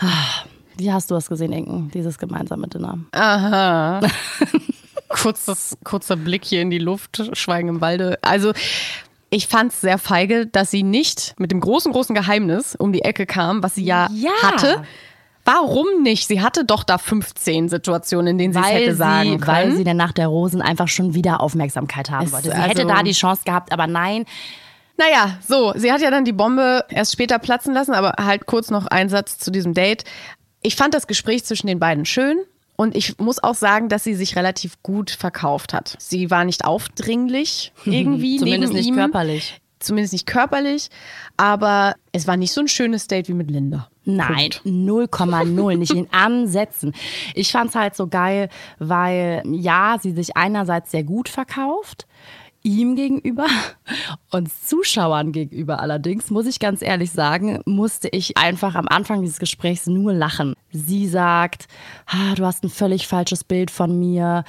Wie 0.76 0.92
hast 0.92 1.08
du 1.10 1.14
das 1.14 1.28
gesehen, 1.28 1.52
Inken, 1.52 1.90
dieses 1.92 2.18
gemeinsame 2.18 2.66
Dinner? 2.68 2.98
aha. 3.12 4.00
Kurzes, 5.08 5.78
kurzer 5.84 6.16
Blick 6.16 6.44
hier 6.44 6.60
in 6.62 6.70
die 6.70 6.78
Luft, 6.78 7.30
Schweigen 7.34 7.68
im 7.68 7.80
Walde. 7.80 8.18
Also, 8.22 8.52
ich 9.30 9.46
fand 9.46 9.72
es 9.72 9.80
sehr 9.80 9.98
feige, 9.98 10.46
dass 10.46 10.72
sie 10.72 10.82
nicht 10.82 11.34
mit 11.38 11.52
dem 11.52 11.60
großen, 11.60 11.92
großen 11.92 12.14
Geheimnis 12.16 12.74
um 12.74 12.92
die 12.92 13.02
Ecke 13.02 13.24
kam, 13.24 13.62
was 13.62 13.76
sie 13.76 13.84
ja, 13.84 14.08
Ja. 14.12 14.32
hatte. 14.42 14.82
Warum 15.44 16.02
nicht? 16.02 16.26
Sie 16.26 16.40
hatte 16.40 16.64
doch 16.64 16.84
da 16.84 16.96
15 16.98 17.68
Situationen, 17.68 18.28
in 18.28 18.38
denen 18.38 18.52
sie 18.54 18.60
es 18.60 18.66
hätte 18.66 18.94
sagen 18.94 19.30
sie, 19.32 19.36
können. 19.38 19.46
weil 19.46 19.72
sie 19.76 19.84
dann 19.84 19.96
nach 19.98 20.12
der 20.12 20.28
Rosen 20.28 20.62
einfach 20.62 20.88
schon 20.88 21.14
wieder 21.14 21.40
Aufmerksamkeit 21.40 22.10
haben 22.10 22.26
Es- 22.26 22.32
wollte. 22.32 22.48
Sie 22.50 22.54
also- 22.54 22.68
hätte 22.68 22.86
da 22.86 23.02
die 23.02 23.12
Chance 23.12 23.42
gehabt, 23.44 23.72
aber 23.72 23.86
nein, 23.86 24.24
Naja, 24.96 25.38
so, 25.46 25.72
sie 25.74 25.90
hat 25.90 26.00
ja 26.02 26.10
dann 26.12 26.24
die 26.24 26.32
Bombe 26.32 26.84
erst 26.88 27.12
später 27.12 27.40
platzen 27.40 27.74
lassen, 27.74 27.94
aber 27.94 28.14
halt 28.24 28.46
kurz 28.46 28.70
noch 28.70 28.86
ein 28.86 29.08
Satz 29.08 29.38
zu 29.38 29.50
diesem 29.50 29.74
Date. 29.74 30.04
Ich 30.62 30.76
fand 30.76 30.94
das 30.94 31.08
Gespräch 31.08 31.44
zwischen 31.44 31.66
den 31.66 31.80
beiden 31.80 32.04
schön 32.04 32.38
und 32.76 32.94
ich 32.96 33.18
muss 33.18 33.42
auch 33.42 33.56
sagen, 33.56 33.88
dass 33.88 34.04
sie 34.04 34.14
sich 34.14 34.36
relativ 34.36 34.80
gut 34.84 35.10
verkauft 35.10 35.74
hat. 35.74 35.96
Sie 35.98 36.30
war 36.30 36.44
nicht 36.44 36.64
aufdringlich 36.64 37.72
irgendwie, 37.84 38.36
zumindest 38.38 38.72
neben 38.72 38.78
nicht 38.84 38.88
ihm. 38.90 38.94
körperlich. 38.94 39.60
Zumindest 39.80 40.12
nicht 40.12 40.26
körperlich, 40.26 40.90
aber 41.36 41.96
es 42.12 42.28
war 42.28 42.36
nicht 42.36 42.52
so 42.52 42.60
ein 42.60 42.68
schönes 42.68 43.08
Date 43.08 43.26
wie 43.28 43.34
mit 43.34 43.50
Linda. 43.50 43.88
Nein, 44.04 44.50
0,0, 44.64 45.76
nicht 45.76 45.92
in 45.92 46.08
Ansätzen. 46.12 46.92
Ich 47.34 47.50
fand 47.52 47.70
es 47.70 47.76
halt 47.76 47.96
so 47.96 48.06
geil, 48.06 48.48
weil 48.78 49.42
ja, 49.46 49.96
sie 50.00 50.12
sich 50.12 50.36
einerseits 50.36 50.90
sehr 50.90 51.04
gut 51.04 51.28
verkauft, 51.28 52.06
ihm 52.62 52.96
gegenüber, 52.96 53.46
uns 54.30 54.66
Zuschauern 54.66 55.32
gegenüber 55.32 55.80
allerdings, 55.80 56.30
muss 56.30 56.46
ich 56.46 56.58
ganz 56.58 56.82
ehrlich 56.82 57.12
sagen, 57.12 57.60
musste 57.66 58.08
ich 58.08 58.36
einfach 58.36 58.74
am 58.74 58.88
Anfang 58.88 59.22
dieses 59.22 59.38
Gesprächs 59.38 59.86
nur 59.86 60.12
lachen. 60.12 60.54
Sie 60.70 61.06
sagt, 61.06 61.66
ah, 62.06 62.34
du 62.34 62.44
hast 62.44 62.64
ein 62.64 62.70
völlig 62.70 63.06
falsches 63.06 63.44
Bild 63.44 63.70
von 63.70 63.98
mir. 63.98 64.44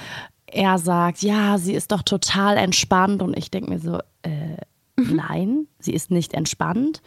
Er 0.46 0.78
sagt, 0.78 1.22
ja, 1.22 1.58
sie 1.58 1.74
ist 1.74 1.92
doch 1.92 2.02
total 2.02 2.56
entspannt 2.56 3.22
und 3.22 3.36
ich 3.36 3.50
denke 3.50 3.70
mir 3.70 3.78
so, 3.78 3.98
äh, 4.22 4.56
nein, 4.96 5.66
sie 5.78 5.92
ist 5.92 6.10
nicht 6.10 6.34
entspannt 6.34 7.02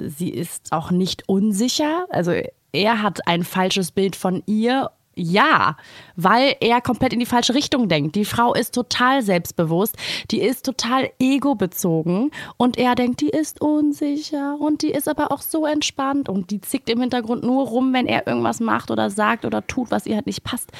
sie 0.00 0.30
ist 0.30 0.72
auch 0.72 0.90
nicht 0.90 1.28
unsicher. 1.28 2.06
Also 2.10 2.32
er 2.72 3.02
hat 3.02 3.26
ein 3.26 3.44
falsches 3.44 3.90
Bild 3.90 4.16
von 4.16 4.42
ihr. 4.46 4.90
Ja, 5.18 5.78
weil 6.14 6.56
er 6.60 6.82
komplett 6.82 7.14
in 7.14 7.20
die 7.20 7.24
falsche 7.24 7.54
Richtung 7.54 7.88
denkt. 7.88 8.16
Die 8.16 8.26
Frau 8.26 8.52
ist 8.52 8.74
total 8.74 9.22
selbstbewusst, 9.22 9.96
die 10.30 10.42
ist 10.42 10.66
total 10.66 11.08
egobezogen 11.18 12.30
und 12.58 12.76
er 12.76 12.94
denkt, 12.94 13.22
die 13.22 13.30
ist 13.30 13.62
unsicher 13.62 14.56
und 14.60 14.82
die 14.82 14.90
ist 14.90 15.08
aber 15.08 15.32
auch 15.32 15.40
so 15.40 15.64
entspannt 15.64 16.28
und 16.28 16.50
die 16.50 16.60
zickt 16.60 16.90
im 16.90 17.00
Hintergrund 17.00 17.44
nur 17.44 17.66
rum, 17.66 17.94
wenn 17.94 18.06
er 18.06 18.26
irgendwas 18.26 18.60
macht 18.60 18.90
oder 18.90 19.08
sagt 19.08 19.46
oder 19.46 19.66
tut, 19.66 19.90
was 19.90 20.04
ihr 20.04 20.16
halt 20.16 20.26
nicht 20.26 20.44
passt. 20.44 20.70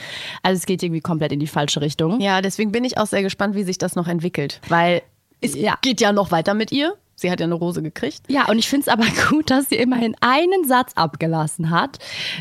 Also 0.42 0.58
es 0.58 0.66
geht 0.66 0.82
irgendwie 0.82 1.00
komplett 1.00 1.32
in 1.32 1.40
die 1.40 1.46
falsche 1.46 1.80
Richtung. 1.80 2.20
Ja, 2.20 2.42
deswegen 2.42 2.72
bin 2.72 2.84
ich 2.84 2.98
auch 2.98 3.06
sehr 3.06 3.22
gespannt, 3.22 3.54
wie 3.54 3.62
sich 3.64 3.78
das 3.78 3.96
noch 3.96 4.06
entwickelt, 4.06 4.60
weil 4.68 5.00
es 5.40 5.54
Ja. 5.54 5.78
geht 5.80 6.02
ja 6.02 6.12
noch 6.12 6.30
weiter 6.30 6.52
mit 6.52 6.72
ihr. 6.72 6.94
Sie 7.18 7.30
hat 7.30 7.40
ja 7.40 7.44
eine 7.46 7.54
Rose 7.54 7.82
gekriegt. 7.82 8.20
Ja, 8.28 8.46
und 8.48 8.58
ich 8.58 8.68
finde 8.68 8.82
es 8.82 8.88
aber 8.88 9.04
gut, 9.30 9.50
dass 9.50 9.70
sie 9.70 9.76
immerhin 9.76 10.14
einen 10.20 10.64
Satz 10.68 10.92
abgelassen 10.96 11.70
hat, 11.70 11.98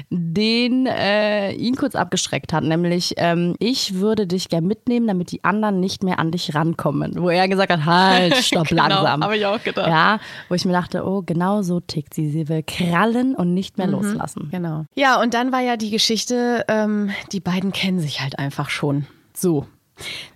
den 0.09 0.85
äh, 0.85 1.51
ihn 1.53 1.75
kurz 1.75 1.95
abgeschreckt 1.95 2.51
hat, 2.53 2.63
nämlich 2.63 3.13
ähm, 3.17 3.55
ich 3.59 3.95
würde 3.95 4.27
dich 4.27 4.49
gern 4.49 4.65
mitnehmen, 4.65 5.07
damit 5.07 5.31
die 5.31 5.43
anderen 5.43 5.79
nicht 5.79 6.03
mehr 6.03 6.19
an 6.19 6.31
dich 6.31 6.53
rankommen. 6.55 7.13
Wo 7.21 7.29
er 7.29 7.47
gesagt 7.47 7.71
hat, 7.71 7.85
halt, 7.85 8.35
stopp, 8.43 8.67
Genau, 8.67 8.83
langsam. 8.87 9.23
hab 9.23 9.31
ich 9.31 9.45
auch 9.45 9.63
gedacht. 9.63 9.87
Ja, 9.87 10.19
wo 10.49 10.55
ich 10.55 10.65
mir 10.65 10.73
dachte, 10.73 11.05
oh, 11.05 11.21
genau 11.25 11.61
so 11.61 11.79
tickt 11.79 12.13
sie. 12.13 12.29
Sie 12.29 12.49
will 12.49 12.63
krallen 12.63 13.35
und 13.35 13.53
nicht 13.53 13.77
Mhm. 13.77 13.83
mehr 13.83 13.91
loslassen. 13.91 14.49
Genau. 14.51 14.85
Ja, 14.95 15.21
und 15.21 15.33
dann 15.33 15.51
war 15.51 15.61
ja 15.61 15.77
die 15.77 15.89
Geschichte, 15.89 16.65
ähm, 16.67 17.11
die 17.31 17.39
beiden 17.39 17.71
kennen 17.71 17.99
sich 17.99 18.21
halt 18.21 18.37
einfach 18.39 18.69
schon. 18.69 19.05
So. 19.33 19.65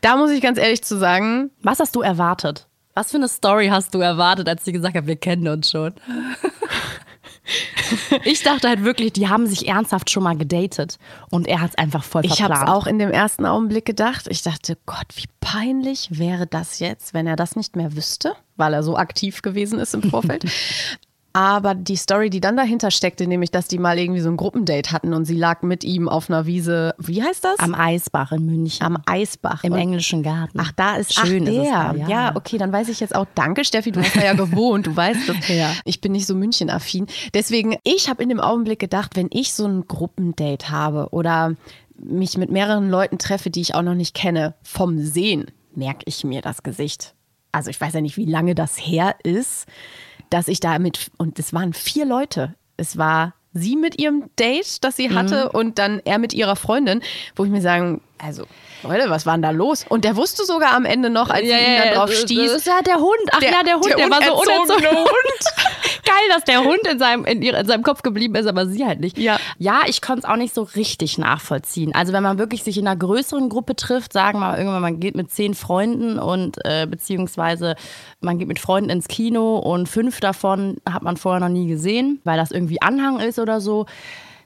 Da 0.02 0.16
muss 0.16 0.32
ich 0.32 0.42
ganz 0.42 0.58
ehrlich 0.58 0.82
zu 0.84 0.98
sagen, 0.98 1.52
Was 1.62 1.80
hast 1.82 1.94
du 1.96 2.02
erwartet? 2.02 2.68
Was 2.96 3.12
für 3.12 3.18
eine 3.18 3.30
Story 3.30 3.68
hast 3.68 3.94
du 3.94 4.00
erwartet, 4.00 4.50
als 4.50 4.66
sie 4.66 4.72
gesagt 4.72 4.96
hat, 4.96 5.08
wir 5.08 5.16
kennen 5.16 5.48
uns 5.48 5.72
schon? 5.72 5.94
ich 8.24 8.44
dachte 8.44 8.68
halt 8.68 8.84
wirklich, 8.84 9.14
die 9.14 9.28
haben 9.28 9.48
sich 9.48 9.68
ernsthaft 9.68 10.10
schon 10.10 10.24
mal 10.24 10.38
gedatet 10.38 10.98
und 11.30 11.48
er 11.48 11.62
hat 11.62 11.72
es 11.72 11.78
einfach 11.78 12.04
voll 12.04 12.26
ich 12.26 12.42
habe 12.42 12.56
verplant. 12.56 12.68
es 12.68 12.74
auch 12.74 12.88
in 12.88 13.00
dem 13.00 13.12
ersten 13.12 13.46
Augenblick 13.46 13.86
gedacht. 13.86 14.28
Ich 14.30 14.42
dachte, 14.42 14.78
Gott, 14.86 15.08
wie 15.16 15.26
peinlich 15.40 16.10
wäre 16.12 16.48
das 16.48 16.80
jetzt, 16.80 17.14
wenn 17.14 17.28
er 17.28 17.36
das 17.36 17.56
nicht 17.56 17.76
mehr 17.76 17.96
wüsste, 17.96 18.34
weil 18.58 18.74
er 18.74 18.84
so 18.84 18.98
aktiv 18.98 19.42
gewesen 19.42 19.80
ist 19.80 19.94
im 19.94 20.04
Vorfeld. 20.04 20.46
Aber 21.32 21.76
die 21.76 21.96
Story, 21.96 22.30
die 22.32 22.42
dann 22.42 22.58
dahinter 22.58 22.90
steckte, 22.90 23.28
nämlich, 23.28 23.52
dass 23.52 23.68
die 23.68 23.78
mal 23.78 24.00
irgendwie 24.00 24.20
so 24.20 24.30
ein 24.30 24.38
Gruppendate 24.38 24.92
hatten 24.92 25.14
und 25.14 25.26
sie 25.26 25.36
lag 25.36 25.62
mit 25.62 25.84
ihm 25.84 26.10
auf 26.10 26.30
einer 26.30 26.48
Wiese, 26.48 26.96
wie 26.98 27.22
heißt 27.22 27.44
das? 27.44 27.60
Am 27.60 27.76
Eisbach 27.76 28.32
in 28.32 28.46
München. 28.48 28.84
Am 28.86 28.98
Eisbach. 29.06 29.64
Im 29.64 29.74
Und- 29.74 29.80
englischen 29.80 30.24
Garten. 30.24 30.60
Ach, 30.60 30.72
da 30.72 30.96
ist 30.96 31.14
Schön 31.14 31.44
Ach, 31.44 31.52
ist 31.52 31.58
es 31.58 31.64
der. 31.64 31.72
da, 31.72 31.94
ja. 31.96 32.08
ja. 32.10 32.36
okay, 32.36 32.58
dann 32.58 32.72
weiß 32.72 32.90
ich 32.90 33.00
jetzt 33.00 33.14
auch. 33.16 33.28
Danke, 33.36 33.64
Steffi, 33.64 33.92
du 33.92 34.02
hast 34.02 34.16
da 34.16 34.24
ja 34.24 34.34
gewohnt, 34.34 34.88
du 34.88 34.96
weißt 34.96 35.30
das. 35.30 35.48
Ja. 35.50 35.72
Ich 35.86 36.02
bin 36.02 36.12
nicht 36.14 36.26
so 36.26 36.34
München-affin. 36.36 37.06
Deswegen, 37.34 37.78
ich 37.84 38.10
habe 38.10 38.24
in 38.24 38.30
dem 38.30 38.40
Augenblick 38.40 38.80
gedacht, 38.80 39.16
wenn 39.16 39.28
ich 39.32 39.54
so 39.54 39.68
ein 39.68 39.88
Gruppendate 39.88 40.70
habe 40.72 41.10
oder 41.12 41.56
mich 42.02 42.38
mit 42.38 42.50
mehreren 42.50 42.90
Leuten 42.90 43.18
treffe, 43.20 43.50
die 43.50 43.62
ich 43.62 43.76
auch 43.76 43.82
noch 43.84 43.94
nicht 43.96 44.16
kenne, 44.16 44.56
vom 44.64 44.98
Sehen 45.00 45.52
merke 45.76 46.02
ich 46.06 46.24
mir 46.24 46.42
das 46.42 46.64
Gesicht. 46.64 47.14
Also 47.52 47.70
ich 47.70 47.80
weiß 47.80 47.94
ja 47.94 48.02
nicht, 48.02 48.18
wie 48.18 48.26
lange 48.26 48.56
das 48.56 48.78
her 48.78 49.16
ist, 49.24 49.66
dass 50.30 50.48
ich 50.48 50.60
da 50.60 50.80
mit, 50.80 51.12
und 51.18 51.40
es 51.40 51.54
waren 51.54 51.74
vier 51.74 52.06
Leute. 52.06 52.56
Es 52.78 52.98
war 52.98 53.34
sie 53.54 53.76
mit 53.76 54.00
ihrem 54.00 54.30
Date, 54.38 54.84
das 54.84 54.96
sie 54.96 55.14
hatte, 55.14 55.52
und 55.52 55.80
dann 55.80 56.02
er 56.06 56.20
mit 56.20 56.34
ihrer 56.34 56.56
Freundin, 56.56 57.02
wo 57.36 57.46
ich 57.46 57.52
mir 57.52 57.62
sagen, 57.62 58.02
also, 58.18 58.46
Leute, 58.84 59.10
was 59.10 59.26
war 59.26 59.34
denn 59.34 59.42
da 59.42 59.50
los? 59.52 59.86
Und 59.90 60.06
der 60.06 60.16
wusste 60.16 60.46
sogar 60.46 60.74
am 60.74 60.86
Ende 60.86 61.10
noch, 61.10 61.30
als 61.30 61.42
sie 61.42 61.52
ihn 61.52 61.78
dann 61.84 61.94
drauf 61.96 62.10
das 62.10 62.22
stieß. 62.22 62.52
ist 62.54 62.66
ja 62.68 62.82
der 62.82 62.96
Hund. 62.98 63.18
Ach 63.32 63.40
Der- 63.40 63.52
ja, 63.52 63.64
der 63.64 63.76
Hund, 63.76 63.88
der 63.90 63.98
der, 63.98 64.10
war 64.10 64.24
so 64.24 64.34
unerzogene 64.34 64.90
unerzogen. 64.90 64.98
Hund. 64.98 65.44
Geil, 66.06 66.16
dass 66.34 66.44
der 66.46 66.64
Hund 66.64 66.80
in 66.92 66.98
seinem, 66.98 67.26
in, 67.26 67.42
in 67.42 67.68
seinem 67.68 67.84
Kopf 67.84 68.02
geblieben 68.02 68.36
ist, 68.36 68.48
aber 68.48 68.66
sie 68.68 68.86
halt 68.86 69.00
nicht. 69.00 69.18
Ja. 69.18 69.38
ja 69.58 69.82
ich 69.86 70.02
konnte 70.02 70.20
es 70.20 70.26
auch 70.26 70.38
nicht 70.38 70.54
so 70.56 70.64
richtig 70.64 71.18
nachvollziehen. 71.18 71.94
Also 71.94 72.14
wenn 72.14 72.24
man 72.24 72.40
wirklich 72.40 72.64
sich 72.64 72.78
in 72.78 72.88
einer 72.88 72.98
größeren 72.98 73.50
Gruppe 73.50 73.76
trifft, 73.76 74.14
sagen 74.14 74.40
wir 74.40 74.48
mal 74.48 74.58
irgendwann, 74.58 74.82
man 74.82 75.00
geht 75.00 75.16
mit 75.16 75.30
zehn 75.32 75.54
Freunden 75.54 76.18
und 76.18 76.58
äh, 76.66 76.88
beziehungsweise 76.88 77.76
man 78.22 78.40
geht 78.40 78.48
mit 78.48 78.60
Freunden 78.60 78.90
ins 78.90 79.08
Kino 79.08 79.58
und 79.58 79.88
fünf 79.88 80.20
davon 80.20 80.78
hat 80.90 81.04
man 81.04 81.18
vorher 81.18 81.40
noch 81.42 81.50
nie 81.54 81.68
gesehen, 81.68 82.22
weil 82.24 82.38
das 82.38 82.52
irgendwie 82.52 82.82
Anhang 82.82 83.20
ist 83.20 83.38
oder 83.40 83.62
so. 83.62 83.86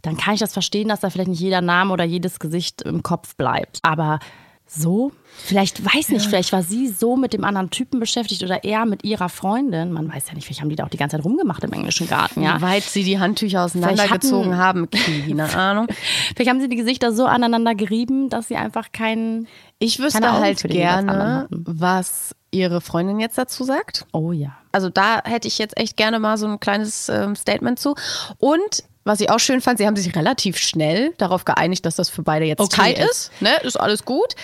Dann 0.03 0.17
kann 0.17 0.35
ich 0.35 0.39
das 0.39 0.53
verstehen, 0.53 0.89
dass 0.89 0.99
da 0.99 1.09
vielleicht 1.09 1.29
nicht 1.29 1.39
jeder 1.39 1.61
Name 1.61 1.91
oder 1.91 2.03
jedes 2.03 2.39
Gesicht 2.39 2.83
im 2.83 3.01
Kopf 3.01 3.35
bleibt. 3.35 3.79
Aber 3.81 4.19
so? 4.67 5.11
Vielleicht, 5.35 5.83
weiß 5.83 6.09
nicht, 6.09 6.25
vielleicht 6.25 6.51
war 6.51 6.63
sie 6.63 6.87
so 6.87 7.15
mit 7.15 7.33
dem 7.33 7.43
anderen 7.43 7.69
Typen 7.69 7.99
beschäftigt 7.99 8.43
oder 8.43 8.63
er 8.63 8.85
mit 8.85 9.03
ihrer 9.03 9.29
Freundin. 9.29 9.91
Man 9.91 10.11
weiß 10.11 10.27
ja 10.27 10.33
nicht, 10.33 10.45
vielleicht 10.45 10.61
haben 10.61 10.69
die 10.69 10.75
da 10.75 10.85
auch 10.85 10.89
die 10.89 10.97
ganze 10.97 11.17
Zeit 11.17 11.25
rumgemacht 11.25 11.63
im 11.63 11.73
englischen 11.73 12.07
Garten, 12.07 12.41
ja. 12.41 12.57
Wie 12.57 12.61
weit 12.61 12.83
sie 12.83 13.03
die 13.03 13.19
Handtücher 13.19 13.63
auseinandergezogen 13.63 14.57
haben, 14.57 14.89
keine 14.89 15.53
Ahnung. 15.55 15.87
Vielleicht 16.35 16.49
haben 16.49 16.61
sie 16.61 16.69
die 16.69 16.75
Gesichter 16.75 17.13
so 17.13 17.25
aneinander 17.25 17.75
gerieben, 17.75 18.29
dass 18.29 18.47
sie 18.47 18.55
einfach 18.55 18.91
keinen. 18.91 19.47
Ich 19.79 19.99
wüsste 19.99 20.31
halt 20.31 20.63
gerne, 20.63 21.47
was 21.49 22.35
ihre 22.51 22.81
Freundin 22.81 23.19
jetzt 23.19 23.37
dazu 23.37 23.63
sagt. 23.63 24.05
Oh 24.11 24.31
ja. 24.31 24.57
Also 24.71 24.89
da 24.89 25.21
hätte 25.23 25.47
ich 25.47 25.57
jetzt 25.57 25.77
echt 25.77 25.97
gerne 25.97 26.19
mal 26.19 26.37
so 26.37 26.47
ein 26.47 26.59
kleines 26.59 27.09
ähm, 27.09 27.35
Statement 27.35 27.79
zu. 27.79 27.95
Und 28.37 28.83
was 29.03 29.19
ich 29.21 29.29
auch 29.29 29.39
schön 29.39 29.61
fand, 29.61 29.77
sie 29.77 29.87
haben 29.87 29.95
sich 29.95 30.15
relativ 30.15 30.57
schnell 30.57 31.13
darauf 31.17 31.45
geeinigt, 31.45 31.85
dass 31.85 31.95
das 31.95 32.09
für 32.09 32.23
beide 32.23 32.45
jetzt 32.45 32.59
Okay 32.59 32.93
tight 32.93 32.99
ist. 32.99 33.09
ist. 33.09 33.41
Ne? 33.41 33.55
Ist 33.63 33.79
alles 33.79 34.05
gut. 34.05 34.35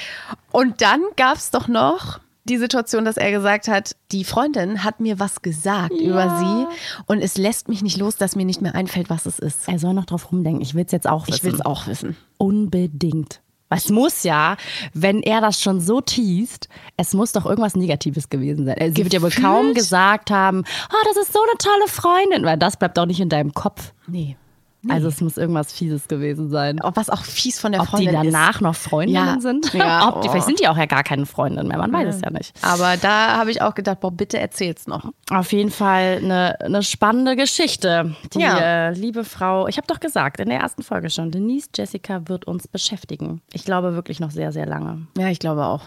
Und 0.52 0.82
dann 0.82 1.02
gab 1.16 1.38
es 1.38 1.52
doch 1.52 1.68
noch 1.68 2.20
die 2.44 2.58
Situation, 2.58 3.06
dass 3.06 3.18
er 3.18 3.32
gesagt 3.32 3.68
hat, 3.68 3.96
die 4.12 4.24
Freundin 4.24 4.84
hat 4.84 5.00
mir 5.00 5.20
was 5.20 5.42
gesagt 5.42 5.92
über 5.92 6.40
sie 6.40 7.04
und 7.06 7.22
es 7.22 7.38
lässt 7.38 7.70
mich 7.70 7.82
nicht 7.84 7.98
los, 7.98 8.18
dass 8.18 8.36
mir 8.36 8.46
nicht 8.46 8.62
mehr 8.62 8.76
einfällt, 8.76 9.10
was 9.10 9.26
es 9.26 9.40
ist. 9.40 9.68
Er 9.68 9.78
soll 9.78 9.94
noch 9.94 10.06
drauf 10.06 10.32
rumdenken. 10.32 10.62
Ich 10.62 10.74
will 10.74 10.86
es 10.86 10.92
jetzt 10.92 11.08
auch 11.08 11.28
wissen. 11.28 11.36
Ich 11.36 11.44
will 11.44 11.54
es 11.54 11.66
auch 11.66 11.88
wissen. 11.88 12.18
Unbedingt. 12.38 13.42
Es 13.72 13.90
muss 13.90 14.24
ja, 14.24 14.58
wenn 14.94 15.22
er 15.22 15.42
das 15.42 15.62
schon 15.62 15.80
so 15.80 16.02
teast, 16.02 16.70
es 16.98 17.14
muss 17.14 17.34
doch 17.34 17.46
irgendwas 17.46 17.76
Negatives 17.76 18.30
gewesen 18.30 18.66
sein. 18.66 18.94
Sie 18.96 19.04
wird 19.04 19.14
ja 19.14 19.22
wohl 19.22 19.30
kaum 19.30 19.76
gesagt 19.76 20.32
haben, 20.32 20.64
oh, 20.92 21.06
das 21.06 21.18
ist 21.18 21.34
so 21.34 21.40
eine 21.40 21.58
tolle 21.60 21.88
Freundin, 21.88 22.46
weil 22.46 22.58
das 22.58 22.78
bleibt 22.78 22.98
auch 22.98 23.06
nicht 23.06 23.20
in 23.20 23.30
deinem 23.30 23.54
Kopf. 23.54 23.94
Nee. 24.08 24.38
Also 24.88 25.10
es 25.10 25.20
muss 25.20 25.36
irgendwas 25.38 25.74
Fieses 25.74 26.08
gewesen 26.08 26.50
sein. 26.50 26.80
Auch 26.80 26.94
was 26.96 27.10
auch 27.10 27.24
fies 27.24 27.60
von 27.60 27.74
der 27.74 27.82
Ob 27.82 27.88
die 27.88 28.06
Freundin 28.06 28.16
ist. 28.28 28.34
danach 28.34 28.62
noch 28.62 28.76
Freundinnen 28.76 29.36
Ja. 29.36 29.42
sind? 29.42 29.74
Ja, 29.74 30.08
Ob 30.16 30.22
die, 30.22 30.28
oh. 30.30 30.32
vielleicht 30.32 30.46
sind 30.48 30.60
die 30.62 30.70
auch 30.70 30.78
ja 30.78 30.86
gar 30.86 31.04
keine 31.04 31.26
Freundinnen 31.26 31.68
mehr, 31.68 31.78
man 31.78 31.92
weiß 31.92 32.16
es 32.16 32.22
ja 32.22 32.30
nicht. 32.30 32.54
Aber 32.62 32.96
da 32.96 33.36
habe 33.36 33.52
ich 33.52 33.62
auch 33.62 33.76
gedacht, 33.76 34.00
boah, 34.00 34.12
bitte 34.12 34.40
erzähl's 34.40 34.88
noch. 34.88 35.12
Auf 35.32 35.52
jeden 35.52 35.70
Fall 35.72 36.20
eine, 36.24 36.62
eine 36.62 36.82
spannende 36.84 37.36
Geschichte. 37.36 38.16
Die 38.34 38.40
Ja. 38.40 38.58
äh, 38.88 38.92
liebe 38.94 39.26
Frau, 39.26 39.68
ich 39.68 39.76
habe 39.78 39.88
doch 39.88 40.00
gesagt, 40.00 40.40
in 40.40 40.48
der 40.48 40.60
ersten 40.60 40.82
Folge 40.82 41.10
schon, 41.10 41.32
Denise 41.32 41.70
Jessica 41.76 42.22
wird 42.30 42.46
uns 42.46 42.68
beschäftigen. 42.68 43.42
Ich 43.52 43.66
glaube 43.66 43.96
wirklich 43.96 44.22
noch 44.22 44.32
sehr, 44.32 44.54
sehr 44.54 44.66
lange. 44.66 45.08
Ja, 45.18 45.28
ich 45.28 45.40
glaube 45.40 45.66
auch. 45.66 45.82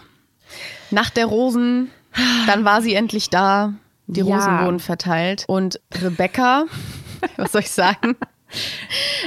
Nach 0.91 1.09
der 1.09 1.25
Rosen, 1.25 1.89
dann 2.45 2.63
war 2.63 2.81
sie 2.83 2.93
endlich 2.93 3.31
da. 3.31 3.73
Die 4.05 4.19
Ja. 4.21 4.35
Rosen 4.35 4.65
wurden 4.65 4.79
verteilt. 4.79 5.45
Und 5.47 5.79
Rebecca, 5.99 6.65
was 7.37 7.53
soll 7.53 7.61
ich 7.61 7.71
sagen? 7.71 8.15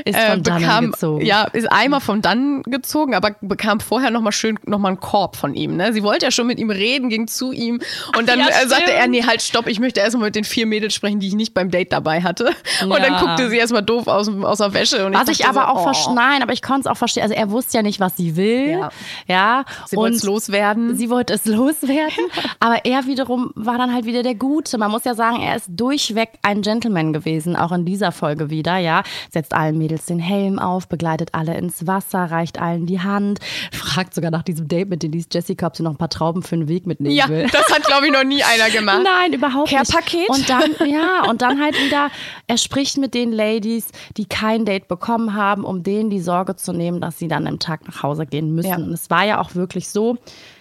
Ist 0.04 0.16
äh, 0.18 0.36
bekam, 0.36 0.92
gezogen. 0.92 1.24
ja, 1.24 1.44
ist 1.52 1.70
einmal 1.70 2.00
von 2.00 2.22
dann 2.22 2.62
gezogen, 2.62 3.14
aber 3.14 3.36
bekam 3.40 3.80
vorher 3.80 4.10
nochmal 4.10 4.32
schön 4.32 4.58
nochmal 4.66 4.92
einen 4.92 5.00
Korb 5.00 5.36
von 5.36 5.54
ihm. 5.54 5.76
Ne? 5.76 5.92
Sie 5.92 6.02
wollte 6.02 6.26
ja 6.26 6.30
schon 6.30 6.46
mit 6.46 6.58
ihm 6.58 6.70
reden, 6.70 7.08
ging 7.08 7.26
zu 7.28 7.52
ihm 7.52 7.80
und 8.18 8.28
dann 8.28 8.38
ja, 8.38 8.48
äh, 8.48 8.68
sagte 8.68 8.92
er, 8.92 9.06
nee, 9.08 9.22
halt, 9.22 9.42
stopp, 9.42 9.66
ich 9.66 9.80
möchte 9.80 10.00
erstmal 10.00 10.26
mit 10.26 10.34
den 10.36 10.44
vier 10.44 10.66
Mädels 10.66 10.94
sprechen, 10.94 11.20
die 11.20 11.28
ich 11.28 11.34
nicht 11.34 11.54
beim 11.54 11.70
Date 11.70 11.92
dabei 11.92 12.22
hatte. 12.22 12.50
Und 12.82 12.90
dann 12.90 13.12
Ja. 13.12 13.20
guckte 13.20 13.48
sie 13.50 13.56
erstmal 13.56 13.82
doof 13.82 14.06
aus, 14.06 14.28
aus 14.28 14.58
der 14.58 14.72
Wäsche. 14.74 15.06
Und 15.06 15.14
Was 15.14 15.28
ich 15.28 15.38
dachte 15.38 15.58
aber 15.58 15.68
so, 15.68 15.72
auch 15.74 15.80
oh, 15.80 15.84
verstehe, 15.84 16.14
nein, 16.14 16.42
aber 16.42 16.52
ich 16.52 16.62
konnte 16.62 16.80
es 16.80 16.86
auch 16.86 16.96
verstehen. 16.96 17.22
Also 17.22 17.34
er 17.34 17.50
wusste 17.50 17.76
ja 17.78 17.82
nicht, 17.82 18.00
was 18.00 18.16
sie 18.16 18.36
will. 18.36 18.70
Ja. 18.70 18.90
Ja. 19.26 19.64
Sie 19.86 19.96
wollte 19.96 20.16
es 20.16 20.22
loswerden. 20.22 20.96
Sie 20.96 21.10
wollte 21.10 21.34
es 21.34 21.44
loswerden. 21.46 22.26
aber 22.60 22.84
er 22.84 23.06
wiederum 23.06 23.50
war 23.54 23.78
dann 23.78 23.92
halt 23.92 24.04
wieder 24.06 24.22
der 24.22 24.34
Gute. 24.34 24.78
Man 24.78 24.90
muss 24.90 25.04
ja 25.04 25.14
sagen, 25.14 25.40
er 25.40 25.56
ist 25.56 25.66
durchweg 25.68 26.30
ein 26.42 26.62
Gentleman 26.62 27.12
gewesen, 27.12 27.56
auch 27.56 27.72
in 27.72 27.84
dieser 27.84 28.12
Folge 28.12 28.50
wieder, 28.50 28.76
ja. 28.78 29.02
Setzt 29.30 29.52
allen 29.54 29.78
Mädels 29.78 30.06
den 30.06 30.18
Helm 30.18 30.58
auf, 30.58 30.88
begleitet 30.88 31.30
alle 31.32 31.56
ins 31.56 31.86
Wasser, 31.86 32.24
reicht 32.24 32.60
allen 32.60 32.86
die 32.86 33.00
Hand, 33.00 33.40
fragt 33.72 34.14
sogar 34.14 34.30
nach 34.30 34.42
diesem 34.42 34.68
Date 34.68 34.88
mit 34.88 35.02
Denise 35.02 35.28
Jessica, 35.32 35.66
ob 35.66 35.76
sie 35.76 35.82
noch 35.82 35.92
ein 35.92 35.96
paar 35.96 36.08
Trauben 36.10 36.42
für 36.42 36.56
den 36.56 36.68
Weg 36.68 36.86
mitnehmen 36.86 37.14
Ja, 37.14 37.28
will. 37.28 37.46
das 37.52 37.68
hat, 37.72 37.82
glaube 37.84 38.06
ich, 38.06 38.12
noch 38.12 38.24
nie 38.24 38.42
einer 38.42 38.70
gemacht. 38.70 39.02
Nein, 39.04 39.32
überhaupt 39.32 39.70
Care-Paket? 39.70 40.28
nicht. 40.28 40.30
Und 40.30 40.48
dann, 40.48 40.88
ja, 40.88 41.28
und 41.28 41.42
dann 41.42 41.60
halt 41.62 41.74
wieder, 41.84 42.10
er 42.46 42.58
spricht 42.58 42.98
mit 42.98 43.14
den 43.14 43.32
Ladies, 43.32 43.88
die 44.16 44.26
kein 44.26 44.64
Date 44.64 44.88
bekommen 44.88 45.34
haben, 45.34 45.64
um 45.64 45.82
denen 45.82 46.10
die 46.10 46.20
Sorge 46.20 46.56
zu 46.56 46.72
nehmen, 46.72 47.00
dass 47.00 47.18
sie 47.18 47.28
dann 47.28 47.46
am 47.46 47.58
Tag 47.58 47.86
nach 47.86 48.02
Hause 48.02 48.26
gehen 48.26 48.54
müssen. 48.54 48.68
Ja. 48.68 48.76
Und 48.76 48.92
es 48.92 49.10
war 49.10 49.24
ja 49.24 49.40
auch 49.40 49.54
wirklich 49.54 49.88
so, 49.88 50.16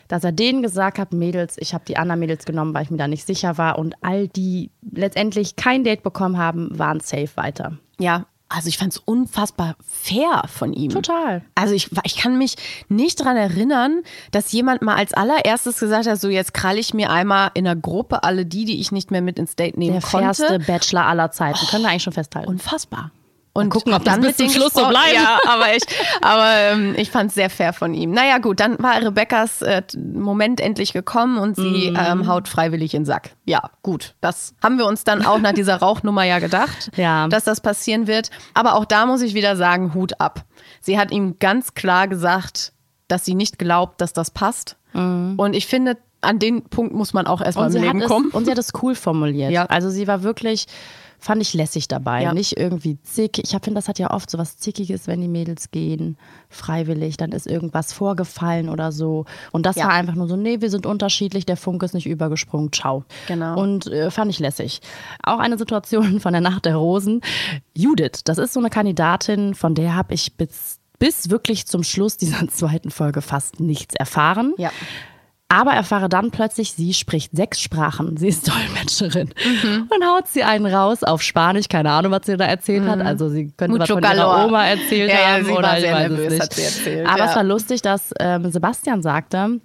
dass 0.08 0.24
er 0.24 0.32
denen 0.32 0.62
gesagt 0.62 1.00
hat, 1.00 1.14
Mädels, 1.14 1.56
ich 1.58 1.74
habe 1.74 1.84
die 1.88 1.98
anderen 1.98 2.20
Mädels 2.20 2.46
genommen, 2.46 2.74
weil 2.74 2.84
ich 2.84 2.92
mir 2.92 2.98
da 2.98 3.08
nicht 3.08 3.26
sicher 3.26 3.58
war. 3.58 3.80
Und 3.80 3.96
all 4.02 4.28
die 4.28 4.70
letztendlich 4.92 5.56
kein 5.56 5.84
Date 5.84 6.04
bekommen 6.04 6.38
haben, 6.38 6.70
waren 6.78 7.00
safe 7.00 7.30
weiter. 7.36 7.78
Ja, 8.00 8.26
also 8.56 8.70
ich 8.70 8.78
fand 8.78 8.94
es 8.94 9.00
unfassbar 9.00 9.76
fair 9.86 10.44
von 10.48 10.72
ihm. 10.74 10.92
Total. 10.92 11.42
Also 11.56 11.74
ich, 11.74 11.90
ich 12.04 12.16
kann 12.18 12.38
mich 12.38 12.56
nicht 12.88 13.20
daran 13.20 13.36
erinnern, 13.38 14.02
dass 14.32 14.52
jemand 14.52 14.82
mal 14.82 14.96
als 14.96 15.14
allererstes 15.14 15.80
gesagt 15.80 16.08
hat, 16.08 16.20
so 16.22 16.30
jetzt 16.30 16.54
krall 16.54 16.78
ich 16.78 16.94
mir 16.94 17.10
einmal 17.12 17.52
in 17.54 17.68
einer 17.68 17.76
Gruppe 17.80 18.24
alle 18.24 18.46
die, 18.46 18.66
die 18.66 18.80
ich 18.80 18.92
nicht 18.92 19.12
mehr 19.12 19.22
mit 19.22 19.38
ins 19.40 19.56
Date 19.56 19.78
nehmen 19.78 20.00
Der 20.00 20.02
konnte. 20.02 20.34
fairste 20.36 20.60
Bachelor 20.60 21.06
aller 21.06 21.32
Zeiten. 21.32 21.60
Können 21.68 21.84
wir 21.84 21.90
eigentlich 21.90 22.04
schon 22.04 22.14
festhalten. 22.14 22.50
Unfassbar. 22.50 23.12
Und 23.58 23.70
gucken, 23.70 23.94
ob 23.94 24.04
das 24.04 24.14
dann 24.16 24.22
bis 24.22 24.36
zum 24.36 24.50
Schluss 24.50 24.74
so 24.74 24.82
gesprochen- 24.86 24.90
bleibt. 24.90 25.14
Ja, 25.16 25.40
aber 25.48 25.74
ich, 25.76 25.84
aber 26.22 26.52
ähm, 26.56 26.94
ich 26.98 27.10
fand 27.10 27.30
es 27.30 27.36
sehr 27.36 27.50
fair 27.50 27.72
von 27.72 27.94
ihm. 27.94 28.12
Naja, 28.12 28.38
gut, 28.40 28.60
dann 28.60 28.78
war 28.84 29.02
Rebecca's 29.02 29.62
äh, 29.62 29.82
Moment 29.96 30.60
endlich 30.60 30.92
gekommen 30.92 31.38
und 31.38 31.56
sie 31.56 31.92
Mhm. 31.92 31.98
ähm, 31.98 32.28
haut 32.28 32.50
freiwillig 32.50 32.94
in 32.94 33.02
den 33.02 33.06
Sack. 33.06 33.32
Ja, 33.46 33.70
gut. 33.82 34.14
Das 34.20 34.56
haben 34.62 34.78
wir 34.78 34.86
uns 34.86 35.06
dann 35.06 35.26
auch 35.26 35.40
nach 35.40 35.54
dieser 35.54 35.78
Rauchnummer 35.78 36.24
ja 36.24 36.40
gedacht, 36.40 36.92
Ja. 36.98 37.30
dass 37.30 37.46
das 37.46 37.62
passieren 37.62 38.08
wird. 38.08 38.30
Aber 38.54 38.76
auch 38.76 38.84
da 38.86 39.06
muss 39.06 39.22
ich 39.22 39.34
wieder 39.36 39.56
sagen, 39.56 39.94
Hut 39.94 40.20
ab. 40.20 40.44
Sie 40.82 41.00
hat 41.00 41.12
ihm 41.12 41.40
ganz 41.40 41.74
klar 41.76 42.10
gesagt, 42.10 42.74
dass 43.08 43.24
sie 43.24 43.36
nicht 43.36 43.58
glaubt, 43.58 44.02
dass 44.02 44.12
das 44.14 44.32
passt. 44.32 44.76
Und 44.94 45.54
ich 45.54 45.68
finde, 45.68 45.98
an 46.22 46.40
den 46.40 46.64
Punkt 46.64 46.94
muss 46.94 47.14
man 47.14 47.28
auch 47.28 47.40
erstmal 47.42 47.74
im 47.74 47.82
Leben 47.84 48.02
kommen. 48.02 48.28
es, 48.30 48.34
und 48.34 48.46
sie 48.46 48.52
hat 48.52 48.58
es 48.58 48.72
cool 48.82 48.96
formuliert. 48.96 49.52
Ja. 49.52 49.66
Also 49.68 49.90
sie 49.90 50.08
war 50.08 50.24
wirklich, 50.24 50.66
fand 51.20 51.42
ich 51.42 51.54
lässig 51.54 51.88
dabei. 51.88 52.24
Ja. 52.24 52.34
Nicht 52.34 52.58
irgendwie 52.58 52.98
zick. 53.02 53.40
Ich 53.40 53.50
finde, 53.50 53.74
das 53.74 53.88
hat 53.88 54.00
ja 54.00 54.12
oft 54.12 54.30
so 54.30 54.38
was 54.38 54.58
Zickiges, 54.58 55.08
wenn 55.08 55.22
die 55.22 55.28
Mädels 55.28 55.72
gehen, 55.72 56.18
freiwillig, 56.50 57.18
dann 57.18 57.32
ist 57.32 57.48
irgendwas 57.48 57.94
vorgefallen 57.94 58.70
oder 58.70 58.92
so. 58.92 59.26
Und 59.52 59.66
das 59.66 59.76
Ja. 59.76 59.86
war 59.86 59.94
einfach 59.94 60.16
nur 60.16 60.28
so, 60.28 60.36
nee, 60.36 60.62
wir 60.62 60.70
sind 60.70 60.86
unterschiedlich, 60.86 61.46
der 61.46 61.58
Funke 61.58 61.86
ist 61.86 61.94
nicht 61.94 62.08
übergesprungen, 62.08 62.72
ciao. 62.72 63.04
Genau. 63.28 63.60
Und 63.60 63.88
äh, 63.88 64.12
fand 64.12 64.32
ich 64.32 64.40
lässig. 64.40 64.82
Auch 65.24 65.40
eine 65.40 65.58
Situation 65.58 66.20
von 66.20 66.34
der 66.34 66.42
Nacht 66.42 66.66
der 66.66 66.76
Rosen. 66.76 67.22
Judith, 67.76 68.22
das 68.24 68.38
ist 68.38 68.54
so 68.54 68.60
eine 68.60 68.70
Kandidatin, 68.70 69.56
von 69.56 69.76
der 69.76 69.96
habe 69.96 70.14
ich 70.14 70.36
bis, 70.38 70.80
bis 71.00 71.30
wirklich 71.30 71.66
zum 71.66 71.84
Schluss 71.84 72.18
dieser 72.18 72.48
zweiten 72.50 72.92
Folge 72.92 73.22
fast 73.22 73.60
nichts 73.60 73.96
erfahren. 73.96 74.54
Ja. 74.58 74.72
Aber 75.48 75.72
erfahre 75.74 76.10
dann 76.10 76.32
plötzlich, 76.32 76.74
sie 76.74 76.94
spricht 76.94 77.32
sechs 77.36 77.62
Sprachen. 77.62 78.18
Sie 78.18 78.28
ist 78.30 78.48
Dolmetscherin. 78.50 79.30
Und 79.90 80.06
haut 80.06 80.28
sie 80.28 80.44
einen 80.44 80.66
raus 80.66 81.04
auf 81.04 81.22
Spanisch. 81.22 81.68
Keine 81.70 81.92
Ahnung, 81.92 82.12
was 82.12 82.26
sie 82.26 82.36
da 82.36 82.46
erzählt 82.46 82.84
hat. 82.88 83.00
Also 83.00 83.30
sie 83.30 83.52
könnte 83.56 83.80
was 83.80 83.88
Mucho 83.88 83.94
von 84.02 84.04
ihrer 84.04 84.16
galore. 84.16 84.48
Oma 84.48 84.66
erzählt 84.66 85.10
Ja, 85.12 85.20
ja, 85.20 85.28
haben. 85.36 85.46
sie 85.46 85.52
oder 85.52 85.78
ich 85.78 85.86
weiß 85.92 86.12
es 86.12 86.30
nicht. 86.32 86.40
erzählt, 86.60 87.08
Aber 87.08 87.20
ja. 87.20 87.30
es 87.30 87.36
war 87.36 87.44
lustig, 87.44 87.82
dass 87.84 88.10
ähm, 88.20 88.50
Sebastian 88.52 89.02
sagte, 89.04 89.62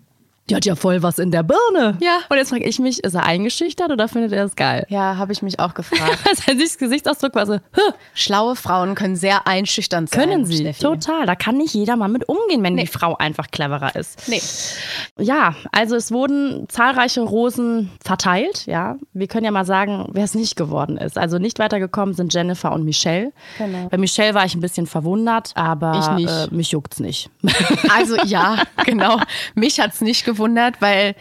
die 0.51 0.57
hat 0.57 0.65
ja 0.65 0.75
voll 0.75 1.03
was 1.03 1.19
in 1.19 1.31
der 1.31 1.43
Birne. 1.43 1.97
Ja. 2.01 2.19
Und 2.29 2.37
jetzt 2.37 2.51
frage 2.51 2.65
ich 2.65 2.79
mich, 2.79 3.03
ist 3.05 3.15
er 3.15 3.25
eingeschüchtert 3.25 3.91
oder 3.91 4.09
findet 4.09 4.33
er 4.33 4.43
das 4.45 4.57
geil? 4.57 4.85
Ja, 4.89 5.17
habe 5.17 5.33
ich 5.33 5.43
mich 5.43 5.59
auch 5.61 5.75
gefragt. 5.75 6.19
Sein 6.47 6.59
Gesichtsausdruck 6.59 7.35
war 7.35 7.47
so, 7.47 7.55
"Hä, 7.55 7.81
Schlaue 8.15 8.57
Frauen 8.57 8.95
können 8.95 9.17
sehr 9.17 9.47
einschüchternd 9.47 10.11
sein. 10.11 10.21
können 10.21 10.45
sie. 10.45 10.59
Steffi. 10.59 10.83
Total. 10.83 11.27
Da 11.27 11.35
kann 11.37 11.57
nicht 11.57 11.75
jeder 11.75 11.97
mal 11.97 12.09
mit 12.09 12.29
umgehen, 12.29 12.63
wenn 12.63 12.77
die 12.77 12.87
Frau 12.87 13.17
einfach 13.17 13.51
cleverer 13.51 13.95
ist. 13.97 14.29
Nee. 14.29 14.41
Ja, 15.19 15.55
also 15.73 15.95
es 15.97 16.11
wurden 16.11 16.67
zahlreiche 16.69 17.21
Rosen 17.21 17.91
verteilt, 18.05 18.67
ja. 18.67 18.97
Wir 19.13 19.29
können 19.29 19.45
ja 19.45 19.51
mal 19.51 19.65
sagen, 19.65 20.09
wer 20.13 20.25
es 20.25 20.35
nicht 20.35 20.57
geworden 20.57 20.97
ist. 20.97 21.17
Also 21.17 21.39
nicht 21.39 21.59
weitergekommen 21.59 22.15
sind 22.15 22.35
Jennifer 22.35 22.73
und 22.73 22.85
Michelle. 22.85 23.33
Genau. 23.59 23.89
Bei 23.89 23.99
Michelle 23.99 24.35
war 24.35 24.45
ich 24.45 24.55
ein 24.55 24.61
bisschen 24.61 24.87
verwundert, 24.87 25.53
aber. 25.55 26.17
Äh, 26.19 26.55
mich 26.55 26.73
juckt's 26.73 26.99
nicht. 27.01 27.31
Also 27.89 28.17
ja, 28.25 28.63
genau. 28.85 29.21
Mich 29.55 29.79
hat's 29.81 30.01
nicht 30.01 30.25
gewundert, 30.25 30.40
weil 30.81 31.15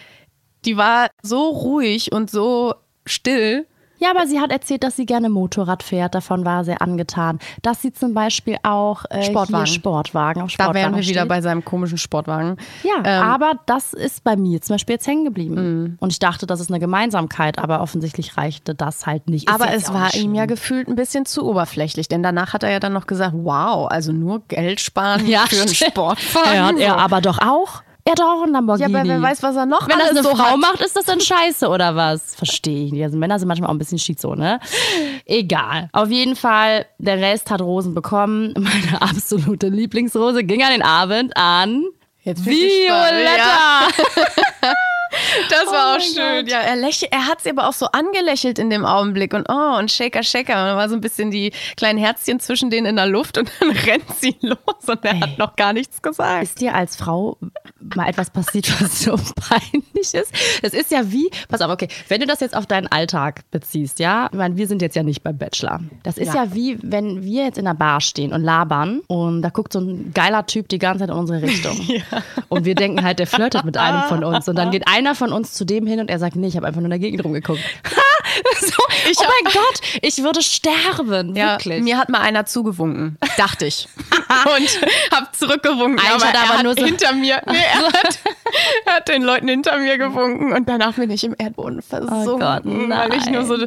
die 0.65 0.77
war 0.77 1.09
so 1.21 1.49
ruhig 1.49 2.11
und 2.11 2.29
so 2.29 2.73
still. 3.05 3.65
Ja, 4.01 4.11
aber 4.11 4.25
sie 4.27 4.39
hat 4.39 4.49
erzählt, 4.51 4.83
dass 4.83 4.95
sie 4.95 5.05
gerne 5.05 5.27
Motorrad 5.29 5.83
fährt. 5.83 6.15
Davon 6.15 6.45
war 6.45 6.63
sie 6.63 6.79
angetan. 6.79 7.37
Dass 7.61 7.81
sie 7.81 7.91
zum 7.91 8.13
Beispiel 8.13 8.55
auch 8.63 9.03
äh, 9.09 9.23
Sportwagen. 9.23 9.67
Sportwagen 9.67 10.41
auf 10.41 10.51
Da 10.51 10.53
Sportwagen 10.53 10.75
wären 10.75 10.95
wir 10.95 11.03
wieder 11.03 11.21
steht. 11.21 11.27
bei 11.27 11.41
seinem 11.41 11.65
komischen 11.65 11.97
Sportwagen. 11.97 12.55
Ja, 12.83 13.03
Ähm, 13.03 13.23
aber 13.23 13.53
das 13.65 13.91
ist 13.93 14.23
bei 14.23 14.37
mir 14.37 14.61
zum 14.61 14.75
Beispiel 14.75 14.95
jetzt 14.95 15.05
hängen 15.05 15.25
geblieben. 15.25 15.97
Und 15.99 16.13
ich 16.13 16.19
dachte, 16.19 16.47
das 16.47 16.61
ist 16.61 16.69
eine 16.69 16.79
Gemeinsamkeit, 16.79 17.59
aber 17.59 17.81
offensichtlich 17.81 18.37
reichte 18.37 18.73
das 18.73 19.05
halt 19.05 19.29
nicht. 19.29 19.49
Ist 19.49 19.53
Aber 19.53 19.73
es 19.73 19.93
war 19.93 20.13
ihm 20.15 20.33
ja 20.33 20.45
gefühlt 20.45 20.87
ein 20.87 20.95
bisschen 20.95 21.25
zu 21.25 21.45
oberflächlich, 21.45 22.07
denn 22.07 22.23
danach 22.23 22.53
hat 22.53 22.63
er 22.63 22.71
ja 22.71 22.79
dann 22.79 22.93
noch 22.93 23.05
gesagt, 23.05 23.33
wow, 23.35 23.91
also 23.91 24.13
nur 24.13 24.43
Geld 24.47 24.79
sparen 24.79 25.27
ja, 25.27 25.45
für 25.45 25.61
einen. 25.61 25.75
Sportwagen. 25.75 26.77
Ja, 26.77 26.85
er 26.85 26.97
aber 26.99 27.19
doch 27.19 27.39
auch. 27.39 27.83
Er 28.05 28.13
hat 28.13 28.21
auch 28.21 28.43
einen 28.43 28.53
ja, 28.53 28.59
Lamborghini. 28.59 28.95
aber 28.95 29.07
wer 29.07 29.21
weiß, 29.21 29.43
was 29.43 29.55
er 29.55 29.65
noch 29.65 29.87
Wenn 29.87 29.99
das 29.99 30.09
eine 30.09 30.23
so 30.23 30.29
Frau 30.35 30.51
hat. 30.51 30.57
macht, 30.57 30.81
ist 30.81 30.95
das 30.95 31.05
dann 31.05 31.19
scheiße 31.19 31.67
oder 31.67 31.95
was? 31.95 32.35
Verstehe 32.35 32.85
ich 32.85 32.91
nicht. 32.91 33.03
Also 33.03 33.17
Männer 33.17 33.37
sind 33.37 33.47
manchmal 33.47 33.69
auch 33.69 33.73
ein 33.73 33.77
bisschen 33.77 33.99
schizo, 33.99 34.35
ne? 34.35 34.59
Egal. 35.25 35.89
Auf 35.91 36.09
jeden 36.09 36.35
Fall, 36.35 36.85
der 36.97 37.19
Rest 37.19 37.51
hat 37.51 37.61
Rosen 37.61 37.93
bekommen. 37.93 38.53
Meine 38.57 39.01
absolute 39.01 39.67
Lieblingsrose 39.67 40.43
ging 40.43 40.63
an 40.63 40.71
den 40.71 40.81
Abend 40.81 41.35
an 41.37 41.83
Jetzt 42.23 42.43
bin 42.43 42.53
ich 42.53 42.89
Das 45.49 45.65
war 45.67 45.95
auch 45.95 45.99
schön. 45.99 46.47
Ja, 46.47 46.59
er, 46.59 46.77
er 46.77 47.27
hat 47.27 47.41
sie 47.41 47.49
aber 47.49 47.67
auch 47.67 47.73
so 47.73 47.87
angelächelt 47.87 48.59
in 48.59 48.69
dem 48.69 48.85
Augenblick 48.85 49.33
und 49.33 49.47
oh, 49.49 49.77
und 49.77 49.91
Shaker, 49.91 50.23
Shaker. 50.23 50.53
Und 50.53 50.69
da 50.69 50.75
war 50.75 50.89
so 50.89 50.95
ein 50.95 51.01
bisschen 51.01 51.31
die 51.31 51.51
kleinen 51.77 51.99
Herzchen 51.99 52.39
zwischen 52.39 52.69
denen 52.69 52.85
in 52.85 52.95
der 52.95 53.07
Luft 53.07 53.37
und 53.37 53.51
dann 53.59 53.71
rennt 53.71 54.09
sie 54.19 54.35
los 54.41 54.57
und 54.87 55.03
er 55.03 55.19
hat 55.19 55.37
noch 55.37 55.55
gar 55.55 55.73
nichts 55.73 56.01
gesagt. 56.01 56.43
Ist 56.43 56.61
dir 56.61 56.75
als 56.75 56.95
Frau 56.95 57.37
mal 57.95 58.07
etwas 58.07 58.29
passiert, 58.29 58.69
was 58.81 59.03
so 59.03 59.15
peinlich 59.35 60.13
ist? 60.13 60.33
Es 60.61 60.73
ist 60.73 60.91
ja 60.91 61.11
wie, 61.11 61.29
pass 61.47 61.61
auf, 61.61 61.71
okay, 61.71 61.87
wenn 62.07 62.21
du 62.21 62.27
das 62.27 62.39
jetzt 62.39 62.55
auf 62.55 62.65
deinen 62.65 62.87
Alltag 62.87 63.41
beziehst, 63.51 63.99
ja, 63.99 64.29
ich 64.31 64.37
meine, 64.37 64.57
wir 64.57 64.67
sind 64.67 64.81
jetzt 64.81 64.95
ja 64.95 65.03
nicht 65.03 65.23
beim 65.23 65.37
Bachelor. 65.37 65.81
Das 66.03 66.17
ist 66.17 66.33
ja. 66.33 66.43
Ja. 66.43 66.55
wie, 66.55 66.77
wenn 66.81 67.23
wir 67.23 67.45
jetzt 67.45 67.57
in 67.57 67.65
der 67.65 67.73
Bar 67.73 68.01
stehen 68.01 68.33
und 68.33 68.43
labern 68.43 69.01
und 69.07 69.41
da 69.41 69.49
guckt 69.49 69.73
so 69.73 69.79
ein 69.79 70.11
geiler 70.13 70.45
Typ 70.45 70.69
die 70.69 70.79
ganze 70.79 70.99
Zeit 70.99 71.09
in 71.09 71.15
unsere 71.15 71.41
Richtung. 71.41 71.77
Und 72.49 72.65
wir 72.65 72.75
denken 72.75 73.03
halt, 73.03 73.19
der 73.19 73.27
flirtet 73.27 73.63
mit 73.63 73.77
einem 73.77 74.03
von 74.03 74.23
uns. 74.23 74.47
Und 74.47 74.55
dann 74.55 74.71
geht 74.71 74.87
einer 74.99 75.15
von 75.15 75.31
uns 75.31 75.53
zu 75.53 75.65
dem 75.65 75.87
hin 75.87 75.99
und 75.99 76.09
er 76.09 76.19
sagt, 76.19 76.35
nee, 76.35 76.47
ich 76.47 76.55
habe 76.55 76.67
einfach 76.67 76.81
nur 76.81 76.85
in 76.87 76.91
der 76.91 76.99
Gegend 76.99 77.23
rumgeguckt. 77.23 77.59
so, 78.61 78.73
oh 78.77 79.23
mein 79.43 79.53
Gott, 79.53 79.81
ich 80.01 80.21
würde 80.23 80.41
sterben, 80.41 81.35
Ja, 81.35 81.53
wirklich. 81.53 81.81
mir 81.81 81.97
hat 81.97 82.09
mal 82.09 82.21
einer 82.21 82.45
zugewunken, 82.45 83.17
dachte 83.37 83.65
ich. 83.65 83.87
und 84.57 84.79
hab 85.11 85.35
zurückgewunken. 85.35 85.99
Eigentlich 85.99 86.13
aber 86.13 86.25
er 86.25 86.33
er 86.33 86.43
aber 86.43 86.57
hat 86.57 86.63
nur 86.63 86.75
so- 86.75 86.85
hinter 86.85 87.13
mir, 87.13 87.41
nee, 87.47 87.55
er 87.57 87.87
hat, 87.87 88.19
er 88.85 88.93
hat 88.93 89.07
den 89.07 89.23
Leuten 89.23 89.47
hinter 89.47 89.77
mir 89.79 89.97
gewunken 89.97 90.53
und 90.53 90.67
danach 90.69 90.93
bin 90.93 91.09
ich 91.09 91.23
im 91.23 91.35
Erdboden 91.37 91.81
versunken. 91.81 92.27
Oh 92.27 92.37
Gott, 92.37 92.63
weil 92.65 93.13
ich 93.15 93.25
nur 93.29 93.45
so, 93.45 93.57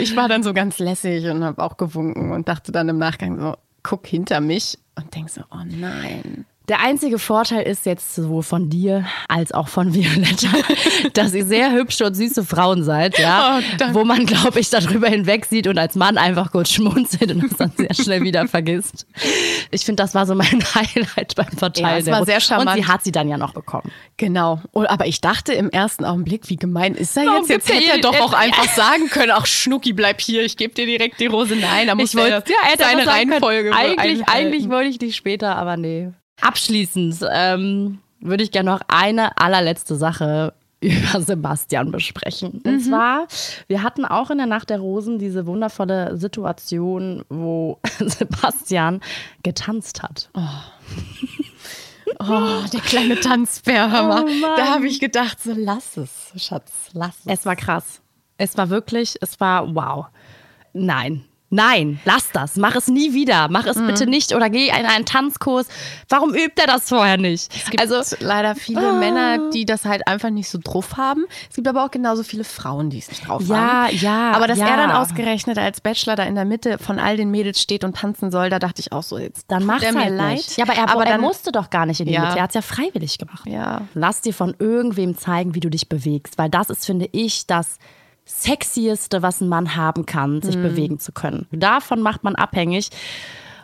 ich 0.00 0.16
war 0.16 0.28
dann 0.28 0.42
so 0.42 0.52
ganz 0.54 0.78
lässig 0.78 1.26
und 1.26 1.44
habe 1.44 1.62
auch 1.62 1.76
gewunken 1.76 2.32
und 2.32 2.48
dachte 2.48 2.72
dann 2.72 2.88
im 2.88 2.98
Nachgang 2.98 3.38
so, 3.38 3.56
guck 3.82 4.06
hinter 4.06 4.40
mich 4.40 4.78
und 4.96 5.14
denk 5.14 5.28
so, 5.30 5.42
oh 5.50 5.64
nein. 5.64 6.46
Der 6.68 6.80
einzige 6.80 7.18
Vorteil 7.18 7.62
ist 7.62 7.86
jetzt 7.86 8.14
sowohl 8.14 8.42
von 8.42 8.68
dir 8.68 9.06
als 9.28 9.52
auch 9.52 9.68
von 9.68 9.94
Violetta, 9.94 10.48
dass 11.14 11.32
ihr 11.32 11.46
sehr 11.46 11.72
hübsche 11.72 12.04
und 12.04 12.14
süße 12.14 12.44
Frauen 12.44 12.84
seid, 12.84 13.18
ja. 13.18 13.60
Oh, 13.60 13.84
wo 13.92 14.04
man, 14.04 14.26
glaube 14.26 14.60
ich, 14.60 14.68
darüber 14.68 15.08
hinweg 15.08 15.46
sieht 15.46 15.66
und 15.66 15.78
als 15.78 15.94
Mann 15.94 16.18
einfach 16.18 16.52
kurz 16.52 16.70
schmunzelt 16.70 17.30
und 17.32 17.44
es 17.44 17.56
dann 17.56 17.72
sehr 17.76 17.94
schnell 17.94 18.22
wieder 18.22 18.46
vergisst. 18.48 19.06
Ich 19.70 19.84
finde, 19.84 20.02
das 20.02 20.14
war 20.14 20.26
so 20.26 20.34
mein 20.34 20.46
Highlight 20.74 21.34
beim 21.36 21.52
Verteilen. 21.56 21.98
Ja, 21.98 22.02
der 22.02 22.14
war 22.14 22.26
sehr 22.26 22.40
charmant. 22.40 22.70
Und 22.70 22.84
sie 22.84 22.86
hat 22.86 23.02
sie 23.02 23.12
dann 23.12 23.28
ja 23.28 23.38
noch 23.38 23.54
bekommen. 23.54 23.90
Genau. 24.18 24.60
Aber 24.72 25.06
ich 25.06 25.22
dachte 25.22 25.54
im 25.54 25.70
ersten 25.70 26.04
Augenblick, 26.04 26.50
wie 26.50 26.56
gemein 26.56 26.94
ist 26.94 27.16
er 27.16 27.24
Warum 27.24 27.48
jetzt? 27.48 27.50
Jetzt 27.50 27.72
hätte 27.72 27.90
er 27.92 28.00
doch 28.00 28.20
auch 28.20 28.34
einfach 28.34 28.68
sagen 28.76 29.08
können, 29.08 29.32
ach 29.34 29.46
Schnucki, 29.46 29.94
bleib 29.94 30.20
hier, 30.20 30.44
ich 30.44 30.58
gebe 30.58 30.74
dir 30.74 30.84
direkt 30.84 31.18
die 31.18 31.26
Rose. 31.26 31.56
Nein, 31.56 31.86
da 31.86 31.94
muss 31.94 32.10
Ich 32.10 32.20
wollte, 32.20 32.44
ja, 32.50 32.56
er 32.62 32.72
hätte 32.72 32.84
können, 32.84 33.08
Reihenfolge 33.08 33.74
Eigentlich, 33.74 34.28
eigentlich 34.28 34.68
wollte 34.68 34.90
ich 34.90 34.98
dich 34.98 35.16
später, 35.16 35.56
aber 35.56 35.78
nee. 35.78 36.12
Abschließend 36.40 37.18
ähm, 37.32 37.98
würde 38.20 38.42
ich 38.42 38.50
gerne 38.50 38.70
noch 38.70 38.80
eine 38.88 39.36
allerletzte 39.38 39.96
Sache 39.96 40.54
über 40.80 41.20
Sebastian 41.20 41.90
besprechen. 41.90 42.62
Und 42.64 42.80
zwar, 42.80 43.26
wir 43.66 43.82
hatten 43.82 44.04
auch 44.04 44.30
in 44.30 44.38
der 44.38 44.46
Nacht 44.46 44.70
der 44.70 44.78
Rosen 44.78 45.18
diese 45.18 45.46
wundervolle 45.46 46.16
Situation, 46.16 47.24
wo 47.28 47.80
Sebastian 47.98 49.00
getanzt 49.42 50.02
hat. 50.02 50.30
Oh, 52.20 52.62
der 52.72 52.80
kleine 52.80 53.20
Tanzbär, 53.20 53.90
hör. 53.90 54.24
Oh 54.24 54.56
da 54.56 54.74
habe 54.74 54.86
ich 54.86 55.00
gedacht, 55.00 55.40
so 55.42 55.52
lass 55.54 55.96
es, 55.96 56.32
Schatz, 56.36 56.90
lass 56.92 57.16
es. 57.24 57.40
Es 57.40 57.46
war 57.46 57.56
krass. 57.56 58.00
Es 58.38 58.56
war 58.56 58.70
wirklich, 58.70 59.16
es 59.20 59.38
war 59.40 59.74
wow. 59.74 60.06
Nein. 60.72 61.24
Nein, 61.50 61.98
lass 62.04 62.30
das. 62.30 62.56
Mach 62.56 62.76
es 62.76 62.88
nie 62.88 63.14
wieder. 63.14 63.48
Mach 63.48 63.64
es 63.64 63.76
bitte 63.76 64.06
nicht 64.06 64.34
oder 64.34 64.50
geh 64.50 64.68
in 64.68 64.84
einen 64.86 65.06
Tanzkurs. 65.06 65.66
Warum 66.08 66.34
übt 66.34 66.60
er 66.60 66.66
das 66.66 66.88
vorher 66.90 67.16
nicht? 67.16 67.50
Es 67.56 67.70
gibt 67.70 67.80
also, 67.80 68.02
leider 68.20 68.54
viele 68.54 68.92
Männer, 68.92 69.50
die 69.50 69.64
das 69.64 69.86
halt 69.86 70.06
einfach 70.06 70.28
nicht 70.28 70.50
so 70.50 70.58
drauf 70.62 70.98
haben. 70.98 71.24
Es 71.48 71.56
gibt 71.56 71.66
aber 71.66 71.84
auch 71.86 71.90
genauso 71.90 72.22
viele 72.22 72.44
Frauen, 72.44 72.90
die 72.90 72.98
es 72.98 73.08
nicht 73.08 73.26
drauf 73.26 73.42
Ja, 73.46 73.84
haben. 73.86 73.96
ja, 73.96 74.32
Aber 74.32 74.46
dass 74.46 74.58
ja. 74.58 74.68
er 74.68 74.76
dann 74.76 74.90
ausgerechnet 74.90 75.56
als 75.56 75.80
Bachelor 75.80 76.16
da 76.16 76.24
in 76.24 76.34
der 76.34 76.44
Mitte 76.44 76.76
von 76.78 76.98
all 76.98 77.16
den 77.16 77.30
Mädels 77.30 77.62
steht 77.62 77.82
und 77.82 77.96
tanzen 77.96 78.30
soll, 78.30 78.50
da 78.50 78.58
dachte 78.58 78.80
ich 78.80 78.92
auch 78.92 79.02
so, 79.02 79.16
jetzt 79.18 79.46
dann 79.48 79.60
tut 79.60 79.66
mach's 79.68 79.82
er 79.84 79.92
mir 79.94 80.00
halt 80.04 80.16
leid. 80.16 80.36
nicht. 80.36 80.56
Ja, 80.58 80.64
aber 80.64 80.74
er, 80.74 80.90
aber 80.90 81.04
er 81.06 81.12
dann, 81.12 81.20
musste 81.22 81.50
doch 81.50 81.70
gar 81.70 81.86
nicht 81.86 82.00
in 82.00 82.06
die 82.06 82.12
Ja. 82.12 82.26
Mitte. 82.26 82.36
Er 82.36 82.42
hat 82.42 82.50
es 82.50 82.54
ja 82.54 82.62
freiwillig 82.62 83.16
gemacht. 83.16 83.46
Ja. 83.46 83.82
Lass 83.94 84.20
dir 84.20 84.34
von 84.34 84.54
irgendwem 84.58 85.16
zeigen, 85.16 85.54
wie 85.54 85.60
du 85.60 85.70
dich 85.70 85.88
bewegst, 85.88 86.36
weil 86.36 86.50
das 86.50 86.68
ist, 86.68 86.84
finde 86.84 87.08
ich, 87.12 87.46
das 87.46 87.78
sexieste, 88.28 89.22
was 89.22 89.40
ein 89.40 89.48
Mann 89.48 89.74
haben 89.74 90.06
kann, 90.06 90.42
sich 90.42 90.56
bewegen 90.56 90.98
zu 90.98 91.12
können. 91.12 91.46
Davon 91.50 92.02
macht 92.02 92.24
man 92.24 92.36
abhängig, 92.36 92.90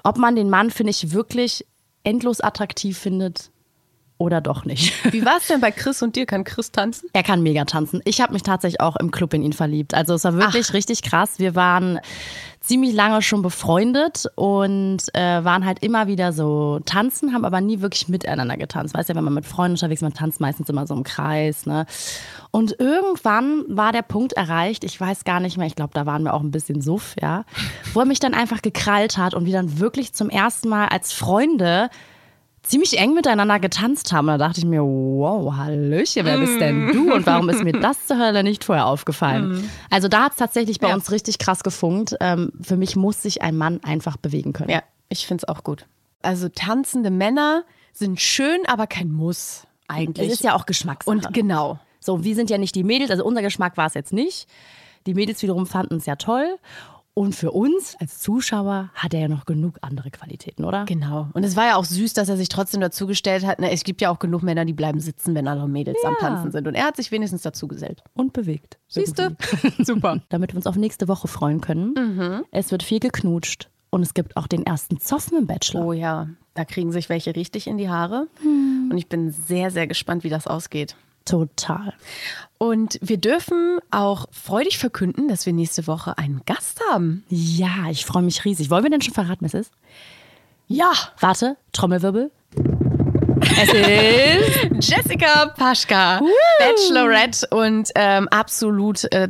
ob 0.03 0.19
man 0.19 0.35
den 0.35 0.51
Mann, 0.51 0.71
finde 0.71 0.91
ich, 0.91 1.13
wirklich 1.13 1.67
endlos 2.03 2.41
attraktiv 2.41 2.99
findet 2.99 3.51
oder 4.19 4.41
doch 4.41 4.65
nicht. 4.65 4.93
Wie 5.13 5.25
war 5.25 5.39
es 5.39 5.49
denn 5.49 5.61
bei 5.61 5.71
Chris 5.71 6.03
und 6.03 6.17
dir? 6.17 6.27
Kann 6.27 6.45
Chris 6.45 6.71
tanzen? 6.71 7.09
Er 7.13 7.23
kann 7.23 7.43
mega 7.43 7.65
tanzen. 7.65 8.01
Ich 8.05 8.21
habe 8.21 8.33
mich 8.33 8.43
tatsächlich 8.43 8.81
auch 8.81 8.97
im 8.97 9.11
Club 9.11 9.35
in 9.35 9.43
ihn 9.43 9.53
verliebt. 9.53 9.95
Also 9.95 10.15
es 10.15 10.25
war 10.25 10.37
wirklich 10.37 10.73
richtig 10.73 11.03
krass. 11.03 11.39
Wir 11.39 11.55
waren 11.55 12.01
ziemlich 12.61 12.95
lange 12.95 13.21
schon 13.21 13.43
befreundet 13.43 14.27
und 14.37 15.03
äh, 15.15 15.45
waren 15.45 15.67
halt 15.67 15.83
immer 15.83 16.07
wieder 16.07 16.33
so 16.33 16.81
tanzen, 16.87 17.35
haben 17.35 17.45
aber 17.45 17.61
nie 17.61 17.81
wirklich 17.81 18.09
miteinander 18.09 18.57
getanzt. 18.57 18.95
Weißt 18.95 19.11
ja, 19.11 19.15
wenn 19.15 19.25
man 19.25 19.35
mit 19.35 19.45
Freunden 19.45 19.73
unterwegs 19.73 19.99
ist, 19.99 20.03
man 20.03 20.15
tanzt 20.15 20.41
meistens 20.41 20.71
immer 20.71 20.87
so 20.87 20.95
im 20.95 21.03
Kreis. 21.03 21.67
Ne? 21.67 21.85
Und 22.51 22.77
irgendwann 22.79 23.65
war 23.69 23.93
der 23.93 24.03
Punkt 24.03 24.33
erreicht, 24.33 24.85
ich 24.85 24.99
weiß 24.99 25.25
gar 25.25 25.41
nicht 25.41 25.59
mehr, 25.59 25.67
ich 25.67 25.77
glaube, 25.77 25.93
da 25.93 26.07
waren 26.07 26.23
wir 26.23 26.33
auch 26.33 26.41
ein 26.41 26.53
bisschen 26.53 26.81
suff, 26.81 27.17
ja, 27.21 27.45
wo 27.93 28.01
er 28.01 28.07
mich 28.07 28.21
dann 28.21 28.33
einfach 28.33 28.63
gekrallt 28.63 29.19
hat 29.19 29.35
und 29.35 29.45
wir 29.45 29.53
dann 29.53 29.79
wirklich 29.79 30.15
zum 30.15 30.31
ersten 30.31 30.69
Mal 30.69 30.89
als 30.89 31.13
Freunde 31.13 31.91
ziemlich 32.65 32.99
eng 32.99 33.15
miteinander 33.15 33.61
getanzt 33.61 34.13
haben. 34.13 34.27
Da 34.27 34.39
dachte 34.39 34.59
ich 34.61 34.67
mir, 34.67 34.83
wow, 34.83 35.55
Hallöchen, 35.57 36.25
wer 36.25 36.39
bist 36.39 36.61
denn 36.61 36.89
du 36.93 37.13
und 37.15 37.27
warum 37.27 37.49
ist 37.49 37.63
mir 37.63 37.73
das 37.73 38.07
zur 38.07 38.19
Hölle 38.19 38.43
nicht 38.43 38.65
vorher 38.65 38.87
aufgefallen? 38.87 39.71
Also 39.91 40.09
da 40.09 40.25
hat 40.25 40.33
es 40.33 40.39
tatsächlich 40.39 40.81
bei 40.81 40.89
Ja. 40.89 40.95
uns 40.95 41.11
richtig 41.13 41.39
krass 41.39 41.63
gefunkt. 41.63 42.17
Ähm, 42.21 42.53
für 42.61 42.77
mich 42.77 42.97
muss 42.97 43.23
sich 43.23 43.43
ein 43.43 43.57
Mann 43.57 43.81
einfach 43.85 44.17
bewegen 44.17 44.53
können. 44.53 44.71
Ja, 44.71 44.83
ich 45.09 45.27
finde 45.27 45.45
es 45.47 45.49
auch 45.49 45.63
gut. 45.63 45.87
Also 46.23 46.49
tanzende 46.49 47.11
Männer 47.11 47.65
sind 47.93 48.21
schön, 48.21 48.61
aber 48.67 48.87
kein 48.87 49.13
Muss 49.13 49.67
eigentlich. 49.87 50.29
Es 50.29 50.35
ist 50.35 50.45
ja 50.45 50.55
auch 50.57 50.67
Geschmackssache. 50.67 51.11
und 51.15 51.33
genau. 51.35 51.79
So, 52.01 52.25
wir 52.25 52.35
sind 52.35 52.51
ja 52.51 52.59
nicht 52.59 52.75
die 52.75 52.85
Mädels, 52.85 53.11
also 53.11 53.25
unser 53.25 53.43
Geschmack 53.43 53.77
war 53.77 53.87
es 53.87 53.95
jetzt 53.95 54.13
nicht. 54.13 54.47
Die 55.07 55.15
Mädels 55.15 55.43
wiederum 55.43 55.67
fanden 55.67 55.97
es 55.97 56.07
ja 56.07 56.17
toll. 56.17 56.57
Und 57.17 57.37
für 57.37 57.53
uns 57.53 57.95
als 58.01 58.19
Zuschauer 58.19 58.91
hat 58.93 59.15
er 59.15 59.21
ja 59.21 59.29
noch 59.29 59.45
genug 59.45 59.79
andere 59.83 60.11
Qualitäten, 60.11 60.65
oder? 60.65 60.85
Genau. 60.85 61.29
Und 61.33 61.45
es 61.45 61.55
war 61.55 61.67
ja 61.67 61.77
auch 61.77 61.85
süß, 61.85 62.13
dass 62.13 62.29
er 62.29 62.37
sich 62.37 62.49
trotzdem 62.49 62.81
dazugestellt 62.81 63.47
hat. 63.47 63.61
Ne, 63.61 63.71
es 63.71 63.85
gibt 63.85 64.01
ja 64.01 64.11
auch 64.11 64.19
genug 64.19 64.43
Männer, 64.43 64.65
die 64.65 64.73
bleiben 64.73 64.99
sitzen, 64.99 65.33
wenn 65.37 65.47
andere 65.47 65.69
Mädels 65.69 65.99
am 66.05 66.17
Tanzen 66.19 66.51
sind. 66.51 66.67
Und 66.67 66.75
er 66.75 66.87
hat 66.87 66.97
sich 66.97 67.13
wenigstens 67.13 67.43
dazu 67.43 67.69
gesellt. 67.69 68.03
Und 68.15 68.33
bewegt. 68.33 68.79
Siehst 68.89 69.17
du? 69.21 69.23
Irgendwie. 69.23 69.85
Super. 69.85 70.23
Damit 70.29 70.53
wir 70.53 70.57
uns 70.57 70.67
auf 70.67 70.75
nächste 70.75 71.07
Woche 71.07 71.29
freuen 71.29 71.61
können. 71.61 72.45
Es 72.51 72.73
wird 72.73 72.83
viel 72.83 72.99
geknutscht. 72.99 73.71
Und 73.91 74.03
es 74.03 74.13
gibt 74.13 74.37
auch 74.37 74.49
den 74.49 74.67
ersten 74.67 74.99
Zoffen 74.99 75.39
im 75.39 75.47
Bachelor. 75.47 75.87
Oh 75.87 75.93
ja, 75.93 76.27
da 76.55 76.65
kriegen 76.65 76.91
sich 76.91 77.09
welche 77.09 77.37
richtig 77.37 77.69
in 77.69 77.79
die 77.79 77.89
Haare. 77.89 78.27
Und 78.43 78.99
ich 78.99 79.09
bin 79.09 79.31
sehr, 79.31 79.71
sehr 79.71 79.87
gespannt, 79.87 80.25
wie 80.25 80.31
das 80.31 80.49
ausgeht. 80.49 80.97
Total. 81.25 81.95
Und 82.59 82.99
wir 83.03 83.17
dürfen 83.17 83.79
auch 83.91 84.27
freudig 84.31 84.79
verkünden, 84.79 85.29
dass 85.29 85.47
wir 85.47 85.53
nächste 85.53 85.87
Woche 85.87 86.19
einen 86.19 86.43
Gast 86.45 86.81
haben. 86.91 87.25
Ja, 87.29 87.91
ich 87.91 88.05
freue 88.05 88.23
mich 88.23 88.45
riesig. 88.45 88.71
Wollen 88.71 88.85
wir 88.85 88.91
denn 88.91 89.03
schon 89.03 89.15
verraten, 89.15 89.45
es 89.45 89.55
ist? 89.55 89.73
Ja, 90.67 90.93
Warte, 91.21 91.57
Trommelwirbel. 91.73 92.31
Es 93.41 93.73
ist 94.81 94.91
Jessica 94.91 95.47
Paschka, 95.57 96.21
Bachelorette 96.59 97.47
und 97.51 97.91
ähm, 97.95 98.29
absolut 98.29 99.05
äh, 99.13 99.29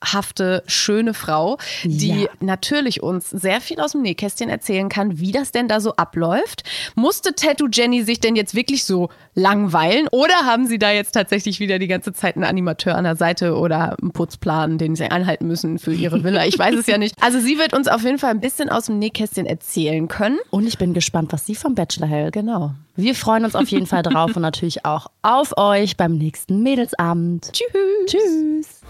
traumhafte, 0.00 0.62
schöne 0.66 1.14
Frau, 1.14 1.58
die 1.84 2.22
Ja. 2.22 2.28
natürlich 2.40 3.02
uns 3.02 3.30
sehr 3.30 3.60
viel 3.60 3.80
aus 3.80 3.92
dem 3.92 4.02
Nähkästchen 4.02 4.48
erzählen 4.48 4.88
kann, 4.88 5.18
wie 5.18 5.32
das 5.32 5.52
denn 5.52 5.68
da 5.68 5.80
so 5.80 5.94
abläuft. 5.96 6.62
Musste 6.94 7.34
Tattoo 7.34 7.68
Jenny 7.72 8.02
sich 8.02 8.20
denn 8.20 8.36
jetzt 8.36 8.54
wirklich 8.54 8.84
so 8.84 9.08
langweilen 9.34 10.08
oder 10.10 10.34
haben 10.44 10.66
sie 10.66 10.78
da 10.78 10.90
jetzt 10.90 11.12
tatsächlich 11.12 11.60
wieder 11.60 11.78
die 11.78 11.86
ganze 11.88 12.12
Zeit 12.12 12.36
einen 12.36 12.44
Animateur 12.44 12.96
an 12.96 13.04
der 13.04 13.16
Seite 13.16 13.56
oder 13.56 13.96
einen 14.00 14.12
Putzplan, 14.12 14.78
den 14.78 14.96
sie 14.96 15.04
einhalten 15.10 15.46
müssen 15.46 15.78
für 15.78 15.92
ihre 15.92 16.24
Villa? 16.24 16.44
Ich 16.46 16.58
weiß 16.58 16.74
es 16.74 16.86
ja 16.86 16.98
nicht. 16.98 17.14
Also 17.20 17.40
sie 17.40 17.58
wird 17.58 17.72
uns 17.74 17.88
auf 17.88 18.02
jeden 18.02 18.18
Fall 18.18 18.30
ein 18.30 18.40
bisschen 18.40 18.68
aus 18.68 18.86
dem 18.86 18.98
Nähkästchen 18.98 19.46
erzählen 19.46 20.08
können. 20.08 20.38
Und 20.50 20.66
ich 20.66 20.78
bin 20.78 20.94
gespannt, 20.94 21.32
was 21.32 21.46
sie 21.46 21.54
vom 21.54 21.74
Bachelor 21.74 22.06
hält. 22.06 22.34
Genau. 22.34 22.74
Wir 22.98 23.14
freuen 23.14 23.44
uns 23.44 23.54
auf 23.54 23.68
jeden 23.68 23.86
Fall 23.86 24.02
drauf 24.02 24.34
und 24.34 24.42
natürlich 24.42 24.84
auch 24.84 25.06
auf 25.22 25.56
euch 25.56 25.96
beim 25.96 26.18
nächsten 26.18 26.64
Mädelsabend. 26.64 27.52
Tschüss. 27.52 27.70
Tschüss. 28.06 28.80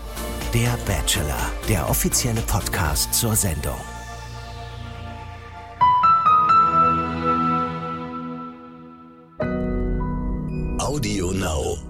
Der 0.55 0.79
Bachelor, 0.87 1.53
der 1.69 1.87
offizielle 1.91 2.41
Podcast 2.41 3.13
zur 3.13 3.37
Sendung. 3.37 3.77
Audio 10.79 11.31
Now. 11.33 11.88